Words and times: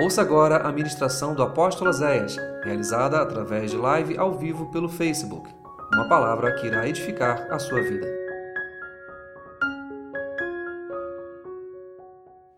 Ouça 0.00 0.22
agora 0.22 0.58
a 0.58 0.70
ministração 0.70 1.34
do 1.34 1.42
apóstolo 1.42 1.92
Zéias, 1.92 2.36
realizada 2.62 3.20
através 3.20 3.72
de 3.72 3.76
live 3.76 4.16
ao 4.16 4.32
vivo 4.38 4.66
pelo 4.66 4.88
Facebook. 4.88 5.50
Uma 5.92 6.08
palavra 6.08 6.54
que 6.54 6.68
irá 6.68 6.88
edificar 6.88 7.48
a 7.50 7.58
sua 7.58 7.82
vida. 7.82 8.06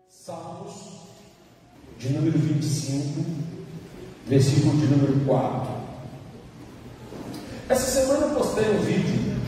Salmos 0.07 0.99
de 1.97 2.09
número 2.13 2.37
25, 2.37 3.25
versículo 4.27 4.77
de 4.77 4.85
número 4.85 5.25
4. 5.25 5.71
Essa 7.69 8.03
semana 8.03 8.27
eu 8.27 8.35
postei 8.35 8.69
um 8.69 8.81
vídeo 8.81 9.41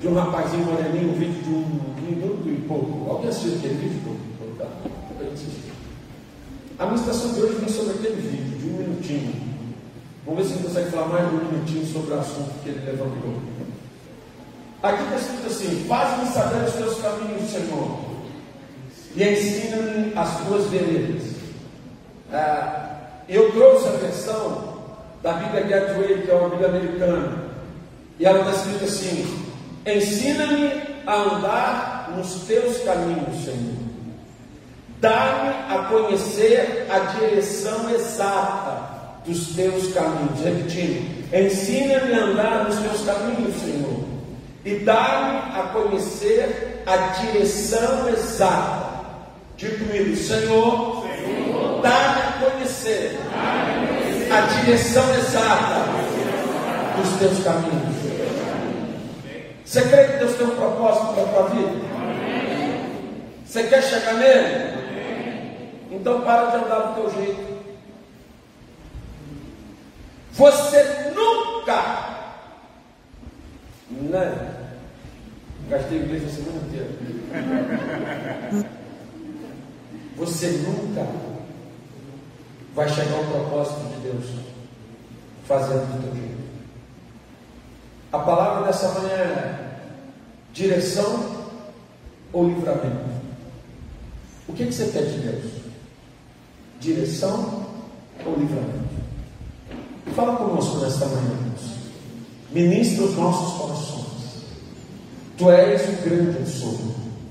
de 0.00 0.06
um 0.06 0.14
rapazinho 0.14 0.66
moreninho, 0.66 1.10
um 1.10 1.18
vídeo 1.18 1.42
de 1.42 1.50
um 1.50 1.94
minuto 2.00 2.48
e 2.48 2.64
pouco. 2.68 3.10
Alguém 3.10 3.28
assistiu 3.28 3.58
aquele 3.58 3.74
vídeo? 3.74 4.31
A 6.78 6.86
ministração 6.86 7.32
de 7.32 7.40
hoje 7.42 7.54
vem 7.56 7.68
sobre 7.68 7.94
aquele 7.94 8.16
vídeo, 8.16 8.58
de 8.58 8.66
um 8.66 8.76
minutinho. 8.78 9.34
Vamos 10.24 10.48
ver 10.48 10.54
se 10.54 10.62
consegue 10.62 10.90
falar 10.90 11.08
mais 11.08 11.28
de 11.28 11.36
um 11.36 11.44
minutinho 11.44 11.86
sobre 11.86 12.14
o 12.14 12.20
assunto 12.20 12.62
que 12.62 12.70
ele 12.70 12.86
levantou. 12.86 13.34
Aqui 14.82 15.02
está 15.02 15.16
escrito 15.16 15.46
assim: 15.46 15.84
Faz-me 15.86 16.28
saber 16.32 16.64
os 16.64 16.74
teus 16.74 17.00
caminhos, 17.00 17.50
Senhor, 17.50 18.00
e 19.14 19.22
ensina-me 19.22 20.12
as 20.16 20.46
tuas 20.46 20.66
veredas. 20.68 21.22
Ah, 22.32 22.96
eu 23.28 23.52
trouxe 23.52 23.88
a 23.88 23.92
versão 23.92 24.72
da 25.22 25.34
Bíblia 25.34 25.62
Gateway, 25.62 26.22
que 26.22 26.30
é 26.30 26.34
uma 26.34 26.48
Bíblia 26.48 26.68
americana, 26.68 27.44
e 28.18 28.24
ela 28.24 28.38
está 28.40 28.52
escrito 28.52 28.84
assim: 28.84 29.46
Ensina-me 29.86 30.82
a 31.06 31.16
andar 31.16 32.14
nos 32.16 32.42
teus 32.44 32.78
caminhos, 32.78 33.44
Senhor. 33.44 33.81
Dá-me 35.02 35.50
a 35.68 35.88
conhecer 35.88 36.86
a 36.88 37.00
direção 37.18 37.90
exata 37.90 38.82
dos 39.26 39.48
teus 39.48 39.92
caminhos. 39.92 40.40
Repetindo, 40.44 41.26
ensina-me 41.34 42.14
a 42.14 42.18
andar 42.18 42.64
nos 42.66 42.76
teus 42.76 43.02
caminhos, 43.04 43.60
Senhor. 43.60 44.04
E 44.64 44.76
dá-me 44.84 45.58
a 45.58 45.62
conhecer 45.72 46.84
a 46.86 46.96
direção 47.20 48.08
exata. 48.10 48.92
Diga 49.56 49.76
comigo, 49.78 50.14
Senhor, 50.14 51.02
Senhor 51.02 51.80
dá-me 51.82 52.20
a 52.20 52.50
conhecer 52.50 53.18
a 54.30 54.40
direção 54.62 55.14
exata 55.16 55.84
dos 56.96 57.18
teus 57.18 57.42
caminhos. 57.42 57.96
Você 59.64 59.82
crê 59.82 60.04
que 60.04 60.18
Deus 60.18 60.36
tem 60.36 60.46
um 60.46 60.54
propósito 60.54 61.14
para 61.14 61.22
a 61.24 61.26
tua 61.26 61.48
vida? 61.48 61.92
Você 63.44 63.64
quer 63.64 63.82
chegar 63.82 64.14
nele? 64.14 64.81
Então 66.02 66.20
para 66.22 66.50
de 66.50 66.56
andar 66.56 66.78
do 66.80 66.94
teu 67.00 67.10
jeito. 67.14 67.62
Você 70.32 71.12
nunca, 71.14 72.26
né? 73.88 74.66
Gastei 75.68 75.98
inglês 75.98 76.24
a 76.24 76.28
semana 76.28 76.66
inteira. 76.66 76.88
Você 80.16 80.48
nunca 80.48 81.06
vai 82.74 82.88
chegar 82.88 83.18
ao 83.18 83.24
propósito 83.24 83.94
de 83.94 84.00
Deus 84.00 84.24
fazendo 85.44 85.86
do 85.86 86.02
teu 86.02 86.16
jeito. 86.16 86.42
A 88.12 88.18
palavra 88.18 88.66
dessa 88.66 88.88
manhã 88.88 89.14
é 89.14 89.78
direção 90.52 91.46
ou 92.32 92.48
livramento. 92.48 93.22
O 94.48 94.52
que, 94.52 94.66
que 94.66 94.72
você 94.72 94.90
quer 94.90 95.04
de 95.04 95.18
Deus? 95.18 95.61
Direção 96.82 97.62
ou 98.26 98.36
livramento? 98.36 98.92
Fala 100.14 100.36
conosco 100.36 100.78
nesta 100.78 101.06
manhã, 101.06 101.30
Deus. 101.44 101.72
Ministra 102.52 103.04
os 103.04 103.16
nossos 103.16 103.58
corações. 103.58 104.02
Tu 105.38 105.50
és 105.50 105.82
o 105.88 106.02
grande 106.02 106.50
sou. 106.50 106.78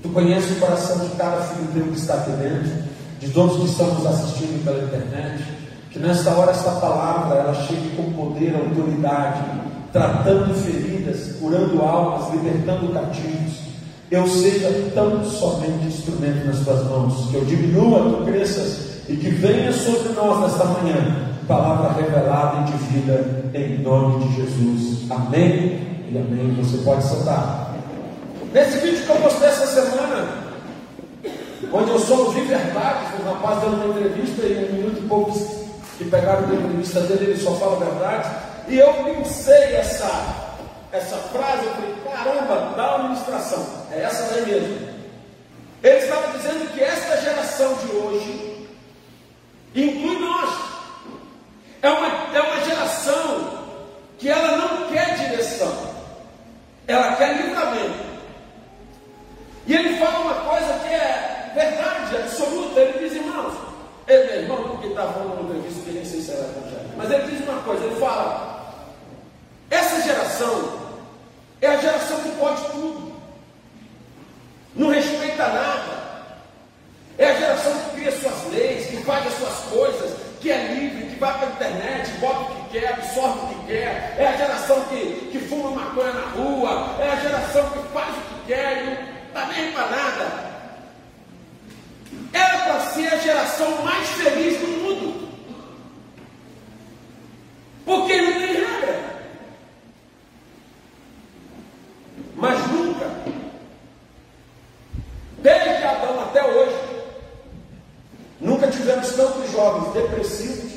Tu 0.02 0.08
conheces 0.08 0.50
o 0.56 0.60
coração 0.60 0.98
de 1.06 1.14
cada 1.14 1.42
filho 1.42 1.68
teu 1.72 1.84
que 1.84 1.98
está 1.98 2.14
aqui 2.14 2.32
dentro, 2.32 2.72
de 3.20 3.30
todos 3.30 3.58
que 3.58 3.70
estamos 3.70 4.04
assistindo 4.04 4.64
pela 4.64 4.82
internet. 4.82 5.44
Que 5.90 5.98
nesta 5.98 6.30
hora 6.30 6.50
esta 6.50 6.72
palavra 6.72 7.38
ela 7.38 7.54
chegue 7.54 7.94
com 7.94 8.10
poder, 8.12 8.56
autoridade, 8.56 9.44
tratando 9.92 10.54
feridas, 10.54 11.36
curando 11.38 11.80
almas, 11.82 12.32
libertando 12.32 12.92
cativos. 12.92 13.60
Eu 14.10 14.26
seja 14.26 14.90
tão 14.94 15.24
somente 15.24 15.86
instrumento 15.86 16.46
nas 16.46 16.60
tuas 16.60 16.84
mãos, 16.84 17.30
que 17.30 17.36
eu 17.36 17.44
diminua, 17.44 18.10
tu 18.10 18.24
cresças 18.24 18.91
e 19.12 19.16
que 19.18 19.28
venha 19.28 19.70
sobre 19.72 20.08
nós 20.14 20.40
nesta 20.40 20.64
manhã 20.64 21.32
palavra 21.46 21.92
revelada 22.00 22.62
e 22.62 22.72
de 22.72 22.76
vida 22.84 23.50
em 23.52 23.78
nome 23.82 24.26
de 24.26 24.36
Jesus. 24.36 25.10
Amém 25.10 26.08
e 26.10 26.16
amém. 26.16 26.54
Você 26.54 26.78
pode 26.78 27.04
sentar. 27.04 27.74
Nesse 28.54 28.78
vídeo 28.78 29.04
que 29.04 29.10
eu 29.10 29.16
postei 29.16 29.48
essa 29.48 29.66
semana, 29.66 30.28
onde 31.70 31.90
eu 31.90 31.98
só 31.98 32.14
ouvi 32.14 32.40
verdade, 32.42 33.06
um 33.20 33.32
rapaz 33.34 33.60
dando 33.60 33.84
uma 33.84 33.98
entrevista 33.98 34.46
e 34.46 34.70
um 34.70 34.76
minuto 34.76 35.02
e 35.04 35.08
poucos 35.08 35.42
que 35.98 36.04
pegaram 36.04 36.48
a 36.48 36.54
entrevista 36.54 37.00
dele, 37.00 37.32
ele 37.32 37.40
só 37.40 37.52
fala 37.56 37.84
verdade. 37.84 38.30
E 38.68 38.78
eu 38.78 38.92
pensei 39.04 39.74
essa, 39.74 40.56
essa 40.90 41.16
frase, 41.16 41.66
eu 41.66 41.72
falei, 41.72 41.94
caramba, 42.10 42.74
dá 42.76 42.96
uma 42.96 43.08
ministração. 43.08 43.62
É 43.90 44.04
essa 44.04 44.34
aí 44.34 44.46
mesmo. 44.46 44.88
Ele 45.82 45.98
estava 45.98 46.38
dizendo 46.38 46.72
que 46.72 46.82
esta 46.82 47.20
geração 47.20 47.74
de 47.74 47.96
hoje 47.96 48.51
inclui 49.74 50.18
nós. 50.18 50.72
É 51.82 51.90
uma, 51.90 52.36
é 52.36 52.40
uma 52.40 52.64
geração 52.64 53.62
que 54.18 54.28
ela 54.28 54.56
não 54.56 54.88
quer 54.88 55.16
direção, 55.16 55.72
ela 56.86 57.16
quer 57.16 57.36
livramento. 57.36 58.12
E 59.66 59.74
ele 59.74 59.98
fala 59.98 60.20
uma 60.20 60.34
coisa 60.34 60.78
que 60.80 60.94
é 60.94 61.50
verdade, 61.54 62.16
absoluta. 62.16 62.80
Ele 62.80 62.98
diz, 63.00 63.16
irmãos, 63.16 63.54
ele 64.06 64.42
irmão, 64.42 64.62
porque 64.68 64.88
está 64.88 65.08
falando 65.08 65.40
uma 65.40 65.50
entrevista 65.50 65.82
que 65.82 65.90
nem 65.90 66.04
sei 66.04 66.20
se 66.20 66.30
era 66.30 66.40
evangelho, 66.40 66.90
mas 66.96 67.10
ele 67.10 67.36
diz 67.36 67.48
uma 67.48 67.62
coisa: 67.62 67.84
ele 67.84 68.00
fala, 68.00 68.74
essa 69.70 70.02
geração 70.02 70.80
é 71.60 71.66
a 71.66 71.76
geração 71.78 72.20
que 72.20 72.30
pode 72.38 72.62
tudo, 72.70 73.12
não 74.76 74.90
respeita 74.90 75.48
nada, 75.48 76.02
é 77.18 77.30
a 77.30 77.34
geração 77.34 77.72
que 77.72 77.90
cria 77.96 78.12
suas 78.12 78.52
leis, 78.52 78.86
que 78.86 78.96
faz 78.98 79.26
as 79.26 79.34
suas 79.34 79.58
coisas, 79.70 80.16
que 80.40 80.50
é 80.50 80.74
livre, 80.74 81.06
que 81.06 81.20
vai 81.20 81.38
para 81.38 81.46
a 81.46 81.50
internet, 81.50 82.10
bota 82.18 82.40
o 82.40 82.54
que 82.54 82.80
quer, 82.80 82.94
absorve 82.94 83.38
o 83.38 83.48
que 83.48 83.66
quer. 83.66 84.16
É 84.18 84.26
a 84.26 84.36
geração 84.36 84.84
que, 84.86 85.28
que 85.30 85.38
fuma 85.38 85.70
maconha 85.70 86.12
na 86.12 86.26
rua. 86.30 86.96
É 86.98 87.10
a 87.10 87.16
geração 87.16 87.70
que 87.70 87.78
faz 87.92 88.16
o 88.16 88.20
que 88.20 88.46
quer 88.48 88.82
e 88.82 88.86
não 88.86 88.92
está 89.28 89.46
nem 89.46 89.72
para 89.72 89.86
nada. 89.86 90.52
Era 92.32 92.58
para 92.58 92.80
ser 92.80 93.06
a 93.08 93.18
geração 93.18 93.84
mais 93.84 94.08
feliz 94.08 94.58
do 94.58 94.66
mundo. 94.66 95.28
Porque 97.84 98.20
não 98.20 98.32
tem 98.32 98.54
regra. 98.54 99.12
Mas 102.34 102.66
nunca, 102.68 103.06
desde 105.38 105.84
Adão 105.84 106.20
até 106.20 106.44
hoje, 106.44 106.92
Nunca 108.42 108.66
tivemos 108.66 109.12
tantos 109.12 109.52
jovens 109.52 109.92
depressivos, 109.92 110.72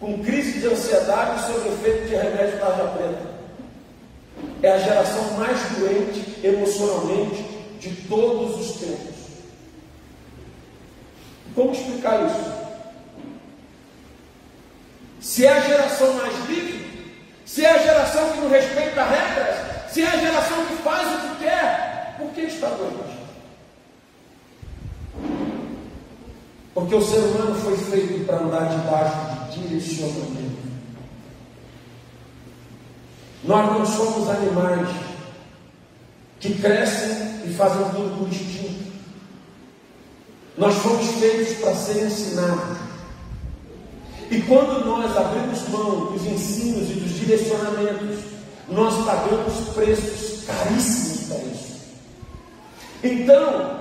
com 0.00 0.24
crise 0.24 0.58
de 0.58 0.68
ansiedade 0.68 1.46
sob 1.46 1.68
efeito 1.68 2.08
de 2.08 2.14
remédio 2.14 2.58
tarja 2.58 2.84
preta. 2.96 3.38
É 4.62 4.72
a 4.72 4.78
geração 4.78 5.32
mais 5.32 5.60
doente 5.76 6.38
emocionalmente 6.42 7.42
de 7.78 7.90
todos 8.08 8.58
os 8.58 8.80
tempos. 8.80 9.16
Como 11.54 11.72
explicar 11.72 12.24
isso? 12.24 12.52
Se 15.20 15.44
é 15.44 15.52
a 15.52 15.60
geração 15.60 16.14
mais 16.14 16.48
livre, 16.48 17.12
se 17.44 17.66
é 17.66 17.70
a 17.70 17.82
geração 17.82 18.32
que 18.32 18.40
não 18.40 18.48
respeita 18.48 19.04
regras, 19.04 19.92
se 19.92 20.02
é 20.02 20.06
a 20.06 20.16
geração 20.16 20.64
que 20.64 20.76
faz 20.76 21.06
o 21.06 21.28
que 21.28 21.44
quer, 21.44 22.14
por 22.18 22.30
que 22.30 22.42
está 22.42 22.68
doente? 22.68 23.18
Porque 26.78 26.94
o 26.94 27.02
ser 27.02 27.18
humano 27.18 27.56
foi 27.56 27.76
feito 27.76 28.24
para 28.24 28.36
andar 28.36 28.72
de 29.78 29.94
direcionamento. 29.94 30.68
Nós 33.44 33.72
não 33.72 33.86
somos 33.86 34.28
animais 34.28 34.88
que 36.40 36.54
crescem 36.54 37.42
e 37.46 37.54
fazem 37.54 37.88
tudo 37.90 38.18
por 38.18 38.28
instinto. 38.28 38.88
Nós 40.56 40.74
fomos 40.76 41.06
feitos 41.20 41.56
para 41.58 41.74
ser 41.74 42.06
ensinados. 42.06 42.78
E 44.30 44.42
quando 44.42 44.84
nós 44.84 45.16
abrimos 45.16 45.68
mão 45.68 46.12
dos 46.12 46.26
ensinos 46.26 46.90
e 46.90 46.94
dos 46.94 47.12
direcionamentos, 47.14 48.18
nós 48.68 49.04
pagamos 49.04 49.68
preços 49.74 50.44
caríssimos 50.44 51.28
para 51.28 51.38
isso. 51.44 51.78
Então, 53.02 53.78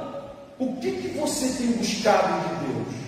o 0.60 0.76
que, 0.80 0.92
que 0.92 1.20
você 1.20 1.48
tem 1.58 1.72
buscado 1.74 2.48
de 2.48 2.66
Deus? 2.66 3.08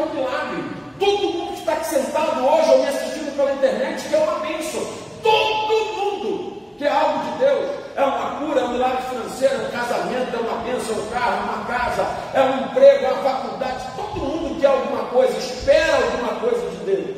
é 0.00 0.04
um 0.04 0.14
milagre. 0.14 0.64
Todo 0.98 1.32
mundo 1.32 1.52
que 1.52 1.60
está 1.60 1.72
aqui 1.72 1.86
sentado 1.86 2.44
hoje 2.44 2.70
ou 2.70 2.78
me 2.78 2.86
assistindo 2.86 3.36
pela 3.36 3.52
internet 3.52 4.14
é 4.14 4.18
uma 4.18 4.38
bênção. 4.40 4.86
Todo 5.22 5.84
mundo 5.96 6.62
que 6.78 6.84
é 6.84 6.90
algo 6.90 7.18
de 7.24 7.38
Deus 7.38 7.70
é 7.96 8.04
uma 8.04 8.38
cura, 8.38 8.60
é 8.60 8.64
um 8.64 8.72
milagre 8.72 9.02
financeiro, 9.08 9.54
é 9.54 9.58
um 9.58 9.70
casamento, 9.70 10.36
é 10.36 10.38
uma 10.38 10.62
bênção, 10.62 10.96
um 10.96 11.10
carro, 11.10 11.36
é 11.36 11.52
uma 11.52 11.64
casa, 11.66 12.06
é 12.32 12.40
um 12.40 12.64
emprego, 12.64 13.04
é 13.04 13.12
uma 13.12 13.22
faculdade. 13.22 13.84
Todo 13.96 14.20
mundo 14.20 14.60
quer 14.60 14.68
alguma 14.68 15.04
coisa, 15.04 15.36
espera 15.38 15.96
alguma 15.96 16.40
coisa 16.40 16.70
de 16.70 16.76
Deus. 16.84 17.16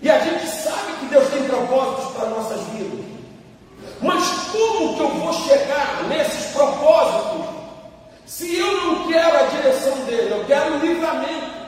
E 0.00 0.10
a 0.10 0.18
gente 0.20 0.46
sabe 0.46 0.92
que 1.00 1.06
Deus 1.06 1.28
tem 1.30 1.42
propósitos 1.44 2.12
para 2.14 2.28
nossas 2.28 2.60
vidas. 2.68 3.04
Mas 4.00 4.24
como 4.52 4.94
que 4.94 5.00
eu 5.00 5.08
vou 5.08 5.32
chegar 5.32 6.04
nesses 6.08 6.52
propósitos 6.52 7.47
se 8.28 8.58
eu 8.58 8.84
não 8.84 9.08
quero 9.08 9.38
a 9.38 9.46
direção 9.46 10.04
dele? 10.04 10.30
Eu 10.30 10.44
quero 10.44 10.74
o 10.74 10.78
livramento. 10.78 11.58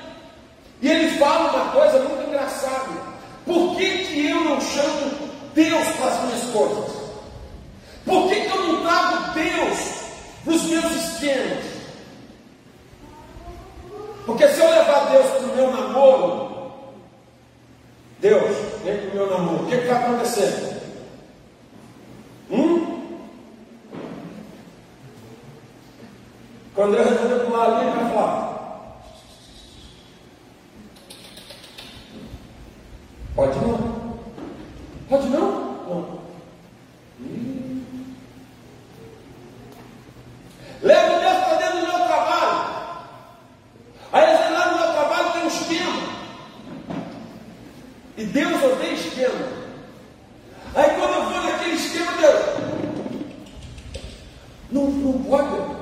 E 0.82 0.88
ele 0.88 1.18
fala 1.18 1.50
uma 1.50 1.72
coisa 1.72 1.98
muito 2.00 2.28
engraçada. 2.28 3.00
Por 3.46 3.76
que, 3.76 4.04
que 4.04 4.28
eu 4.28 4.44
não 4.44 4.60
chamo 4.60 5.10
Deus 5.54 5.88
para 5.96 6.06
as 6.06 6.24
minhas 6.24 6.42
coisas? 6.52 7.00
Por 8.04 8.28
que, 8.28 8.40
que 8.42 8.50
eu 8.50 8.62
não 8.62 8.82
trago 8.82 9.32
Deus 9.32 9.78
para 10.44 10.52
os 10.52 10.62
meus 10.64 10.92
esquemas? 10.92 11.64
Porque 14.26 14.46
se 14.48 14.60
eu 14.60 14.70
levar 14.70 15.10
Deus 15.10 15.26
para 15.26 15.40
o 15.40 15.56
meu 15.56 15.70
namoro, 15.72 16.72
Deus, 18.20 18.56
vem 18.84 18.98
para 18.98 19.10
o 19.10 19.14
meu 19.14 19.30
namoro, 19.30 19.64
o 19.64 19.66
que, 19.66 19.78
que 19.78 19.86
vai 19.86 19.96
acontecer? 19.96 20.76
Hum? 22.50 22.99
Quando 26.80 26.94
eu 26.94 27.04
resolver 27.04 27.44
pular 27.44 27.64
ali, 27.66 27.88
ele 27.88 27.94
vai 27.94 28.10
falar: 28.10 29.00
Pode 33.34 33.58
não? 33.58 34.18
Pode? 35.10 35.26
Não. 35.26 36.20
Leva 40.80 41.20
Deus 41.20 41.44
para 41.44 41.54
dentro 41.56 41.80
do 41.80 41.86
meu 41.86 42.06
trabalho. 42.06 42.70
Aí 44.12 44.50
lá 44.50 44.70
no 44.70 44.78
meu 44.78 44.92
trabalho 44.94 45.32
tem 45.32 45.42
um 45.42 45.48
esquema. 45.48 46.02
E 48.16 48.24
Deus 48.24 48.64
odeia 48.64 48.94
esquema. 48.94 49.48
Aí 50.74 50.90
quando 50.98 51.12
eu 51.12 51.24
vou 51.24 51.42
naquele 51.42 51.74
esquema, 51.74 52.12
Deus. 52.12 52.40
Não, 54.70 54.86
não 54.86 55.22
pode. 55.24 55.80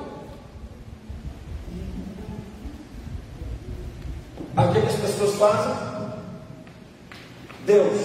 Aí 4.57 4.67
o 4.67 4.73
que 4.73 4.79
as 4.79 4.95
pessoas 4.95 5.35
fazem? 5.35 5.73
Deus, 7.65 8.01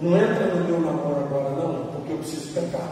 não 0.00 0.16
entra 0.16 0.54
no 0.54 0.64
meu 0.64 0.80
namoro 0.80 1.24
agora 1.24 1.50
não, 1.50 1.86
porque 1.86 2.12
eu 2.12 2.18
preciso 2.18 2.52
pecar. 2.52 2.88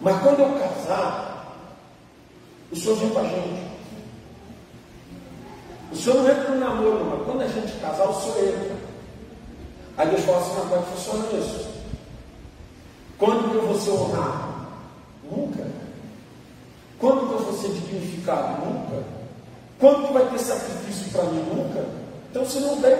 Mas 0.00 0.20
quando 0.22 0.40
eu 0.40 0.58
casar, 0.58 1.56
o 2.72 2.76
Senhor 2.76 2.96
vem 2.96 3.10
com 3.10 3.18
a 3.18 3.22
gente. 3.22 3.70
O 5.92 5.96
Senhor 5.96 6.22
não 6.22 6.30
entra 6.30 6.50
no 6.50 6.60
namoro, 6.60 7.04
mas 7.04 7.24
quando 7.24 7.42
a 7.42 7.48
gente 7.48 7.80
casar, 7.80 8.08
o 8.08 8.20
Senhor 8.20 8.48
entra. 8.48 8.76
Aí 9.96 10.08
Deus 10.08 10.24
fala 10.24 10.38
assim, 10.38 10.52
mas 10.54 10.68
como 10.68 10.74
é 10.74 10.78
que 10.78 10.90
funciona 10.90 11.38
isso? 11.38 11.68
Quando 13.16 13.50
que 13.50 13.56
eu 13.56 13.66
vou 13.66 13.78
ser 13.78 13.90
honrado? 13.90 14.66
Nunca. 15.30 15.66
Quando 16.98 17.28
que 17.28 17.32
eu 17.32 17.38
vou 17.38 17.58
ser 17.58 17.68
dignificado? 17.68 18.66
Nunca. 18.66 19.20
Quando 19.78 20.08
que 20.08 20.12
vai 20.12 20.26
ter 20.26 20.38
sacrifício 20.38 21.10
para 21.10 21.24
mim? 21.24 21.42
Nunca. 21.54 21.84
Então 22.30 22.44
se 22.44 22.60
não 22.60 22.80
tem, 22.82 22.96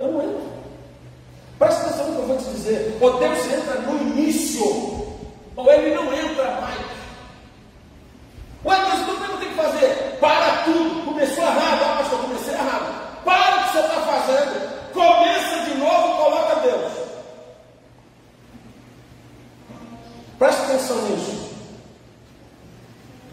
eu 0.00 0.12
não 0.12 0.22
entro. 0.22 0.42
Presta 1.56 1.86
atenção 1.86 2.08
no 2.08 2.14
que 2.14 2.20
eu 2.22 2.26
vou 2.26 2.36
te 2.36 2.44
dizer. 2.50 2.98
O 3.00 3.10
Deus 3.10 3.38
entra 3.46 3.80
no 3.82 4.00
início 4.02 4.64
ou 5.56 5.72
ele 5.72 5.94
não 5.94 6.12
entra 6.12 6.60
mais. 6.60 6.80
Ué, 8.64 8.76
mas 8.76 9.00
o 9.02 9.04
que 9.04 9.10
eu 9.10 9.38
tenho 9.38 9.50
que 9.50 9.56
fazer? 9.56 10.18
Para 10.20 10.64
tudo. 10.64 11.04
Começou 11.04 11.44
errado. 11.44 11.82
Ah, 11.84 11.96
pastor, 11.98 12.20
comecei 12.22 12.54
errado. 12.54 13.24
Para 13.24 13.56
o 13.56 13.64
que 13.64 13.72
você 13.72 13.78
está 13.78 14.00
fazendo. 14.02 14.92
Começa 14.92 15.70
de 15.70 15.78
novo 15.78 16.08
e 16.08 16.16
coloca 16.16 16.60
Deus. 16.60 16.92
Preste 20.38 20.60
atenção 20.62 21.02
nisso. 21.02 21.48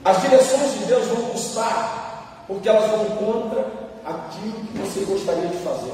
As 0.04 0.22
direções 0.22 0.74
de 0.74 0.86
Deus 0.86 1.08
vão 1.08 1.30
custar, 1.32 2.44
porque 2.48 2.70
elas 2.70 2.90
vão 2.90 3.06
contra 3.18 3.66
aquilo 4.26 4.54
que 4.54 4.78
você 4.78 5.00
gostaria 5.06 5.48
de 5.48 5.58
fazer. 5.58 5.94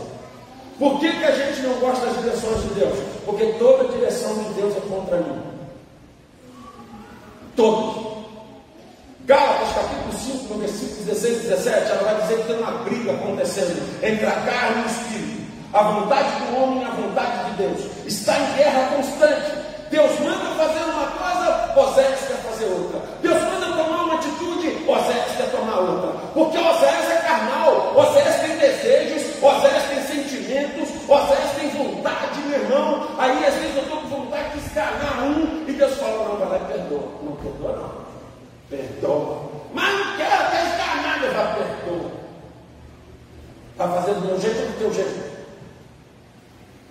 Por 0.79 0.99
que, 0.99 1.11
que 1.11 1.25
a 1.25 1.31
gente 1.31 1.61
não 1.61 1.73
gosta 1.75 2.05
das 2.07 2.17
direções 2.17 2.63
de 2.63 2.69
Deus? 2.79 2.97
Porque 3.25 3.45
toda 3.59 3.89
direção 3.89 4.33
de 4.35 4.49
Deus 4.53 4.75
é 4.75 4.79
contra 4.89 5.17
mim. 5.17 5.41
Todos. 7.55 8.11
Gálatas 9.25 9.69
capítulo 9.75 10.13
5, 10.13 10.53
no 10.53 10.59
versículo 10.59 11.03
16 11.05 11.37
e 11.37 11.47
17, 11.49 11.91
ela 11.91 12.03
vai 12.03 12.21
dizer 12.21 12.37
que 12.37 12.47
tem 12.47 12.57
uma 12.57 12.71
briga 12.83 13.11
acontecendo 13.11 14.03
entre 14.03 14.25
a 14.25 14.31
carne 14.31 14.81
e 14.81 14.83
o 14.83 14.87
espírito. 14.87 15.41
A 15.73 15.83
vontade 15.83 16.29
do 16.45 16.57
homem 16.57 16.81
e 16.81 16.85
a 16.85 16.89
vontade 16.89 17.51
de 17.51 17.57
Deus. 17.57 17.79
Está 18.05 18.39
em 18.39 18.57
guerra 18.57 18.95
constante. 18.95 19.51
Deus 19.91 20.19
manda 20.19 20.55
fazer 20.55 20.83
uma 20.83 21.05
coisa, 21.07 21.73
Oséias 21.77 22.19
quer 22.21 22.37
fazer 22.37 22.65
outra. 22.65 22.99
Deus 23.21 23.41
manda 23.43 23.65
tomar 23.67 24.03
uma 24.05 24.15
atitude, 24.15 24.83
Oséias 24.87 25.37
quer 25.37 25.51
tomar 25.51 25.79
outra. 25.79 26.11
Porque 26.33 26.57
Oséias 26.57 27.11
é 27.11 27.17
carnal, 27.17 27.93
Oséias 27.95 28.35
tem 28.41 28.50
desejos, 28.61 29.43
Oséias 29.43 29.83
tem 29.89 30.03
sentimentos, 30.03 30.89
Oséias 31.09 31.51
tem 31.55 31.69
vontade, 31.69 32.39
meu 32.41 32.59
irmão. 32.59 33.07
Aí 33.17 33.45
às 33.45 33.55
vezes 33.55 33.75
eu 33.75 33.83
estou 33.83 34.01
com 34.01 34.07
vontade 34.07 34.51
de 34.51 34.65
escalar 34.65 35.23
um 35.23 35.67
e 35.67 35.73
Deus 35.73 35.97
fala, 35.97 36.29
não, 36.29 36.37
vai 36.37 36.59
lá 36.59 36.65
perdoa. 36.67 37.11
Não 37.23 37.35
perdoa 37.35 37.75
não. 37.75 38.77
Perdoa. 38.77 39.51
Mas 39.73 39.93
não 39.93 40.17
quero 40.17 40.33
até 40.33 40.63
escalar, 40.69 41.23
eu 41.23 41.33
já 41.33 41.55
perdoa. 41.55 42.11
Está 43.71 43.87
fazendo 43.87 44.21
do 44.21 44.27
meu 44.27 44.39
jeito 44.39 44.59
ou 44.59 44.67
do 44.67 44.77
teu 44.77 44.93
jeito? 44.93 45.31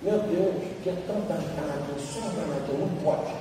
Meu 0.02 0.18
Deus, 0.18 0.64
que 0.82 0.88
é 0.88 0.96
tão 1.06 1.20
danado, 1.20 2.00
só 2.00 2.20
danado, 2.20 2.72
não 2.78 2.88
pode. 3.02 3.32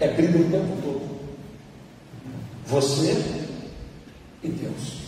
É 0.00 0.08
briga 0.08 0.38
o 0.38 0.50
tempo 0.50 0.82
todo. 0.82 1.16
Você 2.66 3.46
e 4.42 4.48
Deus. 4.48 5.05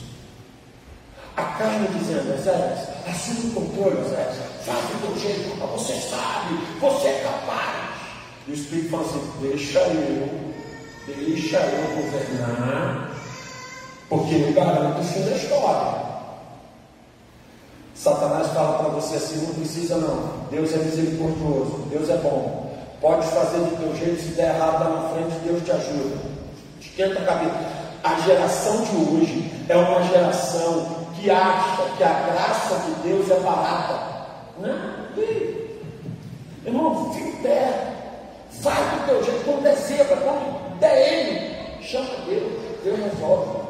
A 1.38 1.44
carne 1.56 1.86
dizendo, 1.96 2.36
Zé, 2.42 2.52
assume 3.08 3.50
o 3.50 3.54
controle, 3.54 4.08
Zé, 4.08 4.28
faz 4.66 4.84
do 4.86 5.06
teu 5.06 5.22
jeito, 5.22 5.56
você 5.56 5.92
sabe, 5.94 6.58
você 6.80 7.06
é 7.06 7.22
capaz. 7.22 7.94
E 8.48 8.50
o 8.50 8.54
Espírito 8.54 8.90
fala 8.90 9.04
assim, 9.04 9.32
deixa 9.40 9.78
eu, 9.78 10.28
deixa 11.06 11.58
eu 11.58 12.02
governar, 12.02 13.12
porque 14.08 14.34
eu 14.34 14.52
garanto 14.52 15.00
o 15.00 15.04
fim 15.04 15.22
da 15.22 15.36
história. 15.36 16.08
Satanás 17.94 18.48
fala 18.48 18.78
para 18.78 18.88
você 18.88 19.14
assim: 19.14 19.46
não 19.46 19.54
precisa 19.54 19.96
não. 19.96 20.48
Deus 20.50 20.72
é 20.72 20.78
misericordioso, 20.78 21.86
Deus 21.88 22.08
é 22.08 22.16
bom. 22.16 22.68
Pode 23.00 23.26
fazer 23.28 23.58
do 23.58 23.76
teu 23.76 23.94
jeito, 23.96 24.20
se 24.20 24.30
der 24.30 24.56
errado 24.56 24.82
lá 24.82 25.02
na 25.02 25.08
frente, 25.10 25.38
Deus 25.44 25.62
te 25.62 25.70
ajuda. 25.70 26.16
Esquenta 26.80 27.20
a 27.20 27.24
cabeça. 27.24 27.78
A 28.02 28.14
geração 28.20 28.82
de 28.82 28.96
hoje 28.96 29.52
é 29.68 29.76
uma 29.76 30.02
geração 30.04 30.77
que 31.20 31.30
acha 31.30 31.82
que 31.96 32.04
a 32.04 32.12
graça 32.12 32.78
de 32.86 33.08
Deus 33.08 33.30
é 33.30 33.40
barata. 33.40 33.98
Né? 34.58 34.98
Irmão, 36.64 37.12
fica 37.12 37.28
em 37.28 37.42
pé. 37.42 37.94
Faz 38.62 38.78
do 38.78 39.06
teu 39.06 39.24
jeito. 39.24 39.44
Quando 39.44 39.62
der 39.62 39.76
zebra, 39.76 40.16
quando 40.16 40.78
der 40.78 41.12
ele, 41.12 41.82
chama 41.82 42.10
Deus. 42.26 42.52
Deus 42.84 42.98
resolve. 43.00 43.68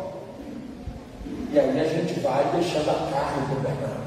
E 1.51 1.59
aí 1.59 1.81
a 1.81 1.85
gente 1.85 2.21
vai 2.21 2.45
deixando 2.55 2.91
a 2.91 3.11
carne 3.11 3.55
governar. 3.55 3.99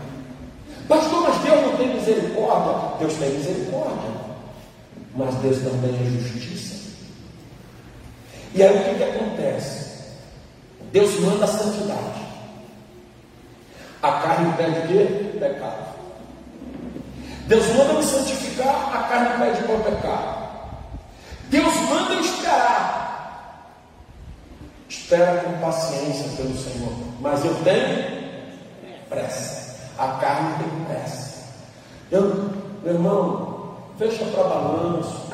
Pastor, 0.88 1.22
mas 1.22 1.42
Deus 1.44 1.62
não 1.62 1.78
tem 1.78 1.96
misericórdia? 1.96 2.98
Deus 3.00 3.14
tem 3.14 3.30
misericórdia. 3.30 4.12
Mas 5.16 5.36
Deus 5.36 5.58
também 5.58 5.96
é 5.96 6.04
justiça. 6.04 6.92
E 8.54 8.64
aí 8.64 8.78
o 8.78 8.84
que, 8.84 8.96
que 8.96 9.04
acontece? 9.04 9.92
Deus 10.92 11.20
manda 11.22 11.46
a 11.46 11.48
santidade. 11.48 12.31
A 14.02 14.12
carne 14.14 14.54
pede 14.58 14.88
quê? 14.88 15.38
Pecado. 15.40 15.92
Deus 17.48 17.68
manda 17.76 17.94
me 17.94 18.04
santificar, 18.04 18.96
a 18.96 19.04
carne 19.04 19.46
pede 19.46 19.64
por 19.68 19.80
pecado. 19.84 20.42
Deus 21.50 21.76
manda 21.90 22.14
eu 22.14 22.22
esperar. 22.22 23.02
Espera 24.90 25.42
com 25.42 25.60
paciência 25.60 26.30
pelo 26.38 26.58
Senhor. 26.58 26.94
Mas 27.20 27.46
eu 27.46 27.54
tenho 27.64 28.22
pressa. 29.10 29.76
A 29.98 30.08
carne 30.20 30.56
tem 30.64 30.86
pressa. 30.86 31.44
Eu, 32.10 32.52
meu 32.84 32.94
irmão, 32.94 33.78
fecha 34.00 34.26
para 34.26 34.44
balanço. 34.44 35.30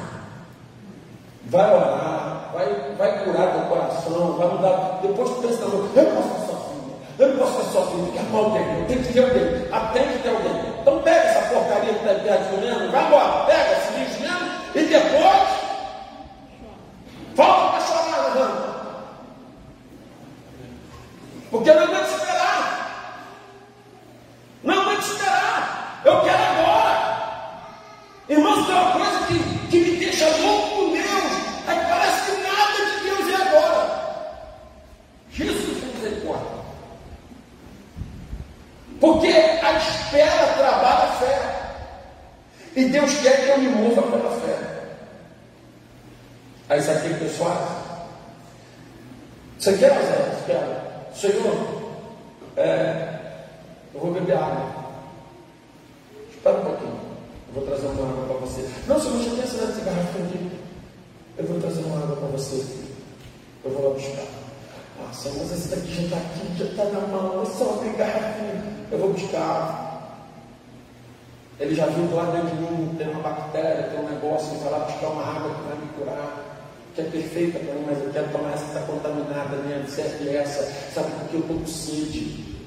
Vai 1.45 1.74
orar, 1.74 2.51
vai, 2.53 2.95
vai 2.97 3.24
curar 3.24 3.53
teu 3.53 3.62
coração, 3.62 4.33
vai 4.33 4.47
mudar. 4.50 5.00
Depois 5.01 5.29
tu 5.29 5.41
pensa, 5.41 5.63
eu 5.63 6.05
posso 6.15 6.47
eu 7.19 7.29
não 7.29 7.38
posso 7.38 7.53
ficar 7.53 7.71
sozinho, 7.71 8.05
tem 8.05 8.12
que 8.12 8.19
arrumar 8.19 8.59
tem 8.88 9.03
que 9.03 9.13
ter 9.13 9.24
alguém, 9.24 9.67
atende 9.71 10.19
ter 10.19 10.29
alguém. 10.29 10.74
Então 10.81 11.01
pega 11.01 11.19
essa 11.19 11.50
porcaria 11.50 11.93
que 11.93 12.05
está 12.05 12.13
perto 12.13 12.57
mesmo, 12.57 12.91
vai 12.91 13.07
embora, 13.07 13.45
pega 13.45 13.71
esse 13.71 13.91
mesmo 13.91 14.51
E 14.75 14.83
depois, 14.83 15.50
volta 17.36 17.71
para 17.71 17.81
chorar, 17.81 18.24
levanta. 18.25 18.67
Porque 21.50 21.74
não 21.74 21.83
aguento 21.83 22.07
esperar. 22.07 23.27
Não 24.63 24.81
aguento 24.81 25.01
esperar. 25.01 26.01
Eu 26.05 26.21
quero 26.21 26.43
agora. 26.43 27.17
Irmãos, 28.29 28.67
tem 28.67 28.75
uma 28.75 28.91
Porque 39.00 39.27
a 39.27 39.74
espera 39.77 40.54
trabalha 40.54 41.04
a 41.04 41.12
fé. 41.20 41.58
E 42.75 42.86
Deus 42.86 43.13
quer 43.22 43.44
que 43.44 43.50
eu 43.50 43.58
me 43.60 43.70
mova 43.70 44.01
pela 44.04 44.32
fé. 44.39 44.68
Aí 46.70 46.82
sabe 46.82 47.25
o 47.25 47.30
faz? 47.30 47.88
Você 49.60 49.77
quer, 49.77 49.89
Zé? 49.89 50.38
Espera. 50.39 51.08
Senhor, 51.16 51.92
é, 52.58 53.20
eu 53.94 54.00
vou 54.00 54.13
beber 54.13 54.38
água. 54.38 54.86
Espera 56.30 56.58
um 56.58 56.66
pouquinho. 56.66 57.00
Eu 57.48 57.54
vou 57.56 57.66
trazer 57.66 57.88
uma 57.88 58.10
água 58.10 58.25
para 58.25 58.46
você. 58.46 58.70
Não, 58.86 59.00
senhor, 59.00 59.24
já 59.24 59.32
tem 59.32 59.44
essa 59.44 59.86
garrafa 59.86 60.20
aqui. 60.20 60.51
Eu 61.38 61.46
vou 61.46 61.60
trazer 61.60 61.82
uma 61.82 62.04
água 62.04 62.16
para 62.18 62.27
você. 62.27 62.63
Eu 63.63 63.72
vou 63.72 63.88
lá 63.88 63.94
buscar. 63.96 64.25
Ah, 65.00 65.13
senhor, 65.13 65.38
mas 65.39 65.51
esse 65.51 65.70
daqui 65.70 65.94
já 65.94 66.01
está 66.04 66.18
aqui, 66.18 66.58
já 66.58 66.66
está 66.66 66.84
na 66.86 67.08
mão. 67.08 67.42
É 67.42 67.46
só 67.46 67.63
uma 67.63 67.94
garrafinha. 67.94 68.76
Eu 68.91 69.00
vou 69.00 69.13
buscar. 69.13 69.86
Ele 71.60 71.75
já 71.75 71.88
viu 71.88 72.08
que 72.08 72.13
lá 72.13 72.25
dentro 72.25 72.56
de 72.56 72.62
mim 72.62 72.96
tem 72.98 73.10
uma 73.10 73.22
bactéria, 73.22 73.89
tem 73.89 74.00
um 74.00 74.10
negócio, 74.10 74.53
ele 74.53 74.63
vai 74.63 74.72
lá 74.72 74.79
buscar 74.79 75.08
uma 75.08 75.24
água 75.24 75.56
que 75.56 75.62
vai 75.62 75.77
me 75.77 75.88
curar 75.98 76.48
que 76.98 77.01
é 77.01 77.03
perfeita 77.06 77.60
para 77.60 77.75
mim, 77.75 77.86
mas 77.86 78.03
eu 78.03 78.10
quero 78.12 78.27
tomar 78.29 78.53
essa 78.53 78.63
que 78.63 78.70
está 78.72 78.82
contaminada, 78.82 79.56
minha 79.58 79.86
certo 79.88 80.27
é 80.27 80.38
essa, 80.38 80.63
sabe 80.96 81.12
porque 81.20 81.36
eu 81.36 81.41
estou 81.41 81.58
com 81.58 81.67
sede. 81.67 82.58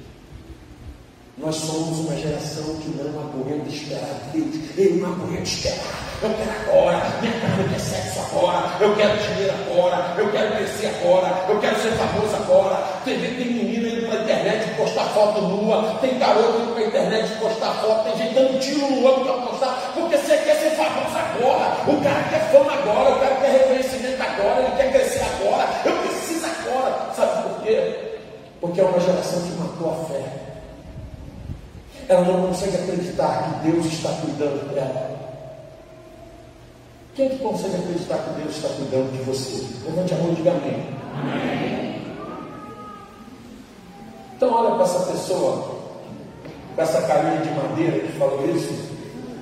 Nós 1.37 1.57
somos 1.57 1.99
uma 2.01 2.17
geração 2.17 2.77
que 2.77 2.91
não 2.91 3.19
aguenta 3.19 3.69
esperar 3.69 4.31
Deus. 4.33 4.55
Eu 4.77 4.97
não 4.97 5.15
aguento 5.15 5.47
esperar. 5.47 6.11
Eu 6.23 6.31
quero 6.35 6.51
agora. 6.51 7.21
Minha 7.23 7.41
carne 7.41 7.69
quer 7.71 7.81
sexo 7.81 8.21
agora. 8.21 8.77
Eu 8.79 8.95
quero 8.95 9.19
dinheiro 9.19 9.55
agora. 9.65 10.15
Eu 10.19 10.31
quero 10.31 10.57
crescer 10.57 10.87
agora. 11.01 11.47
Eu 11.49 11.59
quero 11.59 11.81
ser 11.81 11.93
famoso 11.93 12.37
agora. 12.37 12.77
Tem, 13.07 13.19
tem 13.19 13.55
menina 13.55 13.80
postar 14.81 15.05
foto 15.11 15.41
nua. 15.43 15.95
Tem 16.01 16.19
garoto 16.19 16.61
indo 16.61 16.75
para 16.75 16.83
a 16.83 16.87
internet 16.87 17.33
postar 17.41 17.75
foto. 17.75 18.05
Tem 18.05 18.17
gente 18.17 18.35
dando 18.35 18.61
tiro 18.61 18.91
no 18.91 19.07
outro 19.07 19.25
para 19.25 19.47
postar. 19.47 19.93
Porque 19.95 20.17
você 20.17 20.37
quer 20.39 20.57
ser 20.57 20.71
famoso 20.71 21.17
agora. 21.17 21.77
O 21.87 22.03
cara 22.03 22.23
quer 22.31 22.51
fama 22.51 22.73
agora. 22.73 23.15
O 23.15 23.21
cara 23.21 23.35
quer 23.37 23.51
reconhecimento 23.53 24.23
agora. 24.23 24.61
Ele 24.63 24.77
quer 24.77 24.93
crescer 24.93 25.23
agora. 25.23 25.69
Eu 25.85 25.93
preciso 25.99 26.47
agora. 26.47 27.15
Sabe 27.15 27.43
por 27.43 27.63
quê? 27.63 28.19
Porque 28.61 28.81
é 28.81 28.85
uma 28.85 29.01
geração 29.01 29.41
que 29.43 29.53
matou 29.53 29.91
a 29.91 30.05
fé 30.07 30.41
ela 32.11 32.25
não 32.25 32.49
consegue 32.49 32.77
acreditar 32.77 33.45
que 33.63 33.71
Deus 33.71 33.87
está 33.87 34.09
cuidando 34.15 34.75
dela. 34.75 35.11
Quem 37.15 37.27
é 37.27 37.29
que 37.29 37.39
consegue 37.39 37.77
acreditar 37.77 38.19
que 38.19 38.43
Deus 38.43 38.57
está 38.57 38.69
cuidando 38.71 39.13
de 39.13 39.23
você? 39.23 39.65
Levante 39.85 40.15
a 40.15 40.17
mão 40.17 40.33
e 40.33 40.35
diga 40.35 40.51
amém. 40.51 40.87
amém. 41.15 42.00
Então 44.41 44.55
olha 44.55 44.71
para 44.71 44.85
essa 44.85 45.01
pessoa, 45.01 45.65
com 46.75 46.81
essa 46.81 47.03
carinha 47.03 47.43
de 47.43 47.51
madeira 47.51 47.99
que 47.99 48.19
falou 48.19 48.43
isso, 48.49 48.73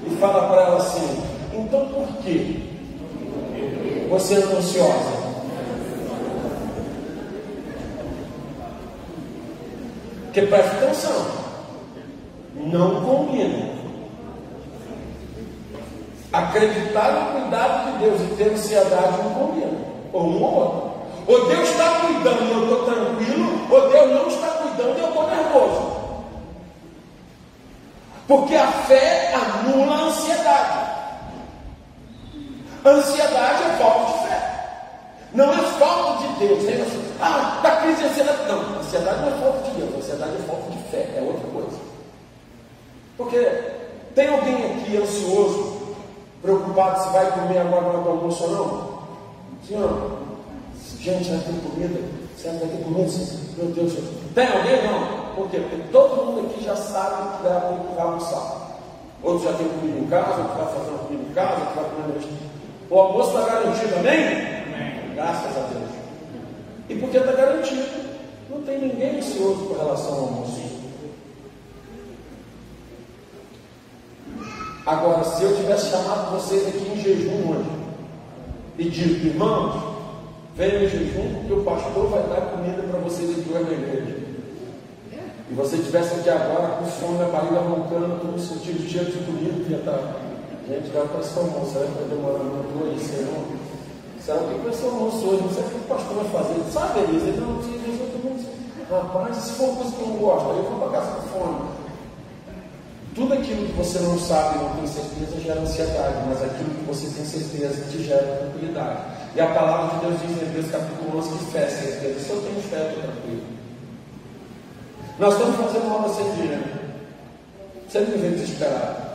e 0.04 0.10
fala 0.16 0.48
para 0.48 0.62
ela 0.62 0.78
assim, 0.78 1.22
então 1.52 1.86
por 1.86 2.08
que 2.24 2.68
você 4.10 4.34
é 4.34 4.38
ansiosa? 4.38 5.12
Porque 10.24 10.42
presta 10.42 10.76
atenção 10.78 11.26
não 12.56 13.00
combina. 13.00 13.70
Acreditar 16.32 17.12
no 17.12 17.40
cuidado 17.40 17.92
de 17.92 17.98
Deus 18.04 18.20
e 18.20 18.34
ter 18.34 18.50
ansiedade 18.50 19.22
não 19.22 19.46
combina. 19.46 19.78
Ou 20.12 20.24
um 20.24 20.42
ou 20.42 20.54
outro. 20.54 20.88
Ou 21.28 21.46
Deus 21.46 21.68
está 21.68 22.00
cuidando 22.00 22.42
e 22.42 22.52
eu 22.52 22.62
estou 22.64 22.84
tranquilo, 22.84 23.60
ou 23.70 23.90
Deus 23.90 24.10
não 24.10 24.26
está 24.26 24.47
cuidando 24.78 24.98
e 24.98 25.02
eu 25.02 25.08
estou 25.08 25.28
nervoso. 25.28 25.98
Porque 28.28 28.54
a 28.54 28.66
fé 28.66 29.34
anula 29.34 29.96
a 29.96 30.00
ansiedade. 30.02 30.88
Ansiedade 32.84 33.62
é 33.64 33.76
falta 33.78 34.12
de 34.12 34.28
fé. 34.28 34.38
Não 35.34 35.52
é 35.52 35.56
falta 35.56 36.26
de 36.26 36.46
Deus. 36.46 36.58
Assim, 36.60 37.14
ah, 37.20 37.60
da 37.62 37.76
crise 37.76 38.02
de 38.02 38.08
ansiedade. 38.08 38.38
Não, 38.46 38.78
ansiedade 38.78 39.20
não 39.20 39.28
é 39.28 39.40
falta 39.40 39.70
de 39.70 39.76
Deus, 39.76 39.96
ansiedade 39.96 40.36
é 40.36 40.46
falta 40.46 40.70
de 40.70 40.78
fé, 40.90 41.14
é 41.16 41.22
outra 41.22 41.50
coisa. 41.50 41.78
Porque 43.16 43.38
tem 44.14 44.28
alguém 44.28 44.72
aqui 44.72 44.96
ansioso, 44.96 45.96
preocupado 46.40 47.02
se 47.02 47.08
vai 47.10 47.32
comer 47.32 47.58
agora 47.58 47.98
do 47.98 48.08
almoço 48.08 48.44
ou 48.44 48.50
não? 48.50 48.98
Senhor, 49.66 50.18
gente, 51.00 51.30
vai 51.30 51.38
ter 51.40 51.68
comida? 51.68 52.27
Será 52.38 52.54
que 52.54 52.66
vai 52.66 52.68
ter 52.68 52.84
comida? 52.84 53.10
Meu 53.56 53.66
Deus, 53.66 53.92
tem 54.34 54.46
alguém? 54.46 54.84
Não. 54.84 55.34
Por 55.34 55.50
quê? 55.50 55.58
Porque 55.58 55.82
todo 55.90 56.24
mundo 56.24 56.46
aqui 56.46 56.64
já 56.64 56.76
sabe 56.76 57.36
que 57.36 57.42
vai, 57.42 57.60
vai 57.96 58.06
almoçar. 58.06 58.78
Outros 59.22 59.42
já 59.42 59.58
tem 59.58 59.68
comida 59.68 59.98
em 59.98 60.06
casa, 60.06 60.40
outros 60.40 60.56
vai 60.56 60.74
fazer 60.74 60.90
uma 60.90 60.98
comida 60.98 61.22
em 61.28 61.34
casa, 61.34 61.60
outros 61.60 61.74
vai 61.74 61.84
comer 61.90 62.20
no 62.90 62.96
O 62.96 63.00
almoço 63.00 63.36
está 63.36 63.54
garantido, 63.54 63.94
amém? 63.96 64.24
amém? 64.24 65.14
Graças 65.16 65.56
a 65.56 65.60
Deus. 65.60 65.90
E 66.88 66.94
porque 66.94 67.18
está 67.18 67.32
garantido, 67.32 68.08
não 68.48 68.62
tem 68.62 68.78
ninguém 68.78 69.18
ansioso 69.18 69.66
com 69.66 69.74
relação 69.74 70.12
ao 70.12 70.20
almoço. 70.20 70.68
Agora, 74.86 75.24
se 75.24 75.42
eu 75.42 75.56
tivesse 75.56 75.90
chamado 75.90 76.30
vocês 76.30 76.66
aqui 76.66 76.88
em 76.88 77.02
jejum 77.02 77.50
hoje 77.50 77.70
e 78.78 78.88
dito, 78.88 79.26
irmãos, 79.26 79.97
venham 80.58 80.82
em 80.82 80.88
jejum, 80.88 81.34
porque 81.34 81.52
o 81.52 81.62
pastor 81.62 82.08
vai 82.08 82.22
dar 82.24 82.50
comida 82.50 82.82
para 82.82 82.98
vocês 82.98 83.30
aqui 83.30 83.46
hoje 83.48 83.64
na 83.64 83.72
igreja. 83.72 84.16
E 85.50 85.54
você 85.54 85.76
estivesse 85.76 86.14
aqui 86.16 86.28
agora 86.28 86.76
com 86.76 86.84
fome, 86.86 87.22
a 87.22 87.28
barriga 87.28 87.60
roncando, 87.60 88.20
todo 88.20 88.38
sentido 88.40 88.86
cheio 88.86 89.06
de 89.06 89.24
comida, 89.24 89.70
ia 89.70 89.78
estar. 89.78 89.92
Tá, 89.92 90.12
gente, 90.68 90.90
vai 90.90 91.06
para 91.06 91.20
esse 91.20 91.38
almoço, 91.38 91.72
será 91.72 91.86
que 91.86 91.92
vai 91.92 92.08
demorar 92.10 92.42
muito 92.42 92.84
hoje, 92.84 93.00
Senhor? 93.06 93.44
Será 94.20 94.38
que 94.38 94.58
vai 94.58 94.72
ser 94.74 94.86
almoço 94.86 95.26
hoje? 95.28 95.42
Não 95.42 95.54
sei 95.54 95.62
o 95.62 95.68
que 95.70 95.76
o 95.76 95.88
pastor 95.88 96.16
vai 96.16 96.28
fazer. 96.28 96.60
Sabe, 96.72 97.00
Elisa? 97.00 97.26
Ele 97.28 97.40
não 97.40 97.62
tinha 97.62 97.78
Jesus, 97.78 98.08
Rapaz, 98.90 99.36
se 99.36 99.52
for 99.52 99.76
coisa 99.76 99.92
que 99.92 100.00
eu 100.00 100.08
não 100.08 100.16
gosto, 100.16 100.50
aí 100.50 100.56
eu 100.56 100.64
vou 100.64 100.88
para 100.88 100.98
casa 100.98 101.20
com 101.20 101.28
fome. 101.28 101.68
Tudo 103.14 103.34
aquilo 103.34 103.66
que 103.66 103.72
você 103.72 103.98
não 103.98 104.18
sabe, 104.18 104.58
não 104.58 104.76
tem 104.76 104.86
certeza, 104.86 105.40
gera 105.40 105.60
ansiedade, 105.60 106.16
mas 106.26 106.42
aquilo 106.42 106.70
que 106.70 106.84
você 106.86 107.06
tem 107.14 107.24
certeza 107.24 107.84
te 107.90 108.02
gera 108.02 108.38
tranquilidade. 108.40 109.17
E 109.34 109.40
a 109.40 109.46
palavra 109.46 109.98
de 109.98 110.06
Deus 110.06 110.20
diz 110.20 110.42
em 110.42 110.46
Hebreus 110.46 110.70
capítulo 110.70 111.18
11 111.18 111.38
que 111.38 111.44
fé, 111.52 111.68
certeza. 111.68 112.20
Se 112.20 112.30
eu 112.30 112.42
tenho 112.42 112.62
fé, 112.62 112.88
estou 112.88 113.02
tranquilo. 113.02 113.42
Nós 115.18 115.34
estamos 115.34 115.56
fazendo 115.56 115.84
uma 115.86 115.94
aula 115.96 116.14
sem 116.14 116.32
dinheiro. 116.32 116.64
Você 117.88 118.00
não 118.00 118.18
vem 118.18 118.30
desesperado. 118.32 119.08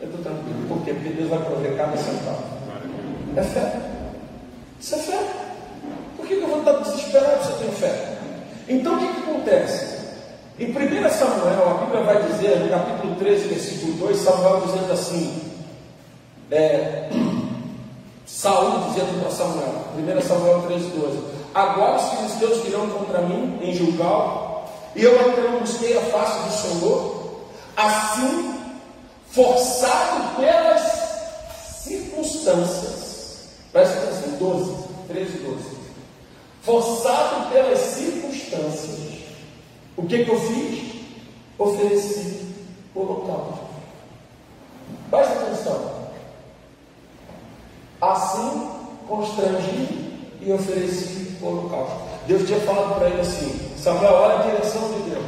Eu 0.00 0.08
estou 0.08 0.22
tranquilo. 0.22 0.68
Por 0.68 0.84
quê? 0.84 0.94
Porque 0.94 1.10
Deus 1.10 1.28
vai 1.28 1.38
prover 1.40 1.76
cada 1.76 1.96
centavo. 1.96 2.44
É 3.36 3.42
fé. 3.42 3.80
Isso 4.80 4.94
é 4.94 4.98
fé. 4.98 5.18
Por 6.16 6.26
que 6.26 6.34
eu 6.34 6.48
vou 6.48 6.58
estar 6.60 6.72
desesperado 6.72 7.44
se 7.44 7.50
eu 7.50 7.58
tenho 7.58 7.72
fé? 7.72 8.18
Então 8.68 8.94
o 8.94 8.98
que, 8.98 9.14
que 9.14 9.30
acontece? 9.30 9.94
Em 10.58 10.70
1 10.70 11.10
Samuel, 11.10 11.68
a 11.68 11.84
Bíblia 11.84 12.02
vai 12.02 12.22
dizer, 12.22 12.60
no 12.60 12.70
capítulo 12.70 13.16
13, 13.16 13.48
versículo 13.48 13.92
2, 13.94 14.16
Samuel 14.18 14.62
dizendo 14.64 14.92
assim, 14.92 15.40
é, 16.50 17.08
Saúl 18.26 18.88
dizendo 18.88 19.20
para 19.20 19.30
Samuel, 19.30 20.18
1 20.18 20.22
Samuel 20.22 20.62
13, 20.62 20.86
12, 20.88 21.18
agora 21.54 21.96
os 21.96 22.08
filisteus 22.10 22.62
virão 22.64 22.88
contra 22.88 23.20
mim 23.20 23.58
em 23.62 23.72
Gilgal, 23.72 24.70
e 24.96 25.02
eu 25.02 25.18
ainda 25.18 25.42
não 25.42 25.60
busquei 25.60 25.96
a 25.96 26.00
face 26.00 26.38
do 26.44 26.52
Senhor, 26.52 27.34
assim, 27.76 28.60
forçado 29.30 30.36
pelas 30.36 30.82
circunstâncias, 31.82 33.48
presta 33.72 33.98
atenção, 33.98 34.38
12, 34.38 34.74
13, 35.08 35.38
12, 35.38 35.64
forçado 36.62 37.50
pelas 37.50 37.78
circunstâncias, 37.78 39.04
o 39.96 40.06
que, 40.06 40.24
que 40.24 40.30
eu 40.30 40.40
fiz? 40.40 40.94
Ofereci 41.56 42.52
holocausto. 42.94 43.60
Presta 45.10 45.34
atenção. 45.34 46.03
Assim 48.12 48.70
constrangi 49.08 50.22
e 50.40 50.52
ofereci 50.52 51.36
o 51.40 51.46
holocausto. 51.46 51.96
Deus 52.26 52.46
tinha 52.46 52.60
falado 52.60 52.96
para 52.98 53.08
ele 53.08 53.20
assim: 53.20 53.70
Samuel, 53.76 54.14
olha 54.14 54.38
a 54.40 54.42
direção 54.42 54.82
de 54.92 55.10
Deus. 55.10 55.24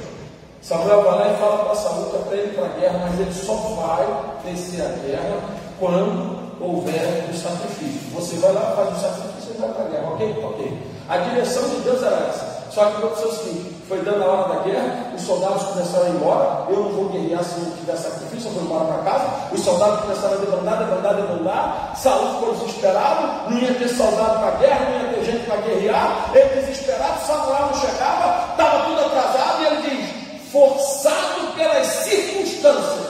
Samuel 0.63 1.03
vai 1.03 1.19
lá 1.19 1.33
e 1.33 1.37
fala 1.37 1.65
para 1.65 1.75
Samuel 1.75 2.11
que 2.11 2.17
é 2.17 2.19
para 2.21 2.37
ele 2.37 2.55
para 2.55 2.65
a 2.67 2.81
guerra, 2.81 2.99
mas 3.09 3.21
ele 3.21 3.33
só 3.33 3.55
vai 3.55 4.07
descer 4.45 4.83
a 4.83 4.89
guerra 4.89 5.41
quando 5.79 6.47
houver 6.61 7.29
o 7.31 7.37
sacrifício. 7.37 8.11
Você 8.15 8.37
vai 8.37 8.53
lá, 8.53 8.75
faz 8.75 8.97
o 8.97 9.01
sacrifício 9.01 9.55
e 9.55 9.61
vai 9.61 9.71
para 9.71 9.85
a 9.85 9.89
guerra, 9.89 10.11
ok? 10.13 10.45
Ok. 10.45 10.83
A 11.09 11.19
direção 11.19 11.69
de 11.69 11.77
Deus 11.77 12.03
era 12.03 12.27
essa. 12.29 12.56
Só 12.77 12.85
que 12.85 12.97
aconteceu 12.99 13.29
o 13.29 13.33
seguinte: 13.33 13.75
foi 13.89 14.03
dando 14.03 14.23
a 14.23 14.27
hora 14.27 14.55
da 14.55 14.63
guerra, 14.65 15.13
os 15.17 15.23
soldados 15.23 15.63
começaram 15.63 16.05
a 16.05 16.09
ir 16.11 16.13
embora. 16.13 16.67
Eu 16.69 16.77
não 16.77 16.91
vou 16.91 17.09
guerrear 17.09 17.43
se 17.43 17.59
não 17.59 17.71
tiver 17.71 17.97
sacrifício, 17.97 18.51
eu 18.51 18.53
vou 18.53 18.65
embora 18.65 18.93
para 18.93 19.13
casa. 19.13 19.31
Os 19.51 19.61
soldados 19.65 20.01
começaram 20.01 20.35
a 20.35 20.37
demandar, 20.37 20.85
demandar, 20.85 21.15
demandar. 21.15 21.97
Saúl 21.97 22.35
ficou 22.35 22.55
desesperado, 22.55 23.51
não 23.51 23.59
ia 23.59 23.73
ter 23.73 23.89
soldado 23.89 24.41
para 24.41 24.49
a 24.49 24.57
guerra, 24.57 24.91
não 24.91 25.01
ia 25.01 25.15
ter 25.15 25.25
gente 25.25 25.47
para 25.47 25.57
guerrear. 25.57 26.31
Ele 26.35 26.61
desesperado, 26.61 27.27
Samuel 27.27 27.67
não 27.67 27.81
chegava, 27.81 28.51
estava 28.51 28.85
tudo 28.85 29.01
atrasado, 29.01 29.63
e 29.63 29.67
ele 29.69 29.83
diz: 29.89 30.51
forçado 30.53 31.55
pelas 31.57 31.87
circunstâncias, 31.87 33.07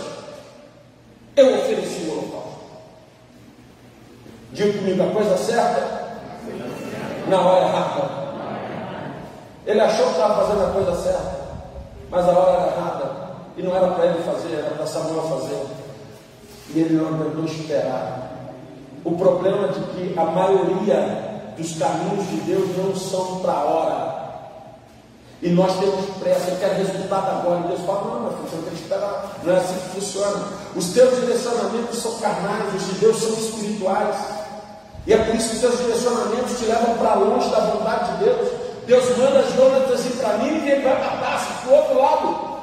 eu 1.34 1.58
ofereci 1.58 2.02
o 2.02 2.12
holocausto. 2.12 2.60
Diga 4.52 4.78
comigo 4.78 5.02
a 5.02 5.12
coisa 5.12 5.36
certa, 5.36 6.14
na 7.26 7.40
hora 7.40 7.66
errada. 7.66 8.25
Ele 9.66 9.80
achou 9.80 10.06
que 10.06 10.12
estava 10.12 10.46
fazendo 10.46 10.64
a 10.64 10.70
coisa 10.70 11.02
certa, 11.02 11.40
mas 12.08 12.28
a 12.28 12.32
hora 12.32 12.52
era 12.52 12.76
errada. 12.76 13.26
E 13.56 13.62
não 13.62 13.74
era 13.74 13.88
para 13.88 14.06
ele 14.06 14.22
fazer, 14.22 14.54
era 14.54 14.74
para 14.76 14.86
Samuel 14.86 15.22
fazer. 15.22 15.66
E 16.70 16.80
ele 16.80 16.98
aguentou 16.98 17.44
esperar. 17.44 18.30
O 19.04 19.12
problema 19.16 19.66
é 19.66 19.72
de 19.72 19.80
que 19.80 20.18
a 20.18 20.24
maioria 20.24 21.52
dos 21.56 21.76
caminhos 21.76 22.28
de 22.28 22.36
Deus 22.42 22.76
não 22.76 22.94
são 22.94 23.40
para 23.40 23.52
a 23.52 23.64
hora. 23.64 24.16
E 25.42 25.50
nós 25.50 25.78
temos 25.78 26.06
pressa, 26.18 26.50
eu 26.50 26.58
quero 26.58 26.74
resultado 26.76 27.30
agora. 27.30 27.60
E 27.64 27.68
Deus 27.68 27.80
fala, 27.80 28.04
não, 28.04 28.20
meu 28.20 28.30
filho, 28.32 28.48
você 28.48 28.56
tem 28.56 28.70
que 28.70 28.82
esperar. 28.82 29.36
Não 29.42 29.52
é 29.52 29.56
assim 29.56 29.74
que 29.74 30.00
funciona. 30.00 30.44
Os 30.74 30.92
teus 30.92 31.20
direcionamentos 31.20 31.98
são 31.98 32.18
carnais, 32.18 32.74
os 32.74 32.86
de 32.86 32.94
Deus 33.00 33.16
são 33.16 33.32
espirituais. 33.34 34.16
E 35.06 35.12
é 35.12 35.18
por 35.18 35.34
isso 35.34 35.50
que 35.50 35.54
os 35.56 35.60
teus 35.60 35.78
direcionamentos 35.78 36.58
te 36.58 36.64
levam 36.66 36.98
para 36.98 37.14
longe 37.14 37.50
da 37.50 37.60
vontade 37.60 38.12
de 38.12 38.24
Deus. 38.24 38.65
Deus 38.86 39.16
manda 39.18 39.42
Jonas 39.42 39.90
assim 39.90 40.16
para 40.16 40.34
mim 40.38 40.64
e 40.64 40.70
ele 40.70 40.82
vai 40.82 40.96
para 40.96 41.68
o 41.68 41.74
outro 41.74 41.98
lado. 41.98 42.56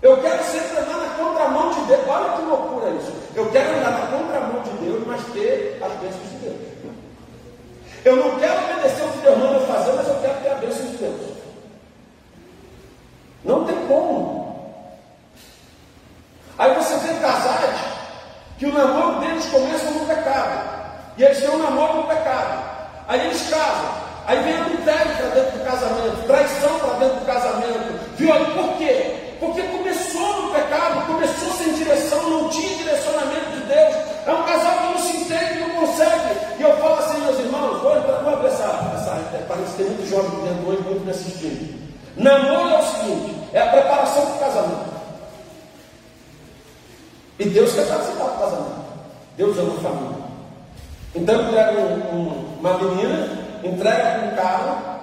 Eu 0.00 0.16
quero 0.22 0.42
sempre 0.44 0.78
andar 0.78 0.96
na 0.96 1.14
contramão 1.14 1.70
de 1.74 1.80
Deus. 1.82 2.00
Olha 2.08 2.36
que 2.36 2.42
loucura 2.42 2.90
isso. 2.90 3.12
Eu 3.34 3.50
quero 3.50 3.76
andar 3.76 3.90
na 3.90 4.06
contramão 4.06 4.62
de 4.62 4.70
Deus, 4.82 5.06
mas 5.06 5.22
ter 5.34 5.78
as 5.82 5.92
bênçãos 6.00 6.30
de 6.30 6.36
Deus. 6.36 6.56
Eu 8.02 8.16
não 8.16 8.38
quero 8.38 8.64
obedecer 8.64 9.04
o 9.04 9.12
que 9.12 9.18
Deus 9.18 9.38
manda 9.38 9.60
fazer, 9.66 9.92
mas 9.92 10.08
eu 10.08 10.14
quero 10.22 10.40
ter 10.40 10.50
a 10.50 10.54
bênção 10.54 10.86
de 10.86 10.96
Deus. 10.96 11.20
Não 13.44 13.64
tem 13.64 13.86
como. 13.86 14.40
Aí 16.58 16.74
você 16.74 16.96
vê 16.96 17.20
casais 17.20 17.80
que 18.58 18.64
o 18.64 18.72
namoro 18.72 19.20
deles 19.20 19.44
começa 19.46 19.90
no 19.90 20.06
pecado. 20.06 20.70
E 21.18 21.22
eles 21.22 21.38
têm 21.38 21.50
um 21.50 21.58
namoro 21.58 21.96
no 21.98 22.04
pecado. 22.04 22.64
Aí 23.06 23.26
eles 23.26 23.50
casam. 23.50 24.09
Aí 24.30 24.38
vem 24.44 24.54
adultério 24.54 25.16
para 25.16 25.26
dentro 25.30 25.58
do 25.58 25.64
casamento, 25.64 26.26
traição 26.28 26.78
para 26.78 26.94
dentro 27.00 27.18
do 27.18 27.26
casamento, 27.26 28.14
violência. 28.16 28.54
Por 28.54 28.78
quê? 28.78 29.16
Porque 29.40 29.62
começou 29.62 30.42
no 30.42 30.52
pecado, 30.52 31.04
começou 31.08 31.52
sem 31.54 31.72
direção, 31.74 32.30
não 32.30 32.48
tinha 32.48 32.76
direcionamento 32.76 33.50
de 33.50 33.60
Deus. 33.62 33.94
É 34.24 34.30
um 34.30 34.44
casal 34.44 34.78
que 34.78 34.84
não 34.84 34.98
se 35.00 35.16
entende, 35.16 35.58
não 35.58 35.70
consegue. 35.70 36.60
E 36.60 36.62
eu 36.62 36.76
falo 36.76 36.94
assim, 36.94 37.20
meus 37.22 37.40
irmãos, 37.40 37.82
vou, 37.82 38.00
vou 38.22 38.34
abrir 38.34 38.46
essa, 38.46 38.92
essa, 38.94 39.44
parece 39.48 39.70
que 39.72 39.76
tem 39.78 39.86
muito 39.86 40.08
jovem 40.08 40.30
dentro 40.42 40.70
hoje, 40.70 40.82
muito 40.82 41.04
me 41.04 41.10
assistindo. 41.10 41.90
Namoro 42.16 42.70
é 42.70 42.78
o 42.78 42.82
seguinte, 42.84 43.34
é 43.52 43.60
a 43.60 43.66
preparação 43.66 44.26
para 44.26 44.36
o 44.36 44.38
casamento. 44.38 44.90
E 47.36 47.44
Deus 47.46 47.72
quer 47.72 47.88
participar 47.88 48.26
do 48.26 48.38
casamento. 48.38 48.80
Deus 49.36 49.58
ama 49.58 49.74
a 49.76 49.80
família. 49.80 50.24
Então 51.16 51.34
eu 51.34 51.52
pego 51.52 51.80
um, 51.80 52.14
um, 52.14 52.58
uma 52.60 52.78
menina 52.78 53.39
entrega 53.62 54.18
para 54.18 54.26
um 54.26 54.36
cara, 54.36 55.00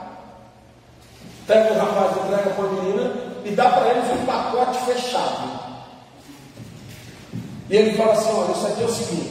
pega 1.45 1.73
um 1.73 1.77
rapaz, 1.77 2.17
entrega 2.17 2.49
para 2.49 2.65
uma 2.65 2.81
menina 2.81 3.13
e 3.45 3.51
dá 3.51 3.69
para 3.69 3.89
eles 3.89 4.11
um 4.11 4.25
pacote 4.25 4.79
fechado. 4.85 5.67
E 7.69 7.75
ele 7.75 7.97
fala 7.97 8.13
assim: 8.13 8.31
olha, 8.31 8.51
isso 8.51 8.67
aqui 8.67 8.83
é 8.83 8.85
o 8.85 8.89
seguinte, 8.89 9.29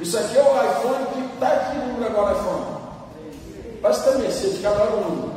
isso 0.00 0.18
aqui 0.18 0.38
é 0.38 0.42
o 0.42 0.70
iPhone 0.70 1.06
que 1.12 1.34
está 1.34 1.48
aqui 1.48 1.78
no 1.78 1.86
número 1.86 2.06
agora 2.06 2.38
iPhone. 2.38 2.76
Parece 3.82 4.04
também, 4.04 4.30
se 4.30 4.50
de 4.50 4.62
cada 4.62 4.84
um. 4.84 5.30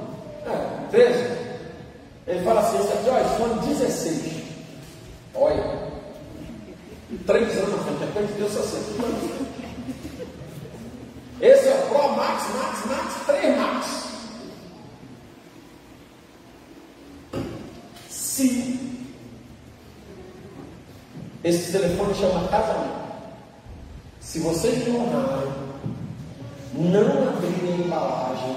É, 0.45 0.87
13. 0.91 1.39
Ele 2.27 2.43
fala 2.43 2.61
assim: 2.61 2.79
esse 2.79 2.93
aqui 2.93 3.09
é 3.09 3.11
o 3.11 3.21
iPhone 3.21 3.67
16. 3.67 4.43
Olha, 5.35 5.63
três 7.25 7.57
anos 7.57 7.69
na 7.71 7.77
frente, 7.83 7.99
depois 7.99 8.27
de 8.27 8.33
Deus 8.33 8.57
assim. 8.57 9.48
Esse 11.41 11.69
é 11.69 11.73
o 11.73 11.87
Pro 11.87 12.17
Max, 12.17 12.43
Max, 12.53 12.85
Max, 12.85 13.25
3 13.25 13.57
Max. 13.57 14.09
Se 18.09 18.79
esse 21.41 21.71
telefone 21.71 22.13
chama 22.15 22.45
casamento, 22.49 22.99
se 24.19 24.39
vocês 24.39 24.85
não 24.85 24.99
honrarem, 24.99 25.53
não 26.73 27.29
abrirem 27.29 27.73
a 27.73 27.85
embalagem, 27.85 28.55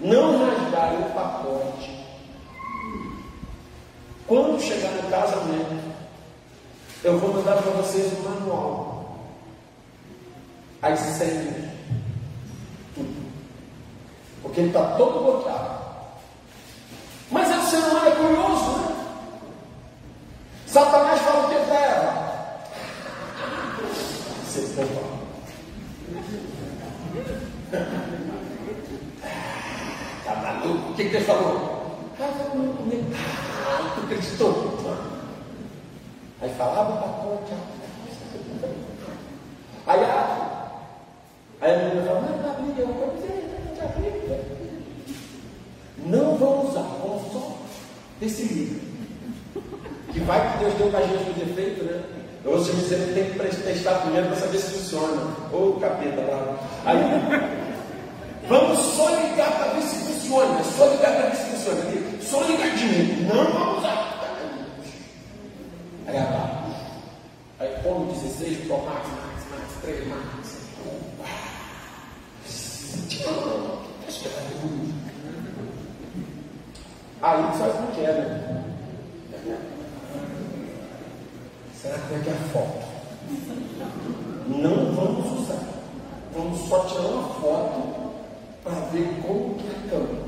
não 0.00 0.44
rasgarem 0.44 0.98
o 0.98 1.10
pacote, 1.10 2.04
quando 4.26 4.60
chegar 4.60 4.90
no 4.90 5.08
casamento, 5.08 5.94
eu 7.04 7.18
vou 7.20 7.34
mandar 7.34 7.62
para 7.62 7.70
vocês 7.70 8.12
um 8.18 8.22
manual 8.22 8.91
as 10.82 10.98
senhas, 10.98 11.70
tudo. 12.94 13.32
Porque 14.42 14.60
ele 14.60 14.68
está 14.68 14.96
todo 14.96 15.22
bloqueado. 15.22 15.80
Mas 17.30 17.48
o 17.48 17.70
ser 17.70 17.78
humano 17.78 18.08
é 18.08 18.10
curioso, 18.10 18.78
né? 18.78 18.96
Satanás 20.66 21.20
fala 21.20 21.46
o 21.46 21.48
que 21.50 21.66
para 21.66 21.80
ela? 21.80 22.68
Você. 24.44 24.60
Está 30.18 30.34
maluco? 30.34 30.90
O 30.90 30.94
que, 30.94 31.08
que 31.08 31.16
ele 31.16 31.24
falou? 31.24 31.96
Ah, 32.20 33.92
tu 33.94 34.00
acreditou? 34.00 34.78
Aí 36.40 36.52
falava 36.54 36.92
para 36.96 37.08
pacote. 37.08 37.52
Aí 39.86 40.04
a 40.04 40.42
Aí 41.62 41.72
a 41.72 41.78
menina 41.78 42.02
fala, 42.04 42.20
mas 42.22 42.36
está 42.40 42.60
briga, 42.60 42.82
eu 42.82 42.88
vou 42.88 43.14
dizer, 43.14 43.48
já 43.78 43.86
briga. 43.86 44.40
Não 46.04 46.36
vamos 46.36 46.70
usar, 46.70 46.82
vamos 46.82 47.32
só 47.32 47.56
esse 48.20 48.42
livro. 48.42 48.80
Que 50.12 50.18
vai 50.90 51.02
que 51.02 51.08
Deus 51.08 51.24
deu 51.24 51.24
para 51.24 51.24
a 51.24 51.24
gente 51.24 51.30
o 51.30 51.46
defeito, 51.46 51.84
né? 51.84 52.02
Ou 52.44 52.64
se 52.64 52.72
você 52.72 52.96
tem 53.14 53.30
que 53.30 53.62
testar 53.62 54.00
primeiro 54.00 54.26
para 54.28 54.36
saber 54.36 54.58
se 54.58 54.72
funciona. 54.72 55.36
Ou 55.52 55.78
capeta 55.78 56.20
lá. 56.22 56.58
Aí, 56.84 56.98
vamos 58.48 58.78
só 58.78 59.08
ligar 59.10 59.52
para 59.52 59.72
ver 59.74 59.82
se 59.82 59.96
funciona. 59.96 60.64
Só 60.64 60.86
ligar 60.86 61.14
para 61.14 61.28
ver 61.28 61.36
se 61.36 61.44
funciona. 61.44 61.80
Só 62.22 62.42
ligadinho. 62.42 63.28
Não 63.28 63.44
vamos 63.44 63.78
usar. 63.78 64.12
Aí 66.06 66.16
abaixo. 66.16 66.52
Aí 67.60 67.68
como 67.84 68.12
16, 68.12 68.66
Pro 68.66 68.78
Max, 68.78 69.06
Max, 69.08 69.46
Max, 69.50 69.72
3 69.82 70.08
Max. 70.08 70.62
Aí 77.22 77.40
tu 77.52 77.58
sabe 77.58 77.72
como 77.72 77.92
que 77.92 78.00
é, 78.00 78.12
né? 78.12 78.64
Será 81.80 81.98
que 81.98 82.14
é 82.14 82.18
que 82.18 82.30
é 82.30 82.32
a 82.32 82.36
foto? 82.52 82.82
Não 84.48 84.94
vamos 84.94 85.40
usar. 85.40 85.62
Vamos 86.34 86.68
só 86.68 86.80
tirar 86.86 87.06
uma 87.06 87.28
foto 87.34 88.12
para 88.64 88.74
ver 88.90 89.08
como 89.24 89.54
que 89.54 89.66
é 89.66 89.70
a 89.70 89.90
câmera. 89.90 90.22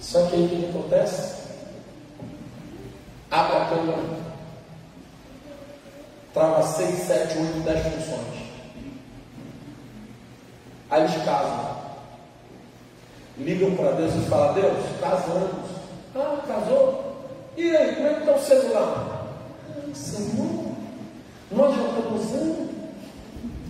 Só 0.00 0.26
que 0.26 0.36
aí 0.36 0.44
o 0.44 0.48
que 0.48 0.75
acontece? 0.86 1.34
Abre 3.30 3.56
a 3.56 3.64
câmera. 3.66 4.26
Trava 6.32 6.62
6, 6.62 7.06
7, 7.06 7.38
8, 7.38 7.60
10 7.60 7.82
funções. 7.82 8.46
Aí 10.90 11.02
eles 11.02 11.24
casam. 11.24 11.76
Ligam 13.38 13.74
para 13.74 13.92
Deus 13.92 14.14
e 14.14 14.28
falam, 14.28 14.54
Deus, 14.54 14.78
casamos. 15.00 15.70
Ah, 16.14 16.38
casou? 16.46 17.16
E 17.56 17.76
aí, 17.76 17.96
como 17.96 18.06
é 18.06 18.14
que 18.14 18.20
está 18.20 18.32
o 18.32 18.40
celular? 18.40 19.26
Ah, 19.70 19.94
Senhor, 19.94 20.74
nós 21.50 21.74
já 21.74 21.82
estamos 21.82 22.24
usando. 22.24 22.70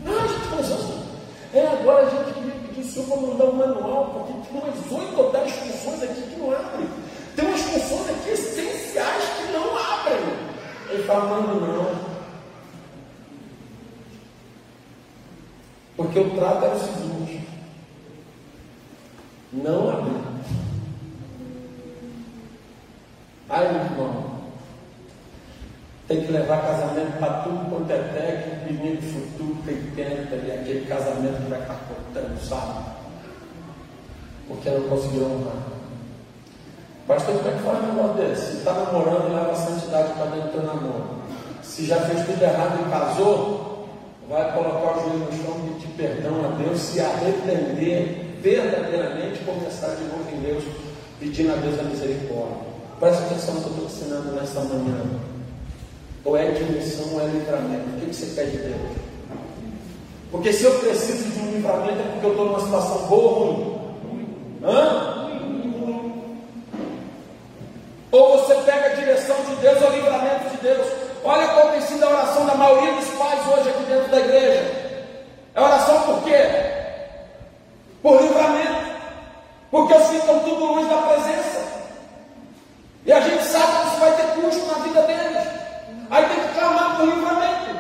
Ah, 0.07 0.27
já 0.29 0.45
estamos 0.45 0.67
usando. 0.67 1.07
É, 1.55 1.67
agora 1.67 2.07
a 2.07 2.11
gente 2.11 2.35
queria 2.35 2.53
pedir 2.53 2.81
o 2.81 2.85
Senhor 2.85 3.09
para 3.09 3.27
mandar 3.27 3.45
um 3.45 3.53
manual, 3.53 4.11
porque 4.11 4.49
tem 4.49 4.61
umas 4.61 4.93
oito 4.93 5.21
ou 5.21 5.33
dez 5.33 5.53
funções 5.53 6.03
aqui 6.03 6.23
que 6.23 6.37
não 6.37 6.53
abrem 6.53 7.06
consulta 7.77 8.13
aqui 8.13 8.31
essenciais 8.31 9.25
que 9.37 9.53
não 9.53 9.77
abrem. 9.77 10.19
Ele 10.91 11.03
fala, 11.05 11.43
mano, 11.43 11.61
não. 11.61 12.17
Porque 15.97 16.19
o 16.21 16.31
trato 16.31 16.65
era 16.65 16.75
o 16.75 16.81
seguinte: 16.81 17.49
não 19.53 19.91
abrir. 19.91 20.27
Ai, 23.49 23.73
meu 23.73 23.85
irmão, 23.85 24.41
tem 26.09 26.25
que 26.25 26.33
levar 26.33 26.63
casamento 26.63 27.19
para 27.19 27.43
tudo 27.43 27.71
quanto 27.71 27.91
é 27.91 27.99
técnico, 27.99 28.73
menino 28.73 29.03
futuro 29.03 29.63
tem 29.65 29.77
tenta, 29.95 30.37
tá 30.37 30.37
e 30.37 30.53
aquele 30.53 30.87
casamento 30.87 31.43
que 31.43 31.51
vai 31.51 31.61
estar 31.61 31.79
contando, 31.89 32.49
sabe? 32.49 32.91
Porque 34.49 34.71
não 34.71 34.89
conseguiu 34.89 35.25
honrar. 35.27 35.76
Pastor, 37.07 37.37
como 37.37 37.49
é 37.49 37.53
que 37.53 37.63
faz 37.63 37.79
um 37.79 37.95
negócio 37.95 38.15
desse? 38.15 38.51
Se 38.51 38.57
está 38.59 38.73
namorando, 38.73 39.33
leva 39.33 39.53
a 39.53 39.55
santidade 39.55 40.13
para 40.15 40.27
dentro 40.27 40.61
do 40.61 40.67
namoro. 40.67 41.05
Se 41.63 41.87
já 41.87 42.01
fez 42.01 42.27
tudo 42.27 42.43
errado 42.43 42.81
e 42.85 42.91
casou, 42.91 43.87
vai 44.29 44.53
colocar 44.53 44.99
o 44.99 45.03
joelho 45.03 45.19
no 45.21 45.33
chão 45.33 45.57
e 45.57 45.75
pedir 45.75 45.93
perdão 45.97 46.45
a 46.45 46.49
Deus, 46.61 46.81
se 46.81 47.01
arrepender 47.01 48.39
verdadeiramente, 48.43 49.39
começar 49.45 49.95
de 49.95 50.05
novo 50.05 50.25
em 50.33 50.41
Deus, 50.41 50.65
pedindo 51.21 51.53
a 51.53 51.57
Deus 51.57 51.79
a 51.79 51.85
misericórdia. 51.85 52.67
Presta 52.99 53.25
atenção 53.25 53.55
no 53.55 53.61
que 53.61 53.67
eu 53.67 53.73
estou 53.73 53.87
ensinando 53.87 54.33
nessa 54.33 54.61
manhã. 54.63 55.03
Ou 56.25 56.37
é 56.37 56.51
dimensão 56.51 57.15
ou 57.15 57.21
é 57.21 57.27
livramento. 57.27 57.85
O 57.89 58.01
que 58.01 58.13
você 58.13 58.27
pede 58.35 58.51
de 58.51 58.59
Deus? 58.65 59.07
Porque 60.33 60.53
se 60.53 60.65
eu 60.65 60.73
preciso 60.81 61.31
de 61.31 61.39
um 61.39 61.53
livramento 61.53 62.01
é 62.01 62.11
porque 62.13 62.27
eu 62.27 62.31
estou 62.33 62.47
numa 62.47 62.61
situação 62.61 63.07
boa 63.07 63.33
ou 63.33 63.45
ruim? 63.45 63.79
Hã? 64.65 65.26
Ou 68.13 68.39
você 68.39 68.55
pega 68.63 68.87
a 68.87 68.95
direção 68.95 69.37
de 69.49 69.57
Deus 69.57 69.83
ou 69.83 69.89
o 69.89 69.93
livramento 69.93 70.51
de 70.51 70.57
Deus. 70.59 70.87
Olha 71.25 71.49
qual 71.49 71.73
tem 71.73 71.81
sido 71.81 72.05
a 72.05 72.09
oração 72.09 72.47
da 72.47 72.55
maioria 72.55 72.93
dos 72.93 73.09
pais 73.11 73.41
hoje 73.49 73.69
aqui 73.71 73.83
dentro 73.85 74.11
da 74.11 74.21
igreja. 74.21 74.87
É 75.55 75.61
oração 75.61 76.03
por 76.03 76.23
quê? 76.23 76.47
Por 78.03 78.23
livramento. 78.23 78.87
Porque 79.71 79.95
os 79.95 80.07
filhos 80.07 80.23
estão 80.23 80.41
tudo 80.41 80.65
longe 80.65 80.89
da 80.89 81.03
presença. 81.03 81.67
E 83.05 83.13
a 83.13 83.21
gente 83.21 83.45
sabe 83.45 83.73
que 83.73 83.89
isso 83.89 84.01
vai 84.01 84.13
ter 84.17 84.41
custo 84.41 84.67
na 84.67 84.85
vida 84.85 85.03
deles. 85.03 85.49
Aí 86.11 86.25
tem 86.27 86.41
que 86.41 86.55
clamar 86.55 86.97
por 86.97 87.07
livramento. 87.07 87.77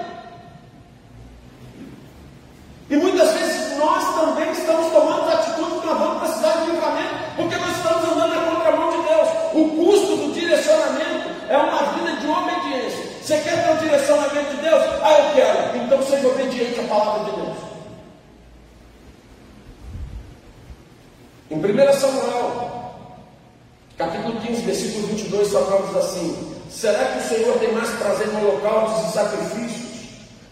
E 2.88 2.96
muitas 2.96 3.32
vezes 3.32 3.76
nós 3.78 4.04
também 4.14 4.50
estamos 4.52 4.92
tomando 4.92 5.28
atitude 5.28 5.80
que 5.80 5.86
nós 5.86 5.98
vamos 5.98 6.18
precisar 6.22 6.52
de 6.52 6.70
livramento, 6.70 7.14
porque 7.36 7.56
nós 7.56 7.76
estamos 7.76 8.04
andando 8.04 8.34
na 8.34 8.50
contramão 8.50 8.90
de 8.90 9.08
Deus. 9.08 9.28
O 9.54 9.68
custo 9.76 10.16
do 10.16 10.32
direcionamento 10.32 11.30
é 11.48 11.56
uma 11.56 11.82
vida 11.92 12.12
de 12.12 12.26
obediência. 12.28 13.04
Você 13.22 13.38
quer 13.38 13.64
ter 13.64 13.72
o 13.72 13.78
direcionamento 13.78 14.50
de 14.50 14.62
Deus? 14.62 14.82
Ah, 15.02 15.18
eu 15.18 15.34
quero. 15.34 15.76
Então 15.78 16.02
seja 16.02 16.28
obediente 16.28 16.78
à 16.78 16.84
palavra 16.84 17.24
de 17.24 17.30
Deus. 17.32 17.56
Em 21.50 21.58
1 21.58 21.92
Samuel, 21.92 22.94
capítulo 23.98 24.40
15, 24.40 24.62
versículo 24.62 25.06
22, 25.08 25.48
Samuel 25.48 25.84
diz 25.88 25.96
assim: 25.96 26.56
Será 26.70 27.04
que 27.04 27.18
o 27.18 27.22
Senhor 27.22 27.58
tem 27.58 27.72
mais 27.72 27.90
prazer 27.90 28.28
no 28.28 28.48
holocaustos 28.48 29.10
e 29.10 29.12
sacrifícios 29.12 29.86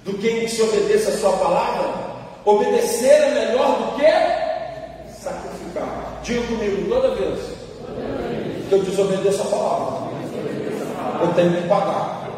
do 0.05 0.15
que 0.15 0.29
em 0.29 0.41
que 0.41 0.49
se 0.49 0.63
obedeça 0.63 1.11
a 1.11 1.19
sua 1.19 1.33
palavra? 1.33 2.15
Obedecer 2.45 3.09
é 3.11 3.31
melhor 3.35 3.79
do 3.79 3.97
que 3.97 5.13
sacrificar. 5.13 6.21
Diga 6.23 6.47
comigo 6.47 6.89
toda 6.91 7.15
vez 7.15 7.41
que 8.69 8.75
eu 8.75 8.83
desobedeço 8.83 9.43
a 9.43 9.47
palavra, 9.47 10.11
eu 11.23 11.35
tenho 11.35 11.63
que 11.63 11.69
pagar 11.69 12.29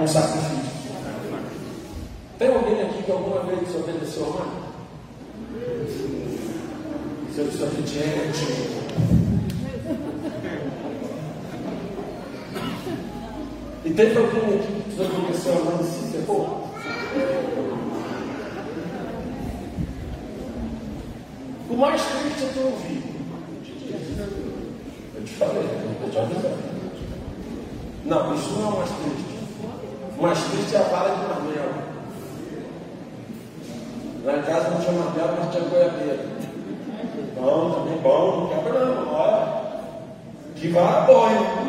um 0.00 0.06
sacrifício. 0.06 0.58
Tem 2.38 2.48
alguém 2.48 2.82
aqui 2.82 3.02
que 3.02 3.12
alguma 3.12 3.40
vez 3.40 3.60
desobedeceu 3.60 4.24
a 4.24 4.30
mãe? 4.30 4.68
Seu 7.34 7.44
desobediente. 7.44 8.78
E 13.84 13.90
teve 13.90 14.18
alguém 14.18 14.58
aqui 14.58 14.72
que 14.72 14.90
desobedeceu 14.90 15.52
a 15.52 15.64
mãe 15.64 15.78
e 15.80 15.84
se 15.84 16.12
ferrou? 16.12 16.68
O 21.70 21.76
mais 21.76 22.00
triste 22.00 22.44
é 22.44 22.52
que 22.52 22.58
eu 22.58 22.66
ouvi. 22.66 23.02
Eu 25.14 25.22
te 25.22 25.32
falei, 25.34 25.68
eu 26.02 26.10
te 26.10 26.18
avisei. 26.18 26.54
Não, 28.06 28.34
isso 28.34 28.50
não 28.52 28.64
é 28.64 28.68
o 28.68 28.78
mais 28.78 28.90
triste. 28.90 29.38
O 30.18 30.22
mais 30.22 30.38
triste 30.44 30.74
é 30.74 30.78
a 30.78 30.82
vara 30.84 31.14
de 31.14 31.20
marmelo. 31.28 31.74
Lá 34.24 34.38
em 34.38 34.42
casa 34.42 34.70
não 34.70 34.80
tinha 34.80 34.92
marmelo, 34.92 35.36
mas 35.38 35.50
tinha 35.50 35.68
goiabeira. 35.68 36.26
Bom, 38.02 38.10
bom, 38.10 38.40
não 38.40 38.48
quebra 38.48 38.84
não. 38.84 38.98
Que 40.54 40.68
vara 40.68 41.06
hein? 41.32 41.68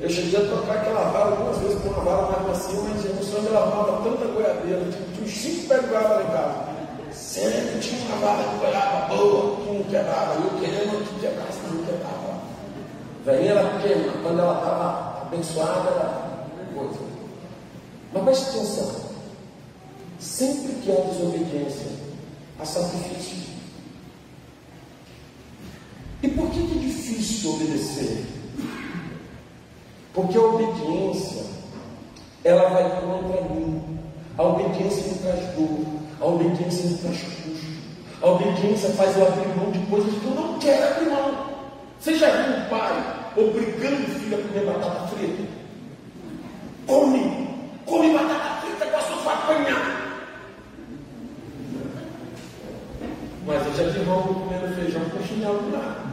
Eu 0.00 0.10
cheguei 0.10 0.40
a 0.40 0.48
trocar 0.48 0.76
aquela 0.76 1.10
vara 1.10 1.30
algumas 1.30 1.58
vezes 1.58 1.80
por 1.80 1.92
uma 1.92 2.02
vara 2.02 2.32
mais 2.32 2.48
macia, 2.48 2.80
mas 2.82 3.06
a 3.06 3.08
emoção 3.08 3.42
me 3.42 3.48
lavava 3.48 4.02
tanta 4.02 4.26
goiabeira, 4.26 4.84
tinha 4.90 5.24
uns 5.24 5.30
cinco 5.30 5.68
pés 5.68 5.80
de 5.82 5.86
goiaba 5.86 6.14
lá 6.16 6.22
em 6.22 6.26
casa. 6.26 6.76
Sempre 7.12 7.80
tinha 7.80 8.00
uma 8.06 8.16
vara 8.18 8.42
de 8.42 8.56
goiaba 8.56 9.06
boa, 9.06 9.56
que 9.56 9.72
não 9.72 9.82
quebrava, 9.84 10.34
eu 10.34 10.60
querendo 10.60 11.08
que 11.08 11.20
quebrasse, 11.20 11.60
não 11.72 11.84
quebrava. 11.84 12.36
Vem 13.24 13.48
ela 13.48 13.80
queima, 13.80 14.12
quando 14.22 14.40
ela 14.40 14.58
estava 14.58 15.22
abençoada, 15.22 15.90
era 15.90 16.46
coisa. 16.74 17.00
Mas 18.12 18.22
preste 18.24 18.48
atenção, 18.50 18.96
sempre 20.18 20.72
que 20.82 20.92
há 20.92 21.00
desobediência, 21.00 21.90
há 22.60 22.64
sacrifício. 22.64 23.55
E 26.26 26.30
por 26.30 26.50
que 26.50 26.58
é 26.58 26.78
difícil 26.80 27.52
obedecer? 27.52 28.26
Porque 30.12 30.36
a 30.36 30.40
obediência, 30.40 31.44
ela 32.42 32.68
vai 32.68 33.00
contra 33.00 33.42
mim. 33.42 34.00
A 34.36 34.42
obediência 34.42 35.04
me 35.04 35.18
traz 35.20 35.54
dor. 35.54 35.86
A 36.20 36.26
obediência 36.26 36.90
me 36.90 36.98
traz 36.98 37.22
custo. 37.22 37.66
A 38.20 38.26
obediência 38.26 38.90
faz 38.94 39.16
eu 39.16 39.24
abrir 39.24 39.46
mão 39.56 39.70
de 39.70 39.78
coisas 39.86 40.12
que 40.18 40.24
eu 40.24 40.34
não 40.34 40.58
quero 40.58 40.88
abrir 40.88 41.10
mão. 41.10 41.46
Você 42.00 42.16
já 42.16 42.28
viu 42.28 42.56
um 42.56 42.68
pai 42.70 43.30
obrigando 43.36 44.02
o 44.02 44.18
filho 44.18 44.36
a 44.36 44.42
comer 44.48 44.66
batata 44.66 45.06
frita? 45.06 45.44
Come! 46.88 47.48
Come 47.86 48.12
batata 48.12 48.66
frita 48.66 48.86
com 48.86 48.96
a 48.96 49.00
sua 49.00 49.32
apanhar. 49.32 50.26
Mas 53.46 53.66
eu 53.66 53.74
já 53.74 53.92
vi 53.92 54.00
irmão 54.00 54.22
comendo 54.24 54.74
feijão 54.74 55.02
com 55.08 55.24
chinelo 55.24 55.62
do 55.62 55.72
lado. 55.72 56.05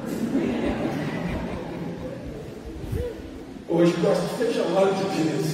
Hoje 3.70 3.94
gosto 4.02 4.22
de 4.22 4.36
feijão, 4.36 4.66
olha 4.76 4.94
de 4.94 5.04
Deus. 5.04 5.46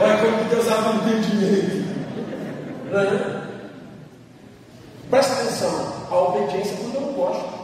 Olha 0.00 0.16
como 0.18 0.44
Deus 0.50 0.68
abre 0.68 0.90
um 0.90 1.18
entendimento. 1.18 1.92
Né? 2.90 3.42
Presta 5.10 5.34
atenção, 5.34 5.92
a 6.10 6.16
obediência 6.16 6.76
quando 6.76 6.94
eu 6.94 7.00
não 7.00 7.12
gosto. 7.12 7.62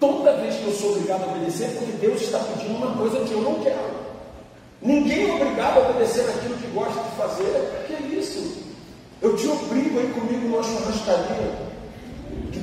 Toda 0.00 0.36
vez 0.36 0.56
que 0.56 0.64
eu 0.66 0.72
sou 0.72 0.92
obrigado 0.92 1.24
a 1.24 1.32
obedecer, 1.32 1.64
é 1.64 1.68
porque 1.70 1.92
Deus 1.92 2.20
está 2.20 2.38
pedindo 2.38 2.76
uma 2.76 2.96
coisa 2.96 3.20
que 3.20 3.32
eu 3.32 3.42
não 3.42 3.60
quero. 3.60 3.94
Ninguém 4.82 5.30
é 5.30 5.34
obrigado 5.34 5.78
a 5.78 5.90
obedecer 5.90 6.28
aquilo 6.28 6.56
que 6.56 6.66
gosta 6.68 7.02
de 7.02 7.16
fazer. 7.16 7.84
Que 7.86 7.94
é 7.94 8.00
isso? 8.18 8.64
Eu 9.22 9.36
te 9.36 9.46
obrigo 9.46 9.98
aí 9.98 10.12
comigo 10.12 10.48
numa 10.48 10.62
churrascaria 10.62 11.73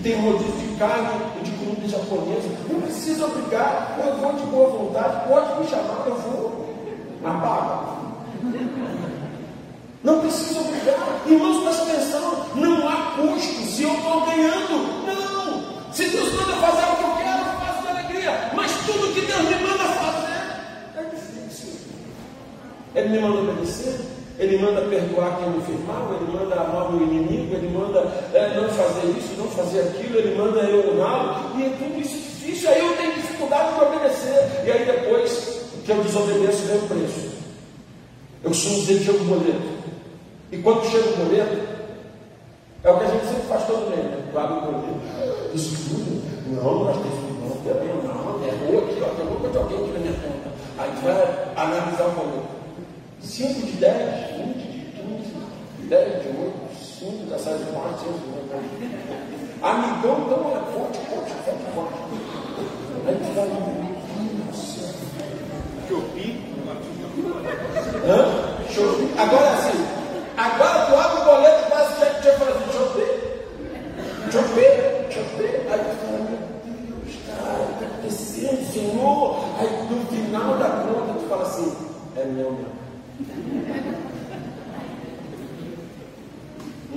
tem 0.01 0.75
carne 0.77 1.09
e 1.39 1.43
de 1.43 1.51
comida 1.51 1.87
japonesa. 1.87 2.49
Não 2.69 2.81
precisa 2.81 3.25
obrigar, 3.25 3.99
eu 4.03 4.15
vou 4.17 4.33
de 4.33 4.43
boa 4.47 4.69
vontade, 4.69 5.29
pode 5.29 5.61
me 5.61 5.67
chamar, 5.67 6.03
eu 6.07 6.15
vou. 6.15 6.75
Apaga. 7.23 8.01
Não 10.03 10.19
precisa 10.19 10.59
obrigar. 10.59 11.21
Irmãos, 11.27 11.63
presta 11.63 11.83
atenção, 11.83 12.45
não 12.55 12.89
há 12.89 13.15
custo 13.15 13.61
se 13.61 13.83
eu 13.83 13.93
estou 13.93 14.25
ganhando. 14.25 15.05
Não! 15.05 15.93
Se 15.93 16.09
Deus 16.09 16.33
manda 16.33 16.53
fazer 16.53 16.91
o 16.91 16.95
que 16.95 17.03
eu 17.03 17.15
quero, 17.17 17.39
eu 17.39 17.59
faço 17.59 17.83
com 17.83 17.89
alegria. 17.89 18.51
Mas 18.55 18.71
tudo 18.85 19.13
que 19.13 19.21
Deus 19.21 19.41
me 19.41 19.55
manda 19.55 19.83
fazer 19.83 20.97
é 20.97 21.03
difícil. 21.13 21.79
Ele 22.95 23.09
me 23.09 23.19
manda 23.19 23.51
obedecer, 23.51 23.99
ele 24.41 24.57
manda 24.57 24.81
perdoar 24.81 25.37
quem 25.37 25.49
me 25.51 25.61
firmava, 25.61 26.15
ele 26.15 26.31
manda 26.33 26.55
amar 26.55 26.91
o 26.91 26.97
inimigo, 26.97 27.53
ele 27.53 27.69
manda 27.69 27.99
é, 28.33 28.59
não 28.59 28.67
fazer 28.69 29.05
isso, 29.15 29.35
não 29.37 29.47
fazer 29.49 29.81
aquilo, 29.81 30.17
ele 30.17 30.35
manda 30.35 30.61
eu 30.61 30.95
honrá-lo, 30.95 31.59
e 31.59 31.63
é 31.63 31.69
tudo 31.77 32.01
isso 32.01 32.15
difícil, 32.15 32.69
aí 32.71 32.83
eu 32.83 32.97
tenho 32.97 33.13
dificuldade 33.13 33.75
de 33.75 33.85
obedecer, 33.85 34.63
e 34.65 34.71
aí 34.71 34.83
depois 34.83 35.61
que 35.85 35.91
eu 35.91 36.03
desobedeço, 36.03 36.63
vem 36.65 36.77
o 36.77 36.87
preço. 36.87 37.31
Eu 38.43 38.51
sou 38.51 38.71
um 38.71 38.85
Zé 38.85 39.11
o 39.11 39.23
boleto. 39.25 39.81
E 40.51 40.57
quando 40.57 40.89
chega 40.89 41.07
o 41.07 41.17
boleto, 41.17 41.57
é 42.83 42.91
o 42.91 42.97
que 42.97 43.03
a 43.05 43.07
gente 43.09 43.25
sempre 43.27 43.47
faz 43.47 43.67
todo 43.67 43.89
mês, 43.91 44.03
né? 44.03 44.23
Abre 44.35 44.57
o 44.57 44.61
boleto. 44.61 45.01
Tudo? 45.51 46.21
Não, 46.47 46.83
mas 46.85 46.97
tem 46.97 47.11
isso 47.11 47.21
não, 47.41 47.55
tem 47.61 47.73
não, 47.73 48.47
errou 48.47 48.83
aqui, 48.85 48.95
tem 48.95 49.03
alguma 49.03 49.39
coisa 49.39 49.51
de 49.51 49.57
alguém 49.57 49.77
aqui 49.77 49.91
na 49.91 49.99
minha 49.99 50.13
conta. 50.13 50.51
Aí 50.79 50.91
tu 50.95 51.01
vai 51.03 51.53
analisar 51.55 52.07
o 52.07 52.11
boleto. 52.11 52.60
5 53.23 53.65
de 53.65 53.71
10, 53.73 54.37
20 54.37 54.53
de 54.57 54.91
15, 55.79 55.89
10 55.89 56.23
de 56.23 56.27
8, 56.29 56.71
Sim, 57.01 57.27
já 57.29 57.39
sai 57.39 57.57
de 57.57 57.65
parte. 57.65 58.05
Amigão, 59.63 60.21
então 60.25 60.39
é 60.51 60.61
forte, 60.71 60.99
forte, 61.09 61.33
forte, 61.43 61.65
forte. 61.73 61.97
Aí 63.07 63.15
tu 63.15 63.33
vai. 63.33 63.47
Chopi. 65.89 66.27
Hã? 68.07 68.19
Chopi. 68.71 69.05
Agora 69.17 69.57
sim. 69.57 69.81
Agora 70.37 70.85
tu 70.85 70.95
abre 70.95 71.21
o 71.21 71.25
boleto 71.25 71.65
e 71.65 71.69
faz 71.71 71.89
o 71.89 71.95
que 71.95 72.21
tinha 72.21 72.33
falado. 72.33 72.71
Chopi. 72.71 73.05
Chopi. 74.31 74.65
Chopi. 75.11 75.47
Aí 75.71 75.79
tu 75.79 75.93
fala, 76.05 76.17
meu 76.19 76.37
Deus, 76.97 77.13
cara, 77.25 77.61
o 77.61 77.65
que 77.67 77.73
está 77.73 77.85
acontecendo, 77.85 78.61
Senhor? 78.71 79.23
Aí 79.59 79.69
no 79.89 80.05
final 80.05 80.57
da 80.57 80.69
conta 80.69 81.19
tu 81.19 81.25
fala 81.27 81.43
assim, 81.47 81.75
é 82.15 82.25
meu 82.25 82.51
mesmo. 82.51 82.80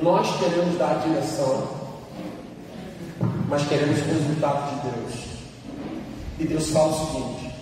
Nós 0.03 0.39
queremos 0.39 0.77
dar 0.77 0.91
a 0.91 1.07
direção, 1.07 1.69
mas 3.49 3.67
queremos 3.67 3.99
o 4.01 4.05
resultado 4.05 4.71
de 4.71 4.91
Deus. 4.91 5.25
E 6.39 6.45
Deus 6.45 6.71
fala 6.71 6.89
o 6.89 7.07
seguinte: 7.07 7.55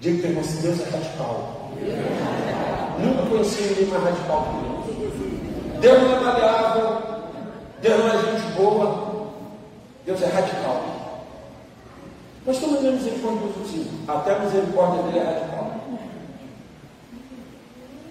diga 0.00 0.28
que 0.28 0.34
você, 0.34 0.62
Deus 0.62 0.80
é 0.80 0.90
radical. 0.90 1.70
Nunca 2.98 3.26
conheci 3.28 3.62
ninguém 3.62 3.86
mais 3.86 4.04
radical 4.04 4.46
que 4.46 4.98
Deus. 4.98 5.14
Deus 5.80 6.02
não 6.02 6.16
é 6.16 6.20
maleável, 6.20 7.02
Deus 7.82 7.98
não 7.98 8.08
é 8.08 8.18
gente 8.18 8.52
boa, 8.56 9.26
Deus 10.06 10.22
é 10.22 10.26
radical. 10.26 10.94
Nós 12.46 12.56
estamos 12.56 12.80
vendo 12.80 12.94
misericórdia 12.94 13.48
de 13.48 13.76
Deus, 13.76 13.86
até 14.08 14.34
a 14.34 14.38
misericórdia 14.40 15.02
dele 15.02 15.18
é 15.18 15.24
radical. 15.24 15.53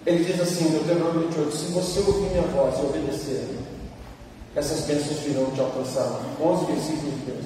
Ele 0.05 0.23
diz 0.23 0.41
assim, 0.41 0.69
Deuteronômio 0.69 1.27
28, 1.29 1.55
se 1.55 1.65
você 1.71 1.99
ouvir 1.99 2.29
minha 2.29 2.41
voz 2.43 2.77
e 2.77 2.81
obedecer, 2.81 3.47
essas 4.55 4.81
bênçãos 4.81 5.19
virão 5.19 5.49
te 5.51 5.61
alcançar. 5.61 6.19
11 6.41 6.65
versículos 6.65 7.13
de 7.13 7.31
Deus. 7.31 7.45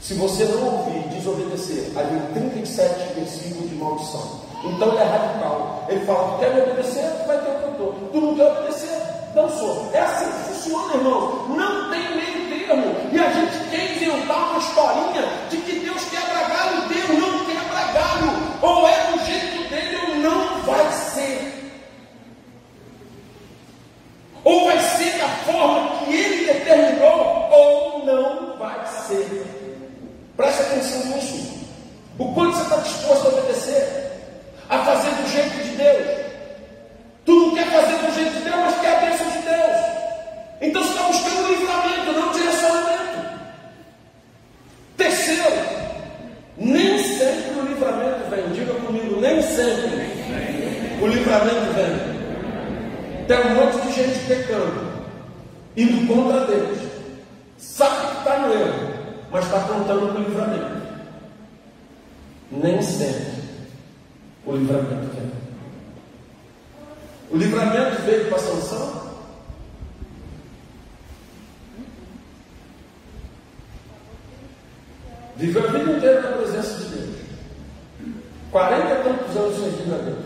Se 0.00 0.14
você 0.14 0.44
não 0.44 0.78
ouvir 0.78 1.06
e 1.06 1.08
desobedecer, 1.14 1.90
vem 1.90 2.50
37 2.50 3.14
versículos 3.14 3.68
de 3.68 3.74
maldição. 3.74 4.40
Então 4.64 4.88
ele 4.88 4.98
é 4.98 5.04
radical. 5.04 5.86
Ele 5.88 6.06
fala: 6.06 6.34
Tu 6.34 6.38
quer 6.38 6.54
me 6.54 6.60
obedecer? 6.62 7.02
Tu 7.02 7.26
vai 7.26 7.38
ter 7.38 7.50
o 7.50 7.70
estou. 7.70 7.92
Tu 8.12 8.20
não 8.20 8.34
quer 8.34 8.52
obedecer? 8.52 9.02
Não 9.34 9.48
sou. 9.50 9.90
É 9.92 10.00
assim 10.00 10.26
que 10.26 10.54
funciona, 10.54 10.94
irmão. 10.94 11.48
Não 11.48 11.90
tem 11.90 12.16
meio 12.16 12.48
termo. 12.48 12.94
E 13.12 13.18
a 13.18 13.32
gente 13.32 13.70
quer 13.70 13.96
inventar 13.96 14.50
uma 14.50 14.58
historinha 14.58 15.24
de 15.50 15.56
que 15.58 15.78
Deus 15.80 16.04
quebra 16.04 16.48
galho. 16.48 16.88
Deus 16.88 17.18
não 17.18 17.44
quebra 17.44 17.92
galho. 17.92 18.30
Ou 18.62 18.88
é 18.88 19.12
do 19.12 19.24
jeito 19.24 19.68
dele 19.68 19.96
ou 20.08 20.16
não 20.16 20.62
vai 20.62 20.92
ser. 20.92 21.72
Ou 24.48 24.64
vai 24.64 24.80
ser 24.80 25.18
da 25.18 25.28
forma 25.44 25.90
que 25.98 26.14
ele 26.14 26.46
determinou, 26.46 27.50
ou 27.52 28.06
não 28.06 28.56
vai 28.56 28.78
ser. 28.86 29.44
Preste 30.38 30.62
atenção 30.62 31.04
nisso. 31.04 31.68
O 32.18 32.32
quanto 32.32 32.56
você 32.56 32.62
está 32.62 32.76
disposto 32.76 33.26
a 33.26 33.28
obedecer, 33.28 34.10
a 34.70 34.78
fazer 34.78 35.10
do 35.10 35.28
jeito 35.30 35.50
de 35.50 35.76
Deus. 35.76 36.26
Tu 37.26 37.32
não 37.34 37.54
quer 37.54 37.66
fazer 37.66 37.98
do 37.98 38.14
jeito 38.14 38.38
de 38.38 38.44
Deus, 38.44 38.56
mas 38.56 38.80
quer 38.80 38.96
a 38.96 39.00
bênção 39.00 39.30
de 39.30 39.38
Deus. 39.38 39.76
Então 40.62 40.82
você 40.82 40.90
está 40.92 41.02
buscando 41.02 41.48
livramento, 41.50 42.12
não 42.12 42.32
direcionamento. 42.32 43.18
Terceiro, 44.96 45.52
nem 46.56 46.98
sempre 47.04 47.60
o 47.60 47.66
livramento 47.66 48.30
vem. 48.30 48.48
Diga 48.54 48.72
comigo, 48.80 49.20
nem 49.20 49.42
sempre 49.42 50.08
o 51.02 51.06
livramento 51.06 51.74
vem. 51.74 52.17
Tem 53.28 53.38
um 53.38 53.54
monte 53.56 53.86
de 53.86 53.92
gente 53.92 54.24
pecando, 54.26 54.90
indo 55.76 56.08
contra 56.08 56.46
Deus. 56.46 56.78
Sabe 57.58 58.06
que 58.06 58.18
está 58.20 58.38
no 58.38 58.54
erro, 58.54 58.94
mas 59.30 59.44
está 59.44 59.60
contando 59.60 60.14
com 60.14 60.18
o 60.18 60.24
livramento. 60.24 60.88
Nem 62.50 62.80
sempre 62.80 63.42
o 64.46 64.56
livramento 64.56 65.14
vem. 65.14 65.30
O 67.30 67.36
livramento 67.36 68.00
veio 68.06 68.30
para 68.30 68.38
sanção. 68.38 69.08
Viveu 75.36 75.68
a 75.68 75.72
vida 75.72 75.92
inteira 75.92 76.22
na 76.22 76.36
presença 76.38 76.78
de 76.78 76.84
Deus. 76.96 77.16
40 78.50 78.84
e 78.84 79.02
tantos 79.02 79.36
anos 79.36 79.54
servindo 79.54 79.94
a 79.94 79.98
Deus. 79.98 80.24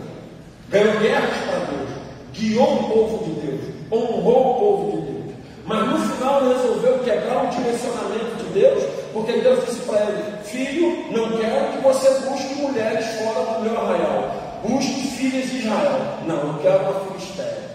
Ganhou 0.70 1.00
guerras 1.00 1.36
para 1.48 1.58
Deus. 1.64 1.91
Guiou 2.32 2.74
o 2.74 2.84
povo 2.84 3.24
de 3.24 3.40
Deus. 3.40 3.60
Honrou 3.90 4.50
o 4.50 4.58
povo 4.58 4.90
de 4.90 5.12
Deus. 5.12 5.36
Mas 5.66 5.88
no 5.88 5.98
final 5.98 6.48
resolveu 6.48 6.98
quebrar 7.00 7.44
o 7.44 7.50
direcionamento 7.50 8.36
de 8.36 8.60
Deus, 8.60 8.84
porque 9.12 9.32
Deus 9.32 9.64
disse 9.64 9.80
para 9.82 10.00
ele: 10.00 10.22
Filho, 10.44 11.12
não 11.12 11.38
quero 11.38 11.72
que 11.72 11.82
você 11.82 12.28
busque 12.28 12.54
mulheres 12.56 13.06
fora 13.18 13.58
do 13.58 13.62
meu 13.62 13.80
arraial. 13.80 14.60
Busque 14.66 15.06
filhas 15.08 15.50
de 15.50 15.58
Israel. 15.58 15.98
Não, 16.26 16.36
eu 16.36 16.58
quero 16.62 16.82
uma 16.84 17.00
filisteia. 17.00 17.72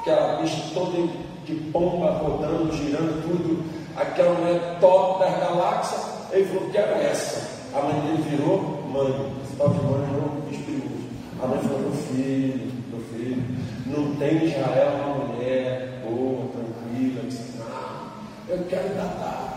Aquela 0.00 0.40
bicha 0.40 0.62
toda 0.74 1.08
de 1.44 1.54
pomba 1.72 2.10
rodando, 2.12 2.72
girando 2.72 3.22
tudo. 3.22 3.64
Aquela 3.96 4.34
mulher 4.34 4.78
top 4.80 5.20
das 5.20 5.38
galáxias. 5.38 6.02
Ele 6.32 6.44
falou: 6.44 6.70
Quero 6.70 7.00
essa. 7.02 7.56
A 7.74 7.82
mãe 7.82 8.00
dele 8.00 8.24
virou 8.30 8.82
mãe. 8.90 9.32
Esse 9.44 9.56
tal 9.56 9.68
de 9.68 9.80
mãe 9.84 10.02
é 10.02 10.48
um 10.48 10.50
espírito. 10.50 10.96
A 11.42 11.46
mãe 11.46 11.58
falou: 11.58 11.92
filho, 12.08 12.72
filho, 13.16 13.42
não 13.86 14.14
tem 14.16 14.36
em 14.36 14.44
Israel 14.46 14.92
uma 15.04 15.24
mulher 15.24 16.00
boa, 16.04 16.48
tranquila, 16.52 17.20
que 17.20 17.26
disse, 17.26 17.58
não, 17.58 18.10
eu 18.48 18.64
quero 18.68 18.88
Dadá. 18.94 19.52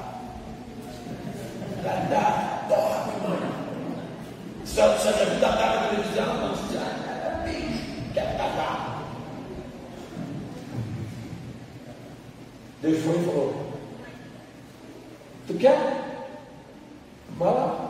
Dadá, 1.83 2.65
top, 2.67 3.27
mãe. 3.27 3.39
Se 4.65 4.81
a 4.81 4.97
já 4.97 5.11
viu 5.11 5.39
Dadá 5.39 5.75
na 5.75 5.87
televisão, 5.87 6.33
não, 6.35 6.55
já 6.71 6.81
é 6.81 7.43
bicho, 7.45 8.13
quero 8.13 8.37
Dadá. 8.37 8.99
Deus 12.81 13.03
foi 13.03 13.15
e 13.15 13.25
falou: 13.25 13.69
Tu 15.47 15.53
quer? 15.55 15.77
Vai 17.37 17.53
lá. 17.53 17.89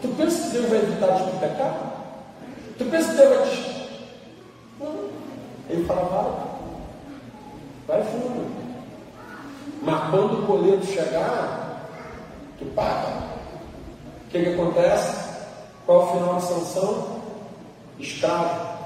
Tu 0.00 0.08
pensa 0.08 0.42
que 0.42 0.52
Deus 0.52 0.68
vai 0.68 0.78
evitar 0.78 1.24
de 1.24 1.38
pecar? 1.38 2.04
Tu 2.78 2.84
pensa 2.84 3.10
que 3.10 3.16
Deus 3.16 3.36
vai 3.36 3.48
te. 3.48 3.75
Ele 5.68 5.84
fala, 5.86 6.56
vai. 7.86 8.00
Vai 8.00 8.12
fundo. 8.12 8.46
Mas 9.82 10.10
quando 10.10 10.38
o 10.38 10.46
boleto 10.46 10.86
chegar, 10.86 11.88
tu 12.58 12.64
paga. 12.74 13.08
O 14.26 14.30
que, 14.30 14.42
que 14.42 14.54
acontece? 14.54 15.26
Qual 15.84 16.04
o 16.04 16.12
final 16.12 16.34
da 16.34 16.40
sanção? 16.40 17.22
Escravo. 17.98 18.76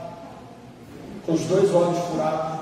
Com 1.27 1.33
os 1.33 1.41
dois 1.47 1.75
olhos 1.75 1.99
furados, 2.07 2.61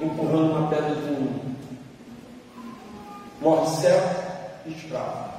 empurrando 0.00 0.52
uma 0.52 0.68
pedra 0.68 0.94
de 0.94 1.10
um. 1.10 1.54
Morre 3.40 3.66
cego 3.76 4.08
e 4.66 4.72
escravo 4.72 5.34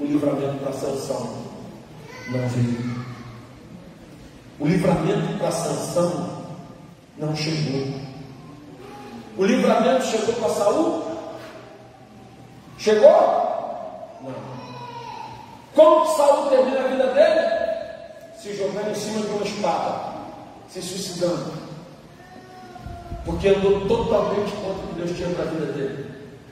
o 0.00 0.04
livramento 0.04 0.58
para 0.58 0.70
a 0.70 0.72
sanção 0.72 1.48
não 2.28 2.48
veio. 2.48 3.07
O 4.60 4.66
livramento 4.66 5.38
para 5.38 5.48
a 5.48 5.52
sanção 5.52 6.44
não 7.16 7.34
chegou. 7.36 7.86
O 9.36 9.44
livramento 9.44 10.04
chegou 10.04 10.34
para 10.34 10.48
Saul? 10.48 11.04
Chegou? 12.76 13.10
Não. 14.22 14.34
Como 15.74 16.06
que 16.06 16.16
Saul 16.16 16.50
termina 16.50 16.80
a 16.80 16.88
vida 16.88 17.06
dele? 17.14 17.58
Se 18.36 18.56
jogando 18.56 18.90
em 18.90 18.94
cima 18.94 19.20
de 19.20 19.28
uma 19.28 19.44
espada, 19.44 20.14
se 20.68 20.82
suicidando. 20.82 21.52
Porque 23.24 23.48
andou 23.48 23.86
totalmente 23.86 24.50
contra 24.56 24.84
o 24.84 24.88
que 24.88 24.94
Deus 24.94 25.16
tinha 25.16 25.28
para 25.30 25.44
a 25.44 25.48
vida 25.48 25.72
dele. 25.72 26.10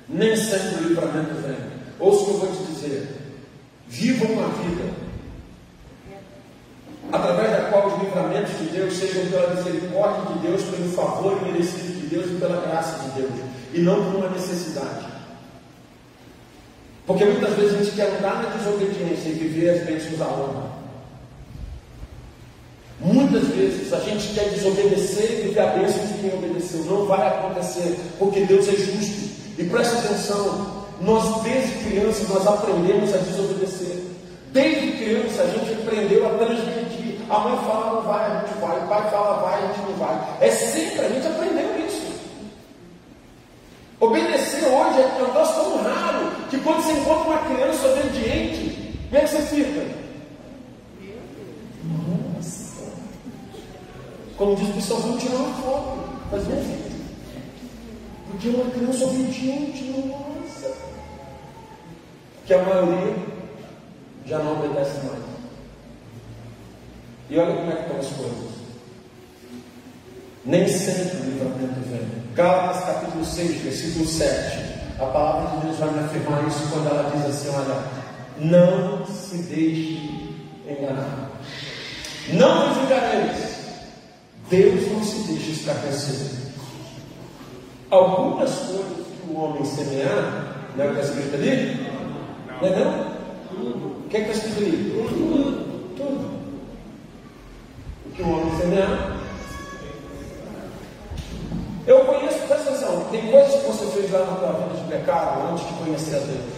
Nem 0.09 0.37
sempre 0.37 0.77
o 0.77 0.89
livramento 0.89 1.35
vem. 1.35 1.57
Ouça 1.99 2.23
o 2.23 2.25
que 2.27 2.31
eu 2.31 2.39
vou 2.39 2.53
te 2.53 2.73
dizer. 2.73 3.21
Viva 3.89 4.27
uma 4.27 4.49
vida 4.49 5.07
através 7.13 7.56
da 8.17 8.23
qual 8.23 8.31
os 8.31 8.41
livramentos 8.47 8.59
de 8.59 8.65
Deus 8.77 8.95
sejam 8.95 9.27
pela 9.27 9.55
misericórdia 9.55 10.35
de 10.35 10.49
Deus, 10.49 10.63
pelo 10.63 10.93
favor 10.93 11.43
merecido 11.43 12.01
de 12.01 12.07
Deus 12.07 12.27
e 12.31 12.35
pela 12.35 12.61
graça 12.63 12.99
de 13.05 13.21
Deus, 13.21 13.33
e 13.75 13.81
não 13.81 14.05
por 14.05 14.17
uma 14.17 14.31
necessidade. 14.31 15.07
Porque 17.07 17.25
muitas 17.25 17.55
vezes 17.55 17.75
a 17.75 17.85
gente 17.85 17.97
quer 17.97 18.19
andar 18.19 18.43
na 18.43 18.49
desobediência 18.51 19.29
e 19.29 19.33
viver 19.33 19.71
as 19.71 19.87
bênçãos 19.87 20.19
da 20.19 20.27
honra. 20.27 20.77
Muitas 22.99 23.47
vezes 23.49 23.93
a 23.93 24.01
gente 24.01 24.35
quer 24.35 24.49
desobedecer 24.49 25.31
e 25.31 25.43
viver 25.49 25.61
a 25.61 25.67
bênção 25.67 26.05
de 26.07 26.15
quem 26.15 26.35
obedeceu. 26.35 26.85
Não 26.85 27.07
vai 27.07 27.29
acontecer, 27.29 27.97
porque 28.19 28.41
Deus 28.41 28.67
é 28.69 28.73
justo. 28.73 29.37
E 29.59 29.65
preste 29.65 29.97
atenção, 29.97 30.87
nós, 31.01 31.43
desde 31.43 31.85
criança, 31.85 32.25
nós 32.33 32.47
aprendemos 32.47 33.15
a 33.15 33.19
desobedecer. 33.19 34.03
Desde 34.53 34.93
criança, 34.93 35.43
a 35.43 35.47
gente 35.47 35.75
aprendeu 35.75 36.27
a 36.27 36.39
transmitir. 36.39 37.16
A 37.29 37.39
mãe 37.41 37.59
fala, 37.59 37.93
não 37.95 38.03
vai, 38.03 38.25
a 38.25 38.41
gente 38.41 38.61
vai. 38.61 38.79
O 38.79 38.89
pai 38.89 39.11
fala, 39.11 39.43
vai, 39.43 39.55
a 39.55 39.67
gente 39.67 39.81
É 40.41 40.51
sempre, 40.51 41.07
a 41.07 41.09
gente 41.09 41.27
aprendeu 41.27 41.87
isso. 41.87 42.07
Obedecer 43.99 44.65
hoje 44.65 45.01
é 45.01 45.17
um 45.19 45.27
negócio 45.27 45.55
tão 45.55 45.83
raro 45.83 46.31
que 46.51 46.59
quando 46.59 46.83
você 46.83 46.93
encontra 46.93 47.31
uma 47.31 47.39
criança 47.39 47.89
obediente, 47.89 48.99
como 49.09 49.17
é 49.17 49.21
que 49.21 49.29
você 49.29 49.43
fica? 49.43 50.07
Nossa! 51.85 52.93
Como 54.37 54.55
diz 54.55 54.69
o 54.69 54.73
pessoal, 54.75 55.01
vamos 55.01 55.23
tirar 55.23 55.37
uma 55.37 55.55
foto, 55.55 55.99
fazer 56.31 56.53
um 56.53 56.63
vídeo. 56.63 56.97
Porque 58.31 58.49
uma 58.51 58.71
criança 58.71 59.05
obediente, 59.05 59.85
nossa! 60.07 60.77
Que 62.45 62.55
a 62.55 62.63
maioria 62.63 63.15
já 64.27 64.39
não 64.39 64.53
obedece 64.53 65.07
mais. 65.07 65.26
E 67.29 67.39
olha 67.39 67.55
como 67.55 67.73
é 67.73 67.75
que 67.75 67.83
estão 67.83 67.99
as 67.99 68.09
coisas. 68.09 68.57
Nem 70.45 70.69
sempre 70.69 71.17
o 71.17 71.25
livramento 71.25 71.81
vem. 71.89 72.09
Gálatas 72.35 72.85
capítulo 72.85 73.25
6, 73.25 73.63
versículo 73.63 74.07
7. 74.07 74.77
A 75.01 75.07
palavra 75.07 75.59
de 75.59 75.67
Deus 75.67 75.79
vai 75.79 75.91
me 75.91 75.99
afirmar 75.99 76.47
isso 76.47 76.69
quando 76.71 76.89
ela 76.89 77.11
diz 77.11 77.27
assim: 77.27 77.49
olha, 77.49 77.83
não 78.39 79.07
se 79.07 79.39
deixe 79.39 80.35
enganar. 80.69 81.31
Não 82.33 82.75
vos 82.75 82.85
enganeis. 82.85 83.57
Deus 84.49 84.93
não 84.93 85.03
se 85.03 85.33
deixa 85.33 85.51
escarnecer. 85.51 86.47
Algumas 87.91 88.51
coisas 88.51 89.07
que 89.07 89.33
o 89.33 89.41
homem 89.41 89.65
semear, 89.65 90.71
não 90.77 90.85
é 90.85 90.89
o 90.89 90.95
que 90.95 91.01
está 91.01 91.15
escrito 91.15 91.35
ali? 91.35 91.87
Não 92.61 92.69
é 92.69 92.85
não? 92.85 93.17
O 93.57 94.09
que 94.09 94.17
é 94.17 94.21
que 94.21 94.31
está 94.31 94.49
escrito 94.49 94.67
ali? 94.67 95.09
Tudo. 95.09 95.95
Tudo. 95.97 96.36
Que 98.17 98.23
o 98.23 98.31
homem 98.31 98.59
semear, 98.59 99.17
eu 101.87 102.01
conheço, 102.05 102.39
presta 102.49 102.71
atenção, 102.71 103.05
tem 103.13 103.31
coisas 103.31 103.61
que 103.61 103.67
você 103.67 103.87
fez 103.87 104.11
lá 104.11 104.21
na 104.21 104.37
tua 104.37 104.53
vida 104.55 104.75
de 104.75 104.89
pecado 104.89 105.53
antes 105.53 105.67
de 105.69 105.73
conhecer 105.75 106.17
a 106.17 106.21
Deus. 106.21 106.57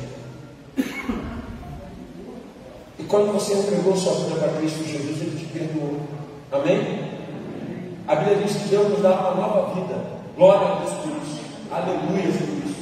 E 2.99 3.05
quando 3.05 3.33
você 3.33 3.55
entregou 3.55 3.94
sua 3.94 4.14
vida 4.14 4.37
para 4.40 4.59
Cristo 4.59 4.85
Jesus, 4.85 5.21
Ele 5.21 5.38
te 5.38 5.44
perdoou. 5.47 6.01
Amém? 6.51 7.11
A 8.07 8.14
Bíblia 8.14 8.37
diz 8.38 8.57
que 8.57 8.68
Deus 8.68 8.88
nos 8.88 9.03
dá 9.03 9.11
uma 9.11 9.35
nova 9.35 9.75
vida. 9.75 9.97
Glória 10.35 10.66
a 10.66 10.75
Deus 10.77 10.92
por 10.94 11.11
isso. 11.11 11.40
Aleluia 11.71 12.33
por 12.33 12.68
isso. 12.71 12.79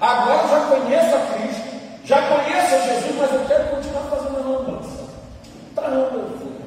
Agora 0.00 0.48
já 0.48 0.60
conheço 0.60 1.14
a 1.14 1.20
Cristo, 1.34 1.68
já 2.04 2.22
conheço 2.22 2.74
a 2.74 2.78
Jesus, 2.78 3.16
mas 3.18 3.34
eu 3.34 3.44
quero 3.46 3.68
continuar 3.68 4.04
fazendo 4.04 4.38
a 4.38 4.42
mudança. 4.42 5.08
Está 5.70 5.88
não, 5.88 6.57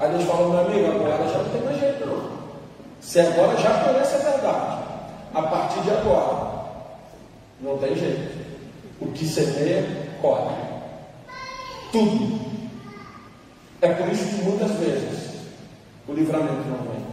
Aí 0.00 0.10
Deus 0.12 0.24
falou, 0.24 0.48
meu 0.48 0.60
amigo, 0.60 0.86
agora 0.86 1.28
já 1.28 1.38
não 1.42 1.50
tem 1.50 1.62
mais 1.62 1.78
jeito 1.78 2.06
não. 2.06 2.30
Você 3.02 3.20
agora 3.20 3.54
já 3.58 3.84
conhece 3.84 4.14
a 4.14 4.30
verdade. 4.30 4.82
A 5.34 5.42
partir 5.42 5.82
de 5.82 5.90
agora, 5.90 6.64
não 7.60 7.76
tem 7.76 7.94
jeito. 7.94 8.40
O 8.98 9.12
que 9.12 9.26
você 9.26 9.42
vê, 9.42 9.84
corre. 10.22 10.56
Tudo. 11.92 12.40
É 13.82 13.88
por 13.92 14.08
isso 14.08 14.24
que 14.24 14.42
muitas 14.42 14.70
vezes 14.72 15.34
o 16.08 16.14
livramento 16.14 16.66
não 16.68 16.78
vem. 16.78 17.04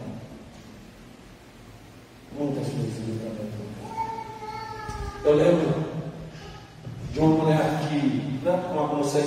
Muitas 2.40 2.68
vezes 2.68 3.00
o 3.00 3.12
livramento 3.12 3.54
não 3.58 3.92
vem. 3.92 5.26
Eu 5.26 5.36
lembro 5.36 5.84
de 7.12 7.20
uma 7.20 7.44
mulher 7.44 7.80
que, 7.90 8.40
né, 8.46 8.64
uma 8.72 8.88
moça 8.88 9.20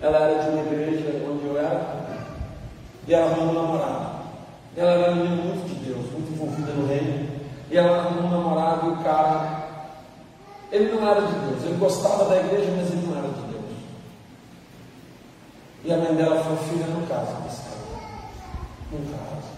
ela 0.00 0.18
era 0.18 0.42
de 0.42 0.48
uma 0.50 0.62
igreja 0.62 1.01
e 3.12 3.14
ela 3.14 3.30
arrumou 3.30 3.50
um 3.50 3.62
namorado. 3.62 4.22
Ela 4.74 4.90
era 4.92 5.12
uma 5.12 5.22
menina 5.22 5.42
muito 5.42 5.68
de 5.68 5.74
Deus, 5.84 6.10
muito 6.12 6.32
envolvida 6.32 6.72
no 6.72 6.86
reino. 6.86 7.28
E 7.70 7.76
ela 7.76 7.98
arrumou 7.98 8.24
um 8.24 8.30
namorado 8.30 8.86
e 8.86 8.90
o 8.90 8.96
cara, 9.04 9.68
ele 10.70 10.94
não 10.94 11.06
era 11.06 11.20
de 11.20 11.32
Deus, 11.32 11.62
ele 11.62 11.76
gostava 11.78 12.24
da 12.24 12.40
igreja, 12.40 12.72
mas 12.74 12.90
ele 12.90 13.06
não 13.06 13.18
era 13.18 13.28
de 13.28 13.42
Deus. 13.52 13.64
E 15.84 15.92
a 15.92 15.96
mãe 15.98 16.14
dela 16.14 16.42
falou, 16.42 16.56
filha, 16.56 16.86
não 16.86 17.06
casa 17.06 17.32
com 17.32 17.48
esse 17.48 17.62
cara. 17.62 17.76
Não 18.92 19.00
casa. 19.12 19.52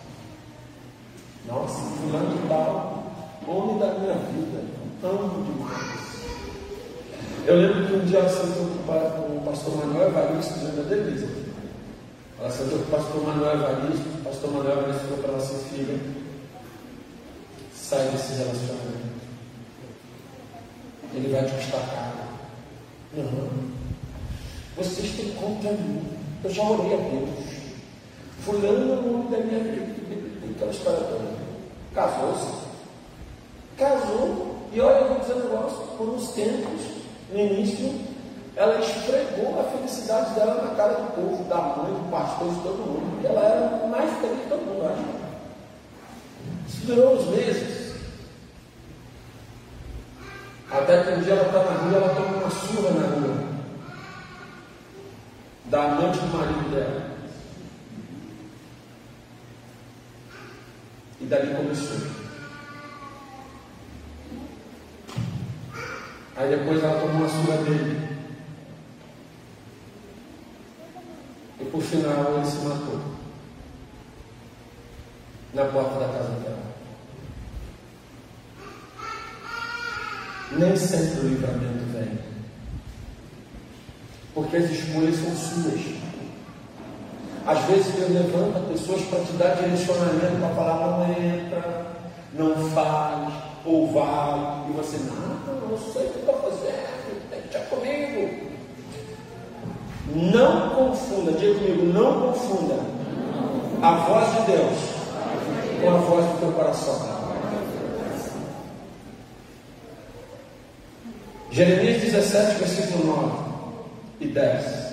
Nossa, 1.46 1.80
fulano 1.96 2.36
de 2.36 2.48
tal, 2.48 3.04
homem 3.46 3.78
da 3.78 3.86
minha 4.00 4.14
vida, 4.14 4.64
amo 5.04 5.44
demais. 5.44 5.94
Eu 7.46 7.56
lembro 7.56 7.86
que 7.86 7.92
um 7.94 8.04
dia 8.04 8.18
ela 8.18 8.28
sentou 8.28 8.66
com 8.66 9.36
o 9.36 9.42
pastor 9.44 9.76
Manuel 9.76 10.08
Evaristo, 10.08 10.58
dentro 10.58 10.82
da 10.82 10.88
Delícia. 10.88 11.43
Sentou 12.50 12.78
com 12.78 12.84
o 12.84 12.90
pastor 12.90 13.22
Manuel 13.22 13.54
Evaristo, 13.54 14.22
pastor 14.22 14.52
Manuel 14.52 14.78
Evaristo 14.78 15.06
falou 15.06 15.18
para 15.24 15.36
assim, 15.36 15.58
filha, 15.70 15.98
sai 17.74 18.08
desse 18.10 18.34
relacionamento. 18.34 19.14
Ele 21.14 21.32
vai 21.32 21.44
te 21.44 21.54
custar 21.54 21.80
caro. 21.90 22.24
Uhum. 23.16 23.70
Vocês 24.76 25.16
têm 25.16 25.30
conta 25.34 25.70
mim. 25.70 26.02
Eu 26.42 26.50
já 26.50 26.62
orei 26.62 26.94
a 26.94 26.96
Deus. 26.96 27.30
Fulano 28.40 28.92
é 28.92 28.96
o 28.96 29.02
nome 29.02 29.30
da 29.30 29.38
minha 29.38 29.64
vida. 29.64 29.94
Aquela 30.54 30.70
história 30.70 31.00
toda. 31.00 31.30
Casou-se. 31.94 32.64
Casou. 33.78 34.56
E 34.72 34.80
olha, 34.80 34.96
eu 34.96 35.08
vou 35.08 35.20
dizer 35.20 35.34
um 35.34 35.44
negócio. 35.44 35.78
Por 35.96 36.08
uns 36.08 36.28
tempos, 36.32 36.80
no 37.32 37.38
início, 37.38 37.94
ela 38.56 38.78
esfregou 38.78 39.60
a 39.60 39.64
felicidade 39.64 40.34
dela 40.34 40.62
na 40.62 40.74
cara 40.76 40.94
do 40.94 41.12
povo, 41.14 41.44
da 41.44 41.56
mãe, 41.56 41.92
do 41.92 42.10
pastor, 42.10 42.54
de 42.54 42.60
todo 42.60 42.86
mundo, 42.86 43.10
porque 43.12 43.26
ela 43.26 43.44
era 43.44 43.86
mais 43.88 44.10
feliz 44.20 44.42
que 44.42 44.48
todo 44.48 44.60
mundo, 44.60 44.86
acho. 44.86 45.24
Isso 46.68 46.86
durou 46.86 47.16
uns 47.16 47.26
meses. 47.28 47.94
Até 50.70 51.02
que 51.02 51.10
um 51.10 51.20
dia 51.22 51.34
ela 51.34 51.46
está 51.46 51.64
na 51.64 51.80
rua, 51.80 51.96
ela 51.96 52.14
toma 52.14 52.36
uma 52.36 52.50
surra 52.50 52.90
na 52.90 53.06
rua. 53.06 53.44
Da 55.66 55.84
amante 55.84 56.18
do 56.18 56.36
marido 56.36 56.70
dela. 56.70 57.14
E 61.20 61.24
dali 61.26 61.54
começou. 61.54 62.24
Aí 66.36 66.56
depois 66.56 66.82
ela 66.82 67.00
tomou 67.00 67.16
uma 67.16 67.28
surra 67.28 67.56
dele. 67.58 68.04
E 71.60 71.64
por 71.66 71.73
final 71.84 72.34
ele 72.34 72.46
se 72.46 72.58
matou. 72.58 73.00
Na 75.54 75.64
porta 75.66 76.00
da 76.00 76.08
casa 76.08 76.30
dela. 76.40 76.74
Nem 80.52 80.76
sempre 80.76 81.20
o 81.20 81.28
livramento 81.28 81.84
vem. 81.92 82.18
Porque 84.34 84.56
as 84.56 84.70
escolhas 84.70 85.16
são 85.16 85.34
suas. 85.36 85.94
Às 87.46 87.64
vezes 87.66 87.94
Deus 87.94 88.10
levanta 88.10 88.60
pessoas 88.60 89.02
para 89.02 89.20
te 89.20 89.32
dar 89.32 89.54
direcionamento 89.56 90.40
para 90.40 90.54
falar, 90.54 90.98
não 90.98 91.12
entra, 91.12 91.86
não 92.32 92.70
faz, 92.70 93.32
ou 93.66 93.92
vai, 93.92 94.70
e 94.70 94.72
você, 94.72 94.96
não, 94.98 95.68
não 95.68 95.78
sei 95.78 96.06
o 96.06 96.12
que 96.12 96.18
estou 96.20 96.34
fazendo, 96.40 97.30
tem 97.30 97.42
que 97.42 97.58
comigo. 97.68 98.43
Não 100.12 100.70
confunda, 100.70 101.32
diga 101.32 101.54
comigo, 101.54 101.84
não 101.86 102.32
confunda 102.32 102.74
a 103.82 103.94
voz 103.96 104.30
de 104.32 104.52
Deus 104.52 104.78
com 105.80 105.90
a 105.90 105.98
voz 105.98 106.24
do 106.26 106.38
teu 106.40 106.52
coração. 106.52 107.14
Jeremias 111.50 112.02
17, 112.02 112.58
versículo 112.58 113.06
9 113.06 113.32
e 114.20 114.26
10 114.28 114.84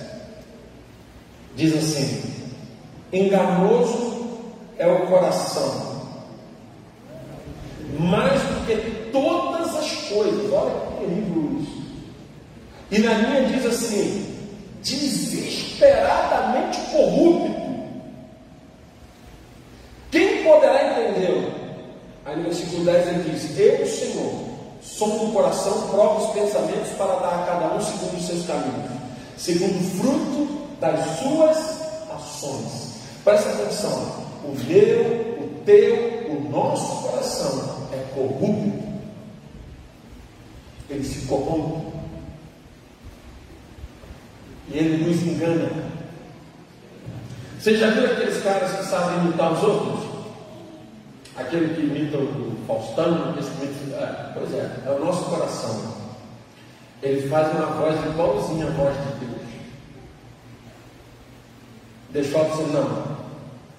diz 1.56 1.76
assim: 1.76 2.24
Enganoso 3.12 4.40
é 4.78 4.88
o 4.88 5.08
coração, 5.08 6.02
mais 8.00 8.42
do 8.42 8.66
que 8.66 9.12
todas 9.12 9.76
as 9.76 9.92
coisas, 10.10 10.52
olha 10.52 10.72
que 10.72 11.06
terrível 11.06 11.60
isso. 11.62 11.82
E 12.92 13.00
na 13.00 13.14
minha 13.16 13.48
diz 13.48 13.66
assim: 13.66 14.31
desesperadamente 14.82 16.80
corrupto. 16.92 17.62
Quem 20.12 20.44
poderá 20.44 20.92
entendê-lo? 20.92 21.52
Aí 22.26 22.36
no 22.38 22.44
versículo 22.44 22.84
10 22.86 23.08
ele 23.08 23.30
diz: 23.30 23.58
Eu, 23.58 23.88
Senhor, 23.88 24.34
sou 24.82 25.26
um 25.26 25.32
coração, 25.32 25.88
provo 25.90 26.26
os 26.26 26.32
pensamentos 26.34 26.90
para 26.98 27.16
dar 27.16 27.44
a 27.44 27.46
cada 27.46 27.74
um 27.76 27.82
segundo 27.82 28.18
os 28.18 28.28
seus 28.28 28.46
caminhos, 28.46 28.92
segundo 29.38 29.80
o 29.80 29.84
fruto 30.00 30.48
das 30.80 31.00
suas 31.20 31.58
ações. 32.14 32.92
Presta 33.24 33.50
atenção: 33.50 33.92
o 34.44 34.56
meu, 34.68 35.44
o 35.44 35.62
teu, 35.66 36.32
o 36.32 36.50
nosso 36.50 37.04
coração 37.04 37.88
é 37.94 37.98
corrupto. 38.14 38.82
Ele 40.90 41.04
se 41.06 41.26
corrompe 41.28 41.91
e 44.74 44.78
ele 44.78 45.06
nos 45.06 45.22
engana. 45.24 45.70
Você 47.60 47.78
já 47.78 47.90
viu 47.92 48.06
aqueles 48.06 48.42
caras 48.42 48.72
que 48.78 48.86
sabem 48.86 49.20
imitar 49.20 49.54
os 49.54 49.64
outros? 49.64 50.12
Aquele 51.36 51.74
que 51.76 51.82
imita 51.82 52.18
o 52.18 52.56
Faustão, 52.66 53.36
esse 53.38 53.52
que 53.52 53.94
é, 53.94 54.32
pois 54.34 54.54
é, 54.54 54.70
é 54.86 54.90
o 54.92 55.06
nosso 55.06 55.26
coração. 55.26 55.94
Ele 57.02 57.28
faz 57.30 57.52
uma 57.54 57.66
voz 57.68 57.96
igualzinha 58.06 58.68
à 58.68 58.70
voz 58.72 58.96
de 58.96 59.26
Deus. 59.26 59.42
Deixa 62.12 62.38
eu 62.38 62.46
falar 62.46 62.68
não. 62.68 63.18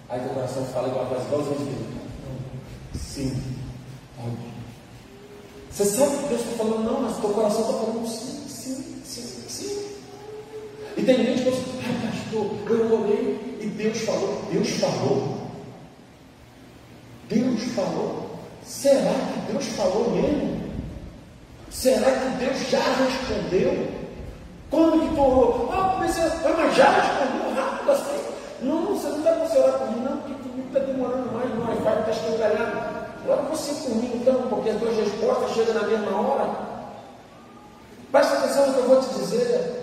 Aí 0.08 0.20
o 0.26 0.28
coração 0.30 0.64
fala 0.66 0.88
igual 0.88 1.04
a 1.04 1.08
voz 1.08 1.24
igualzinha 1.26 1.58
de 1.58 1.64
Deus. 1.64 3.02
Sim, 3.02 3.42
pode. 4.16 4.52
Você 5.70 5.84
sabe 5.86 6.18
que 6.18 6.28
Deus 6.28 6.40
está 6.42 6.64
falando 6.64 6.84
não, 6.84 7.00
mas 7.00 7.16
o 7.16 7.20
teu 7.20 7.30
coração 7.30 7.60
está 7.62 7.72
falando 7.72 8.06
sim, 8.06 8.48
sim, 8.48 9.02
sim, 9.04 9.44
sim. 9.48 9.91
E 10.96 11.02
tem 11.02 11.16
gente 11.16 11.42
que 11.42 11.50
fala 11.50 11.56
assim, 11.56 11.80
ah, 11.84 12.10
pastor, 12.10 12.50
eu 12.70 13.00
orei 13.00 13.58
e 13.60 13.66
Deus 13.66 13.98
falou. 14.00 14.42
Deus 14.50 14.70
falou. 14.70 15.38
Deus 17.28 17.62
falou. 17.74 18.30
Será 18.64 19.12
que 19.12 19.52
Deus 19.52 19.66
falou 19.68 20.10
mesmo? 20.10 20.60
Será 21.70 22.10
que 22.10 22.44
Deus 22.44 22.58
já 22.68 22.78
respondeu? 22.78 23.88
Quando 24.70 25.00
que 25.00 25.14
tu 25.14 25.20
orou? 25.20 25.70
Ah, 25.72 25.94
comecei 25.94 26.22
a. 26.22 26.28
Mas 26.56 26.76
já 26.76 26.90
respondeu 26.90 27.54
rápido 27.54 27.90
assim? 27.90 28.22
Não, 28.62 28.86
você 28.86 29.08
não 29.08 29.22
para 29.22 29.34
você 29.34 29.58
orar 29.58 29.78
por 29.78 29.96
não, 29.96 30.16
porque 30.18 30.34
comigo 30.48 30.68
está 30.68 30.78
demorando 30.80 31.32
mais, 31.32 31.50
não, 31.50 31.64
vai 31.64 31.98
está 31.98 32.10
escangalhado. 32.10 33.02
Ora 33.28 33.42
você 33.42 33.88
mim 33.90 34.10
então, 34.14 34.42
porque 34.48 34.70
as 34.70 34.76
duas 34.78 34.96
respostas 34.96 35.52
chegam 35.52 35.74
na 35.74 35.86
mesma 35.86 36.20
hora. 36.20 36.50
Presta 38.10 38.34
atenção 38.34 38.66
no 38.66 38.74
que 38.74 38.80
eu 38.80 38.88
vou 38.88 39.00
te 39.00 39.14
dizer. 39.14 39.81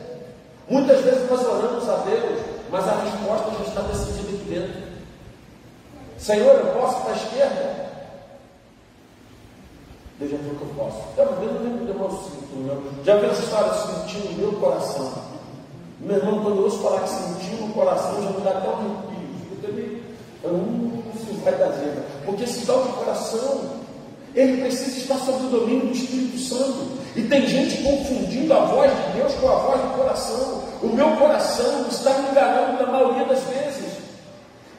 Muitas 0.70 1.02
vezes 1.02 1.30
nós 1.30 1.46
oramos 1.46 1.90
a 1.90 1.96
Deus, 1.98 2.40
mas 2.70 2.88
a 2.88 3.02
resposta 3.02 3.52
já 3.58 3.70
está 3.70 3.82
decidida 3.82 4.30
aqui 4.30 4.50
dentro. 4.50 4.90
Senhor, 6.18 6.56
eu 6.56 6.74
posso 6.74 7.02
para 7.02 7.14
a 7.14 7.16
esquerda? 7.16 7.90
Deus 10.20 10.32
já 10.32 10.38
falou 10.38 10.56
que 10.56 10.62
eu 10.62 10.74
posso. 10.76 11.02
Já 11.16 11.26
viu, 11.26 11.54
não 11.54 11.64
lembro 11.64 11.86
do 11.86 11.94
sinto, 12.24 13.06
Já 13.06 13.16
essa 13.16 13.42
história 13.42 13.72
de 13.72 13.80
sentir 13.80 14.30
no 14.30 14.38
meu 14.38 14.52
coração? 14.60 15.14
Meu 16.02 16.18
irmão, 16.18 16.44
quando 16.44 16.58
eu 16.58 16.64
ouço 16.64 16.80
falar 16.80 17.02
que 17.02 17.10
sentiu 17.10 17.68
no 17.68 17.74
coração, 17.74 18.24
já 18.24 18.30
me 18.30 18.42
dá 18.42 18.52
até 18.52 18.70
um 18.70 18.74
arrepio. 18.74 20.04
Eu 20.44 20.54
não 20.54 21.04
isso 21.16 21.42
vai 21.44 21.54
da 21.56 21.68
vida. 21.68 22.04
Porque 22.26 22.44
esse 22.44 22.66
tal 22.66 22.84
de 22.84 22.94
coração, 22.94 23.79
ele 24.36 24.62
precisa 24.62 24.98
estar 24.98 25.18
sob 25.20 25.46
o 25.46 25.50
domínio 25.50 25.88
do 25.88 25.94
Espírito 25.94 26.40
Santo. 26.40 27.00
E 27.16 27.24
tem 27.24 27.46
gente 27.48 27.82
confundindo 27.84 28.54
a 28.54 28.66
voz 28.66 28.92
de 28.92 29.18
Deus 29.18 29.34
com 29.36 29.50
a 29.50 29.56
voz 29.56 29.82
do 29.82 29.88
coração. 29.90 30.64
O 30.82 30.88
meu 30.88 31.10
coração 31.18 31.88
está 31.90 32.14
me 32.14 32.30
enganando 32.30 32.84
na 32.84 32.92
maioria 32.92 33.26
das 33.26 33.44
vezes. 33.44 34.00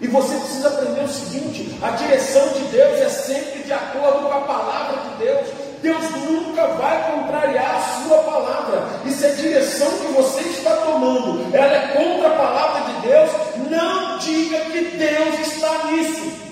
E 0.00 0.06
você 0.06 0.34
precisa 0.34 0.68
aprender 0.68 1.02
o 1.02 1.08
seguinte: 1.08 1.78
a 1.82 1.90
direção 1.90 2.48
de 2.54 2.60
Deus 2.70 2.98
é 2.98 3.08
sempre 3.08 3.62
de 3.64 3.72
acordo 3.72 4.28
com 4.28 4.32
a 4.32 4.40
palavra 4.40 5.02
de 5.02 5.24
Deus. 5.24 5.46
Deus 5.82 6.10
nunca 6.10 6.66
vai 6.66 7.10
contrariar 7.10 7.76
a 7.76 8.02
sua 8.02 8.18
palavra. 8.18 8.82
E 9.04 9.10
se 9.10 9.26
a 9.26 9.30
direção 9.30 9.88
que 9.98 10.12
você 10.12 10.40
está 10.40 10.76
tomando 10.76 11.54
ela 11.54 11.74
é 11.74 11.88
contra 11.88 12.28
a 12.28 12.36
palavra 12.36 12.92
de 12.92 13.08
Deus, 13.08 13.30
não 13.70 14.18
diga 14.18 14.60
que 14.66 14.96
Deus 14.96 15.40
está 15.40 15.84
nisso. 15.86 16.49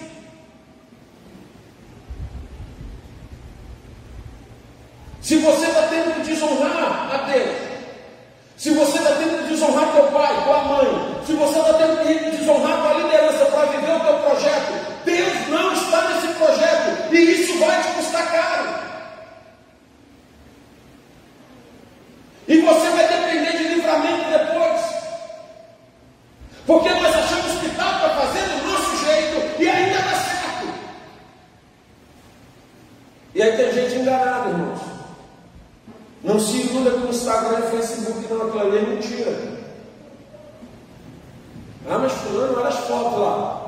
Se 5.28 5.36
você 5.36 5.66
está 5.66 5.82
tendo 5.88 6.14
que 6.14 6.30
desonrar 6.30 7.10
a 7.12 7.16
Deus, 7.30 7.54
se 8.56 8.70
você 8.70 8.96
está 8.96 9.10
tendo 9.10 9.42
que 9.42 9.50
desonrar 9.50 9.92
teu 9.92 10.04
pai, 10.04 10.42
tua 10.42 10.64
mãe, 10.64 11.22
se 11.26 11.34
você 11.34 11.58
está 11.58 11.74
tendo 11.74 12.02
que 12.02 12.30
desonrar 12.34 12.80
tua 12.80 12.94
liderança 12.94 13.44
para 13.44 13.66
viver 13.66 13.92
o 13.92 14.00
teu 14.00 14.18
projeto, 14.20 15.04
Deus 15.04 15.48
não 15.50 15.74
está 15.74 16.08
nesse 16.08 16.28
projeto 16.28 17.12
e 17.14 17.18
isso 17.18 17.58
vai 17.58 17.82
te 17.82 17.88
custar 17.88 18.32
caro. 18.32 18.68
E 22.48 22.60
você 22.62 22.88
vai 22.88 23.08
depender 23.08 23.58
de 23.58 23.68
livramento 23.74 24.30
depois. 24.30 24.80
Porque 26.66 26.88
nós 26.88 27.14
achamos 27.14 27.60
que 27.60 27.68
dá 27.76 27.98
para 27.98 28.08
fazer 28.16 28.44
do 28.48 28.66
nosso 28.66 29.04
jeito 29.04 29.62
e 29.62 29.68
ainda 29.68 29.98
dá 29.98 30.14
certo. 30.14 30.68
E 33.34 33.42
aí 33.42 33.56
tem 33.58 33.72
gente 33.74 33.94
enganada, 33.96 34.48
irmãos. 34.48 34.87
Não 36.28 36.38
se 36.38 36.58
iluda 36.58 36.90
com 36.90 37.08
Instagram 37.08 37.58
e 37.58 37.70
Facebook, 37.70 38.32
não, 38.32 38.46
aquilo 38.46 38.60
ali 38.60 38.76
é 38.76 38.82
mentira. 38.82 39.58
Ah, 41.90 41.98
mas 41.98 42.12
fulano, 42.12 42.58
olha 42.58 42.68
as 42.68 42.78
fotos 42.80 43.18
lá. 43.18 43.64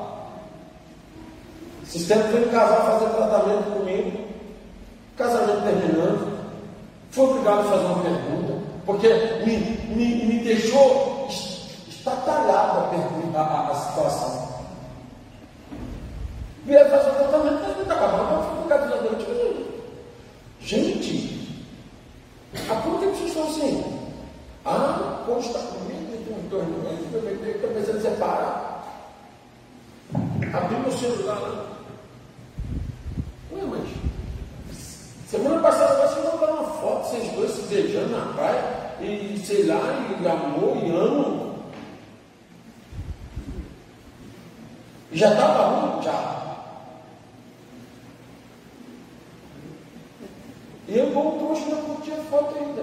Esses 1.83 2.07
tempos 2.07 2.31
veio 2.31 2.47
um 2.47 2.51
casal 2.53 2.87
fazer 2.87 3.17
tratamento 3.17 3.73
comigo, 3.73 4.29
casamento 5.17 5.63
terminando. 5.63 6.39
Fui 7.11 7.25
obrigado 7.25 7.61
a 7.61 7.65
fazer 7.65 7.85
uma 7.87 8.03
pergunta 8.03 8.61
porque 8.87 9.09
me, 9.45 9.57
me, 9.97 10.25
me 10.27 10.45
deixou 10.45 11.29
estatalhada 11.89 12.91
a, 13.37 13.41
a, 13.41 13.71
a 13.71 13.75
situação 13.75 14.41
fazer 16.91 17.11
o 17.11 17.15
tratamento, 17.15 17.63
mas 17.63 17.77
não 17.77 17.83
está 17.83 17.95
acabando, 17.95 18.69
vai 18.69 18.79
ficar 18.79 18.99
durante 18.99 19.71
Gente, 20.61 21.49
há 22.55 22.75
quanto 22.75 23.01
tempo 23.01 23.17
vocês 23.17 23.29
estão 23.29 23.49
assim? 23.49 23.85
Ah, 24.65 25.23
quando 25.25 25.41
está 25.41 25.59
comigo, 25.59 26.25
tem 26.25 26.37
um 26.37 26.49
torno, 26.49 26.85
eu 26.85 27.55
estou 27.55 27.71
pensando 27.71 27.99
em 27.99 28.03
separar. 28.03 28.85
Abri 30.53 30.77
meu 30.77 30.93
celular 30.93 31.41
lá. 31.41 31.67
Ué, 33.53 33.63
mas 33.65 33.89
semana 35.29 35.61
passada 35.61 36.09
você 36.09 36.21
mandou 36.21 36.49
uma 36.51 36.65
foto, 36.65 37.09
vocês 37.09 37.33
dois 37.33 37.51
se 37.53 37.63
beijando 37.63 38.09
na 38.09 38.33
praia 38.35 39.01
e 39.01 39.41
sei 39.45 39.67
lá, 39.67 39.81
e 40.21 40.29
amor 40.29 40.77
e 40.77 40.91
amo. 40.91 41.51
Já 45.13 45.33
estava 45.33 45.65
ruim? 45.65 46.03
Já. 46.03 46.41
E 50.91 50.99
eu, 50.99 51.11
bom 51.13 51.39
trouxa, 51.39 51.67
não 51.67 51.83
curti 51.83 52.11
a 52.11 52.17
foto 52.25 52.57
ainda. 52.59 52.83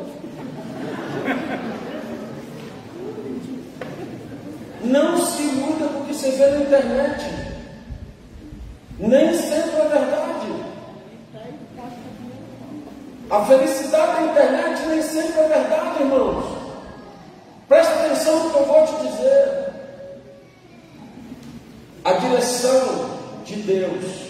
Não 4.82 5.18
se 5.26 5.42
muda 5.42 5.88
porque 5.88 6.14
você 6.14 6.32
vê 6.32 6.48
na 6.48 6.62
internet. 6.62 7.26
Nem 9.00 9.34
sempre 9.34 9.82
é 9.82 9.88
verdade. 9.90 10.48
A 13.30 13.46
felicidade 13.46 14.14
da 14.14 14.32
internet 14.32 14.86
nem 14.88 15.02
sempre 15.02 15.42
é 15.42 15.48
verdade, 15.50 16.04
irmãos. 16.04 16.46
Presta 17.68 17.94
atenção 17.94 18.46
no 18.46 18.52
que 18.52 18.58
eu 18.58 18.66
vou 18.66 18.88
te 18.88 19.08
dizer. 19.08 19.68
A 22.06 22.14
direção 22.14 23.10
de 23.44 23.56
Deus 23.64 24.28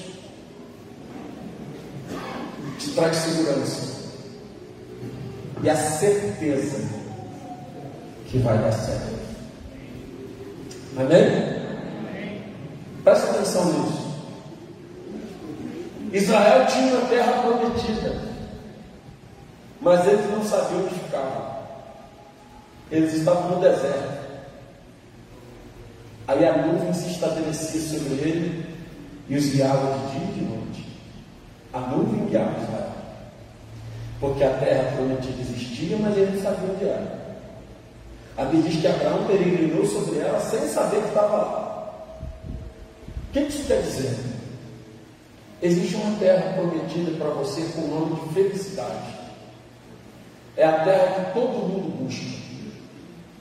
te 2.78 2.92
traz 2.92 3.18
segurança 3.18 3.88
e 5.64 5.70
a 5.70 5.76
certeza 5.76 6.88
que 8.28 8.38
vai 8.40 8.58
dar 8.58 8.72
certo. 8.72 9.18
Amém? 10.98 11.58
Presta 13.04 13.32
atenção 13.32 13.66
nisso. 13.66 14.08
Israel 16.14 16.66
tinha 16.68 16.96
uma 16.96 17.10
terra 17.10 17.42
prometida. 17.42 18.28
Mas 19.80 20.08
eles 20.08 20.30
não 20.32 20.44
sabiam 20.44 20.86
onde 20.86 20.96
ficavam. 20.96 21.58
Eles 22.92 23.14
estavam 23.14 23.52
no 23.52 23.62
deserto. 23.62 24.18
Aí 26.28 26.46
a 26.46 26.58
nuvem 26.58 26.87
se 26.98 27.12
estabelecia 27.12 27.82
sobre 27.82 28.14
ele 28.16 28.66
e 29.30 29.38
os 29.38 29.46
guiava 29.48 29.98
de 29.98 30.12
dia 30.12 30.30
e 30.30 30.34
de 30.34 30.46
noite. 30.46 30.86
A 31.74 31.80
nuvem 31.80 32.26
guiava 32.26 32.62
Israel. 32.62 32.92
Porque 34.20 34.44
a 34.44 34.58
terra 34.58 34.96
prometida 34.96 35.42
existia, 35.42 35.98
mas 35.98 36.18
eles 36.18 36.36
não 36.36 36.42
sabiam 36.42 36.74
onde 36.74 36.86
era. 36.86 37.28
A 38.38 38.46
Bíblia 38.46 38.70
diz 38.70 38.82
que 38.82 38.88
Abraão 38.88 39.26
peregrinou 39.26 39.86
sobre 39.86 40.20
ela 40.20 40.40
sem 40.40 40.68
saber 40.68 41.02
que 41.02 41.08
estava 41.08 41.38
lá. 41.38 41.94
O 43.30 43.34
que 43.34 43.40
isso 43.40 43.68
quer 43.68 43.82
dizer? 43.82 44.16
Existe 45.62 45.96
uma 45.96 46.18
terra 46.20 46.54
prometida 46.54 47.12
para 47.18 47.30
você 47.30 47.62
com 47.74 47.82
o 47.82 47.88
nome 47.88 48.22
de 48.22 48.34
felicidade. 48.34 49.18
É 50.56 50.66
a 50.66 50.84
terra 50.84 51.26
que 51.26 51.34
todo 51.34 51.68
mundo 51.68 52.04
busca. 52.04 52.26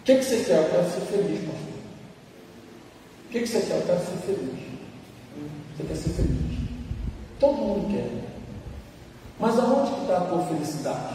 O 0.01 0.03
que, 0.05 0.17
que 0.17 0.25
você 0.25 0.45
quer? 0.45 0.63
Eu 0.63 0.71
quero 0.71 0.91
ser 0.91 1.01
feliz, 1.01 1.41
pastor. 1.41 1.76
O 3.27 3.29
que, 3.29 3.41
que 3.41 3.47
você 3.47 3.61
quer? 3.61 3.77
Eu 3.77 3.83
quero 3.83 3.99
ser 3.99 4.17
feliz. 4.25 4.67
Você 5.77 5.83
quer 5.83 5.97
ser 5.97 6.11
feliz. 6.11 6.59
Todo 7.41 7.53
mundo 7.55 7.93
quer. 7.93 8.27
Mas 9.39 9.59
aonde 9.59 9.91
que 9.91 10.01
está 10.03 10.17
a 10.19 10.21
tua 10.23 10.43
felicidade? 10.47 11.15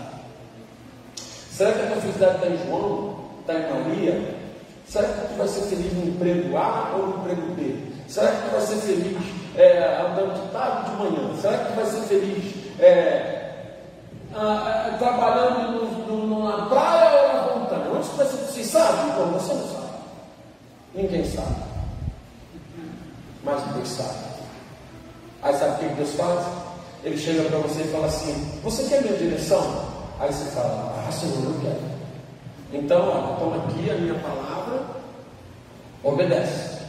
Será 1.52 1.72
que 1.72 1.82
a 1.82 1.88
tua 1.88 2.02
felicidade 2.02 2.36
está 2.36 2.48
em 2.48 2.68
João? 2.68 3.16
Está 3.40 3.54
em 3.54 3.70
Maria? 3.70 4.36
Será 4.88 5.08
que 5.08 5.28
tu 5.30 5.38
vai 5.38 5.48
ser 5.48 5.62
feliz 5.62 5.94
no 5.94 6.06
emprego 6.06 6.58
A 6.58 6.96
ou 6.96 7.08
no 7.08 7.18
emprego 7.20 7.56
B? 7.56 7.76
Será 8.08 8.32
que 8.32 8.42
tu 8.44 8.52
vai 8.52 8.62
ser 8.62 8.76
feliz 8.76 9.18
é, 9.56 10.02
andando 10.02 10.42
de 10.42 10.52
tarde 10.52 10.92
ou 10.92 11.12
de 11.12 11.16
manhã? 11.16 11.42
Será 11.42 11.58
que 11.58 11.72
tu 11.72 11.76
vai 11.76 11.86
ser 11.86 12.02
feliz 12.02 12.56
é, 12.80 13.52
a, 14.36 14.88
a, 14.88 14.98
trabalhando 14.98 16.08
no, 16.08 16.28
no, 16.28 16.44
na 16.44 16.66
praia 16.66 17.22
ou 17.22 17.34
na 17.34 17.60
montanha? 17.60 17.98
Onde 17.98 18.10
tu 18.10 18.18
vai 18.18 18.28
ser 18.28 18.38
feliz? 18.38 18.68
Sabe? 18.68 19.12
Não, 19.18 19.32
você 19.32 19.54
não 19.54 19.68
sabe. 19.68 19.88
Ninguém 20.94 21.26
sabe. 21.26 21.71
Mas 23.44 23.62
Deus 23.74 23.90
sabe. 23.90 24.32
Aí 25.42 25.56
sabe 25.56 25.86
o 25.86 25.90
que 25.90 25.96
Deus 25.96 26.14
faz? 26.14 26.46
Ele 27.04 27.18
chega 27.18 27.44
para 27.50 27.58
você 27.60 27.82
e 27.82 27.92
fala 27.92 28.06
assim: 28.06 28.60
Você 28.64 28.84
quer 28.84 29.02
minha 29.02 29.18
direção? 29.18 29.86
Aí 30.20 30.32
você 30.32 30.46
fala: 30.52 30.94
Ah, 31.08 31.12
Senhor, 31.12 31.44
eu 31.46 31.60
quero. 31.62 31.92
Então, 32.74 33.36
toma 33.40 33.58
aqui 33.58 33.90
a 33.90 33.96
minha 33.96 34.14
palavra, 34.20 34.82
obedece. 36.04 36.80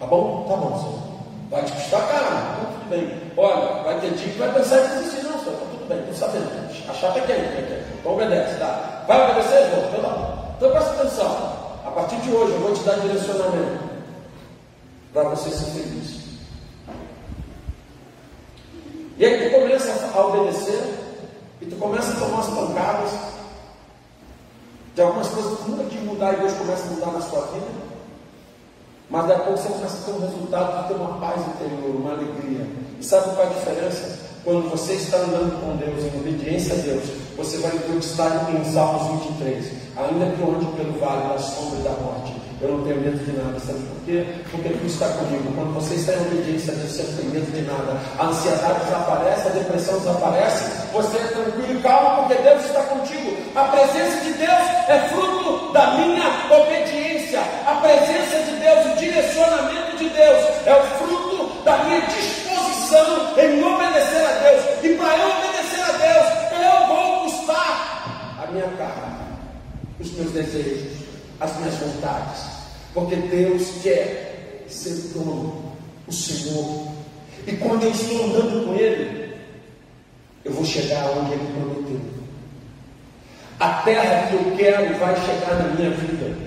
Tá 0.00 0.06
bom? 0.06 0.46
Tá 0.48 0.56
bom, 0.56 0.78
Senhor. 0.78 1.08
Vai 1.50 1.64
te 1.64 1.72
custar 1.72 2.08
caro, 2.08 2.24
então 2.24 2.72
tudo 2.72 2.90
bem. 2.90 3.22
Olha, 3.36 3.82
vai 3.84 4.00
ter 4.00 4.10
dia 4.12 4.32
que 4.32 4.38
vai 4.38 4.52
pensar 4.52 4.78
em 4.78 4.98
desistir, 4.98 5.24
não, 5.24 5.38
Senhor. 5.44 5.58
Tá 5.58 5.66
tudo 5.70 5.88
bem, 5.88 5.98
estou 5.98 6.14
sabendo. 6.14 6.90
A 6.90 6.94
chapa 6.94 7.18
é 7.18 7.22
quente, 7.22 7.40
é. 7.40 7.84
Então 8.00 8.14
obedece, 8.14 8.58
tá? 8.58 9.04
Vai 9.06 9.30
obedecer, 9.30 9.62
irmão? 9.62 9.84
Então 9.88 10.02
tá 10.02 10.08
bom. 10.08 10.54
Então 10.56 10.70
presta 10.70 10.90
atenção. 10.90 11.58
A 11.86 11.90
partir 11.90 12.16
de 12.16 12.30
hoje 12.30 12.52
eu 12.52 12.60
vou 12.60 12.72
te 12.72 12.82
dar 12.84 12.98
direcionamento 13.00 13.87
para 15.20 15.30
você 15.30 15.50
ser 15.50 15.70
feliz. 15.70 16.18
E 19.16 19.24
aí 19.24 19.50
tu 19.50 19.58
começa 19.58 20.10
a 20.14 20.26
obedecer 20.26 20.94
e 21.60 21.66
tu 21.66 21.76
começa 21.76 22.12
a 22.12 22.20
tomar 22.20 22.40
as 22.40 22.46
pancadas 22.46 23.28
tem 24.98 25.06
algumas 25.06 25.28
coisas 25.28 25.60
que 25.60 25.70
nunca 25.70 25.84
quis 25.84 26.02
mudar 26.02 26.32
e 26.32 26.40
Deus 26.40 26.54
começa 26.54 26.82
a 26.82 26.90
mudar 26.90 27.12
na 27.12 27.20
sua 27.20 27.42
vida. 27.42 27.66
Mas 29.08 29.28
daqui 29.28 29.42
a 29.42 29.44
pouco 29.44 29.60
você 29.60 29.68
começa 29.68 29.96
a 29.96 30.00
ter 30.00 30.10
um 30.10 30.20
resultado 30.26 30.82
de 30.82 30.88
ter 30.88 30.94
uma 30.94 31.18
paz 31.20 31.40
interior, 31.40 31.94
uma 31.94 32.10
alegria. 32.14 32.66
E 32.98 33.04
sabe 33.04 33.32
qual 33.36 33.46
é 33.46 33.50
a 33.50 33.52
diferença? 33.52 34.18
Quando 34.42 34.68
você 34.68 34.94
está 34.94 35.18
andando 35.18 35.60
com 35.60 35.76
Deus, 35.76 36.02
em 36.02 36.18
obediência 36.18 36.74
a 36.74 36.78
Deus, 36.78 37.04
você 37.36 37.58
vai 37.58 37.70
conquistar 37.78 38.50
em 38.50 38.72
Salmos 38.72 39.22
23. 39.22 39.66
Ainda 39.98 40.34
que 40.34 40.40
eu 40.40 40.56
ande 40.56 40.66
pelo 40.76 40.98
vale 40.98 41.28
da 41.28 41.38
sombra 41.38 41.78
e 41.78 41.82
da 41.84 41.90
morte, 41.90 42.34
eu 42.60 42.76
não 42.76 42.82
tenho 42.82 43.00
medo 43.00 43.18
de 43.24 43.32
nada, 43.38 43.58
sabe 43.60 43.78
por 43.86 44.04
quê? 44.04 44.26
Porque 44.50 44.68
tu 44.70 44.86
está 44.86 45.06
comigo. 45.10 45.52
Quando 45.54 45.74
você 45.74 45.94
está 45.94 46.12
em 46.14 46.26
obediência 46.26 46.72
a 46.72 46.76
Deus, 46.76 46.90
você 46.90 47.02
não 47.04 47.14
tem 47.14 47.24
medo 47.30 47.52
de 47.52 47.62
nada. 47.62 47.96
A 48.18 48.26
ansiedade 48.26 48.84
desaparece, 48.84 49.46
a 49.46 49.50
depressão 49.50 49.98
desaparece. 49.98 50.64
Você 50.92 51.16
é 51.18 51.26
tranquilo 51.28 51.78
e 51.78 51.82
calmo, 51.82 52.26
porque 52.26 52.42
Deus 52.42 52.64
está 52.64 52.82
contigo. 52.82 53.36
A 53.54 53.64
presença 53.64 54.24
de 54.24 54.32
Deus 54.32 54.62
é 54.88 55.08
fruto 55.08 55.72
da 55.72 55.86
minha 55.92 56.26
obediência. 56.50 57.40
A 57.64 57.74
presença 57.76 58.42
de 58.42 58.56
Deus, 58.58 58.86
o 58.86 58.96
direcionamento 58.98 59.96
de 59.96 60.08
Deus 60.08 60.42
é 60.66 60.74
o 60.74 60.82
fruto 60.98 61.62
da 61.62 61.78
minha 61.84 62.00
disposição 62.00 63.38
em 63.38 63.62
obedecer 63.62 64.26
a 64.26 64.32
Deus. 64.42 64.64
E 64.82 64.88
para 64.96 65.16
eu 65.16 65.28
obedecer 65.30 65.82
a 65.82 65.92
Deus, 65.92 66.26
eu 66.58 66.86
vou 66.88 67.22
custar 67.22 68.42
a 68.42 68.50
minha 68.50 68.66
carne, 68.76 69.14
os 70.00 70.10
meus 70.10 70.32
desejos 70.32 71.07
as 71.40 71.56
minhas 71.58 71.74
vontades, 71.74 72.42
porque 72.94 73.16
Deus 73.16 73.62
quer 73.82 74.64
ser 74.68 75.12
dono, 75.14 75.72
o 76.06 76.12
Senhor. 76.12 76.88
E 77.46 77.52
quando 77.56 77.84
eu 77.84 77.90
estou 77.90 78.24
andando 78.24 78.66
com 78.66 78.74
Ele, 78.74 79.34
eu 80.44 80.52
vou 80.52 80.64
chegar 80.64 81.10
onde 81.10 81.32
Ele 81.32 81.52
prometeu. 81.52 82.00
A 83.60 83.82
terra 83.82 84.28
que 84.28 84.34
eu 84.34 84.56
quero 84.56 84.98
vai 84.98 85.16
chegar 85.16 85.54
na 85.56 85.74
minha 85.74 85.90
vida. 85.90 86.37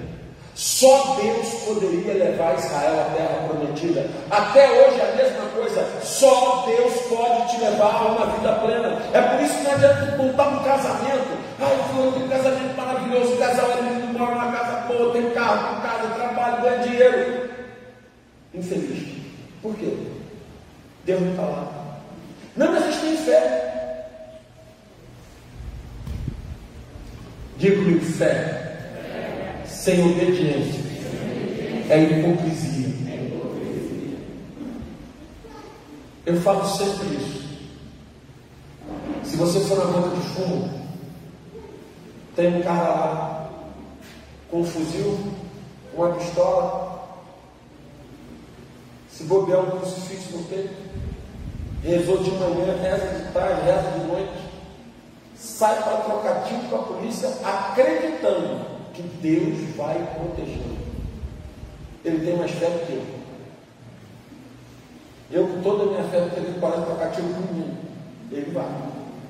Só 0.62 1.18
Deus 1.20 1.48
poderia 1.66 2.14
levar 2.14 2.56
Israel 2.56 3.02
à 3.02 3.16
terra 3.16 3.48
prometida. 3.48 4.08
Até 4.30 4.70
hoje 4.70 5.02
é 5.02 5.12
a 5.12 5.16
mesma 5.16 5.46
coisa. 5.56 5.84
Só 6.04 6.68
Deus 6.68 6.94
pode 7.10 7.50
te 7.50 7.62
levar 7.62 7.96
a 7.96 8.06
uma 8.06 8.28
vida 8.28 8.54
plena. 8.60 9.02
É 9.12 9.22
por 9.22 9.44
isso 9.44 9.56
que 9.56 9.64
não 9.64 9.72
adianta 9.72 10.18
montar 10.18 10.50
um 10.50 10.64
casamento. 10.64 11.36
Ai, 11.60 11.84
fulano 11.90 12.12
tem 12.12 12.24
um 12.26 12.30
casamento 12.30 12.78
maravilhoso. 12.78 13.34
O 13.34 13.38
casal 13.38 13.72
é 13.72 13.82
lindo, 13.82 14.20
mora 14.20 14.36
numa 14.36 14.52
casa 14.52 14.82
boa, 14.82 15.14
tem 15.14 15.32
carro, 15.32 15.74
tem 15.74 15.82
casa, 15.82 16.14
trabalho, 16.14 16.62
ganha 16.62 16.78
dinheiro. 16.84 17.50
Infeliz. 18.54 19.18
Por 19.64 19.76
quê? 19.78 19.98
Deus 21.06 21.22
não 21.22 21.32
está 21.32 21.42
lá. 21.42 21.68
Não, 22.56 22.72
mas 22.72 22.84
a 22.84 22.92
gente 22.92 23.02
tem 23.02 23.18
fé. 23.18 24.06
Digo-lhe 27.58 28.00
fé 28.00 28.61
sem 29.82 30.00
obediência 30.00 30.80
é 31.90 32.04
hipocrisia. 32.04 32.94
Eu 36.24 36.40
falo 36.42 36.64
sempre 36.66 37.16
isso. 37.16 37.42
Se 39.24 39.36
você 39.38 39.60
for 39.62 39.80
na 39.80 39.86
boca 39.86 40.16
de 40.16 40.22
fundo, 40.22 40.70
tem 42.36 42.58
um 42.58 42.62
cara 42.62 42.84
lá 42.84 43.50
com 44.52 44.60
um 44.62 44.64
fuzil, 44.64 45.18
uma 45.96 46.14
pistola, 46.14 47.18
se 49.10 49.24
bobear 49.24 49.62
um 49.62 49.80
crucifixo 49.80 50.38
no 50.38 50.44
peito, 50.44 50.76
rezou 51.84 52.20
de 52.20 52.30
manhã, 52.30 52.78
reza 52.80 53.18
de 53.18 53.34
tarde, 53.34 53.62
reza 53.64 54.00
de 54.00 54.06
noite, 54.06 54.44
sai 55.36 55.82
para 55.82 55.98
trocar 55.98 56.44
tiro 56.44 56.62
com 56.70 56.76
a 56.76 56.84
polícia, 56.84 57.30
acreditando 57.44 58.71
que 59.02 59.18
Deus 59.22 59.76
vai 59.76 59.96
protegê-lo. 60.16 60.78
Ele 62.04 62.26
tem 62.26 62.38
mais 62.38 62.52
fé 62.52 62.66
do 62.66 62.86
que 62.86 62.94
eu. 62.94 63.22
Eu, 65.32 65.48
com 65.48 65.62
toda 65.62 65.84
a 65.84 65.86
minha 65.88 66.04
fé, 66.04 66.20
não 66.20 66.30
tenho 66.30 66.60
coragem 66.60 66.86
para 66.86 66.96
trocar 66.96 67.12
tiro. 67.12 67.28
Ele 68.32 68.52
vai. 68.52 68.66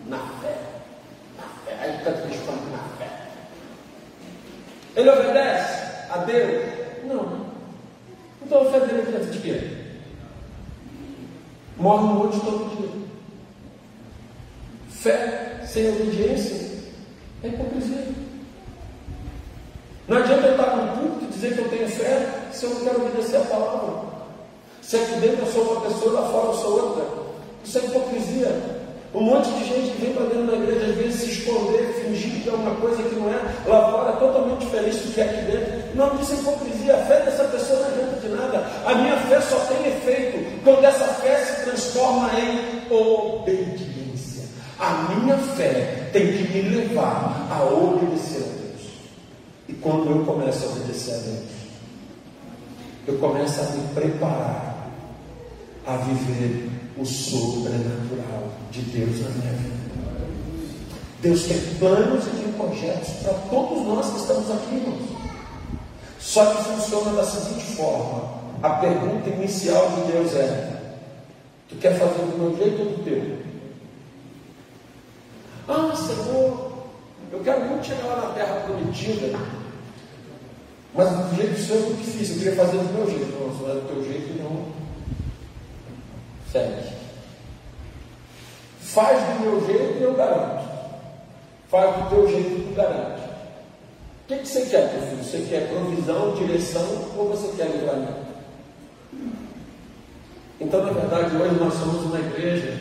Na 0.07 0.17
fé. 0.41 0.57
Na 1.37 1.43
fé. 1.65 1.77
Aí 1.79 1.97
fica 1.97 2.13
cristão 2.13 2.55
na 2.71 2.79
fé. 2.97 3.07
Ele 4.95 5.09
obedece 5.09 6.09
a 6.09 6.17
Deus? 6.17 6.63
Não. 7.03 7.45
Então 8.41 8.67
a 8.67 8.71
fé 8.71 8.79
dele 8.79 9.15
é 9.15 9.19
de 9.19 9.39
quê? 9.39 9.77
Morre 11.77 12.07
no 12.07 12.13
monte 12.15 12.39
todo 12.39 12.77
dia. 12.77 12.89
Fé 14.89 15.61
sem 15.65 15.89
obediência 15.89 16.83
é 17.43 17.47
hipocrisia. 17.47 18.30
Não 20.11 20.17
adianta 20.17 20.45
eu 20.45 20.51
estar 20.51 20.75
no 20.75 20.97
culto 20.97 21.23
e 21.23 21.27
dizer 21.27 21.53
que 21.53 21.59
eu 21.59 21.69
tenho 21.69 21.87
fé 21.87 22.27
se 22.51 22.65
eu 22.65 22.71
não 22.71 22.81
quero 22.81 23.01
obedecer 23.01 23.37
a 23.37 23.45
palavra. 23.45 24.09
Se 24.81 24.97
aqui 24.97 25.13
dentro 25.21 25.45
eu 25.45 25.53
sou 25.53 25.63
uma 25.63 25.81
pessoa, 25.87 26.19
lá 26.19 26.27
fora 26.27 26.47
eu 26.47 26.53
sou 26.53 26.71
outra. 26.81 27.05
Isso 27.63 27.77
é 27.77 27.81
hipocrisia. 27.85 28.81
Um 29.15 29.21
monte 29.21 29.49
de 29.51 29.63
gente 29.63 30.01
vem 30.01 30.11
para 30.11 30.25
dentro 30.25 30.47
da 30.47 30.57
igreja, 30.57 30.87
às 30.87 30.95
vezes 30.97 31.21
se 31.21 31.29
esconder, 31.29 31.93
fingir 31.93 32.43
que 32.43 32.49
é 32.49 32.51
uma 32.51 32.75
coisa 32.75 33.01
que 33.01 33.15
não 33.15 33.29
é, 33.29 33.39
lá 33.65 33.89
fora 33.89 34.09
é 34.09 34.15
totalmente 34.17 34.65
diferente 34.65 34.97
do 34.97 35.13
que 35.13 35.21
é 35.21 35.23
aqui 35.23 35.45
dentro. 35.49 35.95
Não, 35.95 36.21
isso 36.21 36.33
é 36.33 36.35
hipocrisia. 36.35 36.93
A 36.93 37.05
fé 37.05 37.19
dessa 37.21 37.43
pessoa 37.45 37.79
não 37.79 37.87
adianta 37.87 38.19
de 38.19 38.27
nada. 38.27 38.67
A 38.85 38.95
minha 38.95 39.15
fé 39.15 39.39
só 39.39 39.59
tem 39.59 39.87
efeito 39.87 40.61
quando 40.65 40.83
essa 40.83 41.05
fé 41.05 41.37
se 41.37 41.63
transforma 41.63 42.29
em 42.37 42.93
obediência. 42.93 44.43
A 44.77 45.07
minha 45.13 45.37
fé 45.37 46.09
tem 46.11 46.33
que 46.33 46.51
me 46.51 46.75
levar 46.75 47.47
a 47.49 47.63
obedecer. 47.63 48.60
E 49.71 49.73
quando 49.75 50.11
eu 50.11 50.25
começo 50.25 50.65
a 50.65 50.67
obedecer 50.67 51.13
a 51.13 51.17
Deus, 51.17 51.45
eu 53.07 53.17
começo 53.19 53.61
a 53.61 53.63
me 53.63 53.87
preparar 53.93 54.91
a 55.87 55.95
viver 55.95 56.69
o 56.97 57.05
sobrenatural 57.05 58.49
de 58.69 58.81
Deus 58.81 59.21
na 59.21 59.29
minha 59.29 59.53
vida. 59.53 59.81
Deus 61.21 61.43
tem 61.43 61.57
planos 61.75 62.25
e 62.27 62.29
tem 62.31 62.51
projetos 62.51 63.13
para 63.23 63.33
todos 63.49 63.85
nós 63.87 64.09
que 64.09 64.19
estamos 64.19 64.51
aqui, 64.51 64.75
irmãos. 64.75 65.09
Só 66.19 66.53
que 66.53 66.63
funciona 66.65 67.13
da 67.13 67.23
seguinte 67.23 67.75
forma: 67.77 68.41
a 68.61 68.71
pergunta 68.71 69.29
inicial 69.29 69.89
de 69.91 70.11
Deus 70.11 70.35
é: 70.35 70.81
Tu 71.69 71.75
quer 71.77 71.97
fazer 71.97 72.23
do 72.25 72.37
meu 72.37 72.57
jeito 72.57 72.81
ou 72.81 72.89
do 72.89 73.03
teu? 73.05 73.37
Ah, 75.69 75.95
Senhor, 75.95 76.71
eu 77.31 77.39
quero 77.39 77.65
muito 77.67 77.85
chegar 77.85 78.03
lá 78.07 78.27
na 78.27 78.33
terra 78.33 78.55
prometida. 78.65 79.60
Mas 80.93 81.09
do 81.09 81.35
jeito 81.35 81.59
seu 81.59 81.75
é 81.75 81.79
muito 81.79 82.05
difícil. 82.05 82.35
Eu 82.35 82.39
queria 82.39 82.55
fazer 82.55 82.77
do 82.77 82.93
meu 82.93 83.09
jeito. 83.09 83.39
Não, 83.39 83.55
se 83.55 83.63
não 83.63 83.71
é 83.71 83.73
do 83.75 83.87
teu 83.87 84.03
jeito, 84.03 84.43
não. 84.43 84.65
Segue. 86.51 86.91
Faz 88.81 89.21
do 89.21 89.39
meu 89.39 89.65
jeito 89.65 89.99
e 89.99 90.03
eu 90.03 90.13
garanto. 90.13 90.69
Faz 91.69 91.95
do 91.95 92.09
teu 92.09 92.27
jeito 92.27 92.49
e 92.49 92.69
eu 92.69 92.75
garanto. 92.75 93.21
O 93.21 94.27
que, 94.27 94.37
que 94.39 94.47
você 94.47 94.65
quer, 94.65 94.93
meu 94.93 95.01
filho? 95.07 95.23
Você 95.23 95.45
quer 95.49 95.69
provisão, 95.69 96.35
direção 96.35 96.87
ou 97.17 97.29
você 97.29 97.55
quer 97.55 97.69
livramento? 97.69 98.31
Então, 100.59 100.85
na 100.85 100.91
verdade, 100.91 101.35
hoje 101.35 101.55
nós 101.55 101.73
somos 101.73 102.05
uma 102.05 102.19
igreja 102.19 102.77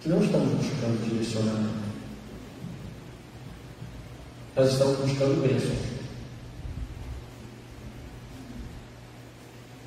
que 0.00 0.08
não 0.08 0.22
estamos 0.22 0.52
buscando 0.54 1.08
direcionamento. 1.08 1.83
Nós 4.56 4.72
estamos 4.72 4.98
buscando 4.98 5.42
bênçãos. 5.42 5.94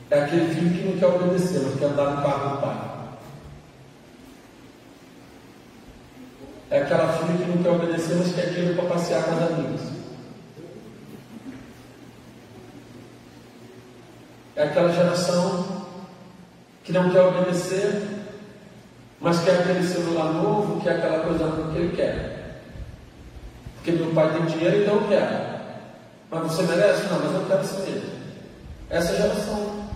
É 0.09 0.23
aquele 0.23 0.53
filho 0.53 0.73
que 0.73 0.83
não 0.89 0.97
quer 0.97 1.07
obedecer, 1.07 1.61
mas 1.63 1.79
quer 1.79 1.85
andar 1.85 2.15
no 2.15 2.21
carro 2.21 2.55
do 2.55 2.61
pai. 2.61 2.87
É 6.69 6.81
aquela 6.81 7.13
filha 7.13 7.37
que 7.37 7.49
não 7.49 7.63
quer 7.63 7.69
obedecer, 7.69 8.15
mas 8.15 8.33
quer 8.33 8.49
dinheiro 8.49 8.75
para 8.75 8.89
passear 8.89 9.23
com 9.23 9.35
as 9.35 9.51
amigas. 9.51 9.81
É 14.57 14.63
aquela 14.63 14.91
geração 14.91 15.87
que 16.83 16.91
não 16.91 17.09
quer 17.09 17.21
obedecer, 17.21 18.01
mas 19.21 19.43
quer 19.43 19.61
aquele 19.61 19.87
celular 19.87 20.33
novo, 20.33 20.81
quer 20.81 20.97
aquela 20.97 21.23
coisa 21.23 21.71
que 21.71 21.77
ele 21.77 21.95
quer. 21.95 22.36
Porque 23.87 24.03
meu 24.03 24.13
pai 24.13 24.33
tem 24.33 24.45
dinheiro, 24.47 24.81
então 24.81 24.95
eu 24.95 25.07
quero. 25.07 25.59
Mas 26.29 26.43
você 26.43 26.63
merece? 26.63 27.03
Não, 27.03 27.19
mas 27.19 27.33
eu 27.33 27.45
quero 27.47 27.65
ser 27.65 27.89
mesmo. 27.89 28.09
Essa 28.89 29.15
geração. 29.15 29.87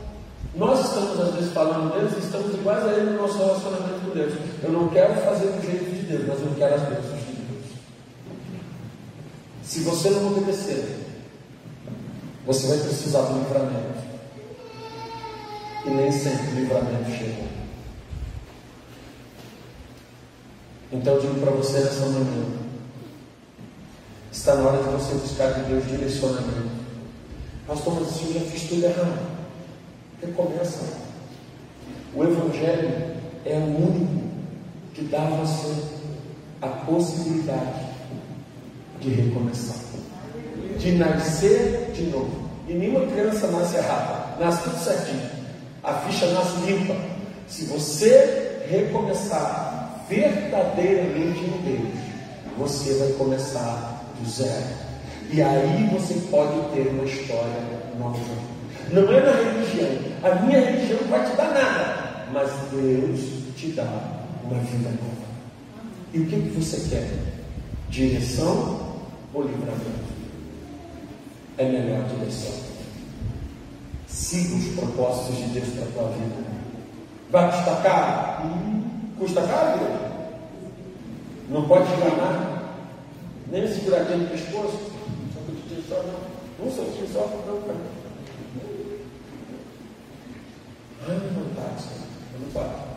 Nós 0.56 0.86
estamos, 0.86 1.20
às 1.20 1.36
vezes, 1.36 1.52
falando 1.52 1.94
deles 1.94 2.14
e 2.16 2.26
estamos 2.26 2.54
iguais 2.54 2.86
a 2.86 2.94
ele 2.94 3.12
no 3.12 3.22
nosso 3.22 3.38
relacionamento 3.38 4.00
com 4.06 4.14
Deus. 4.14 4.34
Eu 4.64 4.72
não 4.72 4.88
quero 4.88 5.14
fazer 5.22 5.48
do 5.48 5.62
jeito 5.62 5.92
de 5.92 6.04
Deus, 6.04 6.26
mas 6.26 6.40
eu 6.40 6.56
quero 6.58 6.76
as 6.76 6.82
bênçãos 6.84 7.20
de 7.20 7.34
Deus. 7.34 7.66
Se 9.64 9.80
você 9.82 10.10
não 10.12 10.28
obedecer, 10.28 10.98
você 12.46 12.68
vai 12.68 12.78
precisar 12.78 13.24
do 13.24 13.40
livramento. 13.40 14.02
E 15.86 15.90
nem 15.90 16.12
sempre 16.14 16.48
o 16.48 16.56
livramento 16.56 17.12
chega. 17.12 17.44
Então 20.94 21.16
eu 21.16 21.22
digo 21.22 21.42
para 21.42 21.52
você 21.52 21.80
nessa 21.80 22.06
manhã: 22.06 22.61
está 24.32 24.56
na 24.56 24.70
hora 24.70 24.84
de 24.84 24.90
você 24.90 25.14
buscar 25.16 25.54
de 25.54 25.62
Deus 25.64 25.86
direcionamento. 25.88 26.72
Pastor, 27.68 27.96
mas 27.96 28.22
eu 28.22 28.34
já 28.34 28.40
fiz 28.50 28.64
tudo 28.64 28.86
errado. 28.86 29.20
Recomeça. 30.22 30.80
O 32.16 32.24
Evangelho 32.24 33.16
é 33.46 33.56
o 33.56 33.88
único 33.88 34.22
que 34.94 35.04
dá 35.04 35.22
a 35.22 35.30
você 35.30 36.02
a 36.62 36.68
possibilidade 36.68 37.88
de 39.00 39.10
recomeçar, 39.10 39.78
de 40.78 40.92
nascer 40.92 41.92
de 41.94 42.04
novo. 42.04 42.50
E 42.68 42.74
nenhuma 42.74 43.08
criança 43.08 43.48
nasce 43.48 43.78
errada, 43.78 44.38
nasce 44.40 44.64
tudo 44.64 44.78
certinho. 44.78 45.30
A 45.84 45.94
ficha 45.94 46.28
nasce 46.28 46.58
limpa. 46.66 46.96
Se 47.48 47.66
você 47.66 48.64
recomeçar 48.70 50.06
verdadeiramente 50.08 51.40
em 51.40 51.62
Deus, 51.66 51.94
você 52.58 52.94
vai 52.94 53.08
começar 53.14 53.91
zero. 54.30 54.92
E 55.32 55.42
aí 55.42 55.90
você 55.94 56.16
pode 56.30 56.60
ter 56.74 56.90
uma 56.90 57.04
história 57.06 57.62
nova. 57.98 58.20
Não 58.92 59.04
é 59.12 59.22
na 59.22 59.32
religião. 59.32 60.12
A 60.24 60.36
minha 60.44 60.60
religião 60.60 61.00
não 61.02 61.10
vai 61.10 61.30
te 61.30 61.36
dar 61.38 61.54
nada. 61.54 62.02
Mas 62.34 62.50
Deus 62.72 63.20
te 63.56 63.68
dá 63.70 63.86
uma 64.44 64.60
vida 64.60 64.90
nova. 64.90 65.32
E 66.14 66.20
o 66.20 66.26
que, 66.26 66.36
que 66.36 66.60
você 66.60 66.90
quer? 66.90 67.10
Direção 67.90 68.80
ou 69.34 69.44
livramento? 69.44 70.12
É 71.58 71.66
melhor 71.66 72.04
direção. 72.10 72.72
Siga 74.08 74.56
os 74.56 74.76
propósitos 74.76 75.38
de 75.38 75.44
Deus 75.60 75.70
para 75.70 75.84
a 75.84 75.92
tua 75.92 76.12
vida. 76.12 76.36
Vai 77.32 77.50
custar 77.50 77.84
caro? 77.84 78.46
Hum, 78.46 78.84
custa 79.18 79.42
caro, 79.42 79.80
Deus? 79.80 80.12
Não 81.50 81.68
pode 81.68 81.86
enganar, 81.94 82.51
nem 83.52 83.68
segurar 83.68 84.02
aquele 84.02 84.28
pescoço. 84.28 84.80
Só 85.34 85.40
que 85.46 85.52
tu 85.52 85.70
tem 85.70 85.84
só 85.88 86.02
não. 86.04 86.66
Um 86.66 86.72
só 86.72 86.84
só 87.14 87.44
não, 87.46 87.62
cara. 87.62 88.02
Ai, 91.08 91.20
vontade, 91.36 91.84
eu 92.34 92.40
não 92.40 92.52
paro. 92.52 92.92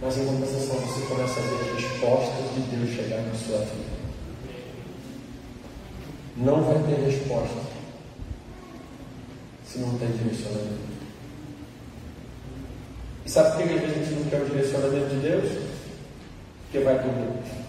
Mas 0.00 0.16
em 0.16 0.26
compensação 0.26 0.76
você 0.76 1.06
começa 1.06 1.40
a 1.40 1.42
ver 1.42 1.60
as 1.60 1.82
respostas 1.82 2.54
de 2.54 2.76
Deus 2.76 2.90
chegar 2.90 3.22
na 3.22 3.34
sua 3.34 3.58
vida. 3.58 4.00
Não 6.36 6.62
vai 6.62 6.82
ter 6.84 7.04
resposta 7.04 7.60
se 9.66 9.78
não 9.80 9.98
tem 9.98 10.08
direcionamento. 10.12 10.90
E 13.26 13.30
sabe 13.30 13.56
por 13.56 13.68
que 13.68 13.74
a 13.74 13.88
gente 13.88 14.14
não 14.14 14.30
quer 14.30 14.40
o 14.40 14.46
direcionamento 14.46 15.14
de 15.14 15.20
Deus? 15.20 15.70
Porque 16.64 16.84
vai. 16.84 16.94
Não. 16.94 17.59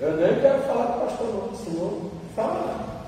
Eu 0.00 0.16
nem 0.16 0.40
quero 0.40 0.62
falar 0.62 0.86
com 0.86 0.98
o 0.98 1.06
pastor 1.06 1.26
não, 1.28 1.56
senão 1.56 2.10
fala. 2.34 3.04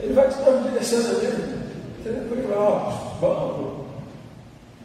Ele 0.00 0.12
vai 0.12 0.28
te 0.28 0.34
direcionamento. 0.34 1.64
Ele 2.04 2.46
vai, 2.46 2.58
ó, 2.58 2.90
vamos. 3.20 3.86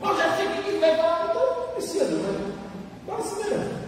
Mas 0.02 0.18
já 0.18 0.38
sei 0.38 0.47
que 0.47 0.80
vai 0.80 0.95
falar, 0.95 1.34
não 1.34 1.74
precisa, 1.74 2.06
né? 2.06 2.54
Passa 3.06 3.36
mesmo. 3.36 3.80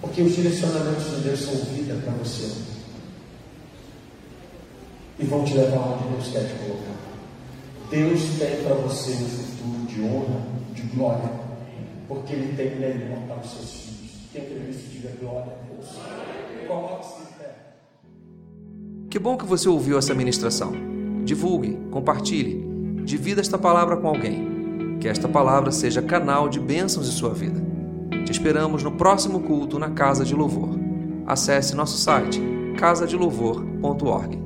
Porque 0.00 0.22
os 0.22 0.34
direcionamentos 0.34 1.04
de 1.04 1.20
Deus 1.22 1.40
são 1.40 1.54
vida 1.54 1.94
para 2.02 2.12
você. 2.14 2.50
E 5.18 5.24
vão 5.24 5.44
te 5.44 5.54
levar 5.54 5.78
onde 5.78 6.08
Deus 6.08 6.28
quer 6.28 6.48
te 6.48 6.54
colocar. 6.54 6.94
Deus 7.90 8.20
tem 8.38 8.64
para 8.64 8.74
você 8.74 9.12
um 9.12 9.28
futuro 9.28 9.86
de 9.86 10.02
honra, 10.02 10.40
de 10.72 10.82
glória. 10.82 11.30
Porque 12.08 12.32
Ele 12.32 12.56
tem 12.56 12.76
melhor 12.76 13.18
para 13.28 13.44
os 13.44 13.50
seus 13.50 13.70
filhos. 13.70 13.93
Quem 14.34 14.46
crê 14.46 14.58
nisso, 14.66 14.88
diga 14.90 15.10
glória 15.20 15.52
a 15.52 15.72
Deus. 15.72 15.90
Coloque-se 16.66 17.22
em 17.22 17.38
pé. 17.38 17.54
Que 19.08 19.16
bom 19.16 19.36
que 19.36 19.44
você 19.44 19.68
ouviu 19.68 19.96
essa 19.96 20.12
ministração. 20.12 20.72
Divulgue, 21.24 21.78
compartilhe, 21.92 22.66
divida 23.04 23.40
esta 23.40 23.56
palavra 23.56 23.96
com 23.96 24.08
alguém. 24.08 24.98
Que 25.00 25.06
esta 25.06 25.28
palavra 25.28 25.70
seja 25.70 26.02
canal 26.02 26.48
de 26.48 26.58
bênçãos 26.58 27.06
em 27.08 27.12
sua 27.12 27.32
vida. 27.32 27.62
Te 28.24 28.32
esperamos 28.32 28.82
no 28.82 28.90
próximo 28.90 29.38
culto 29.38 29.78
na 29.78 29.90
Casa 29.90 30.24
de 30.24 30.34
Louvor. 30.34 30.70
Acesse 31.28 31.76
nosso 31.76 31.96
site 31.96 32.42
casadelouvor.org. 32.76 34.43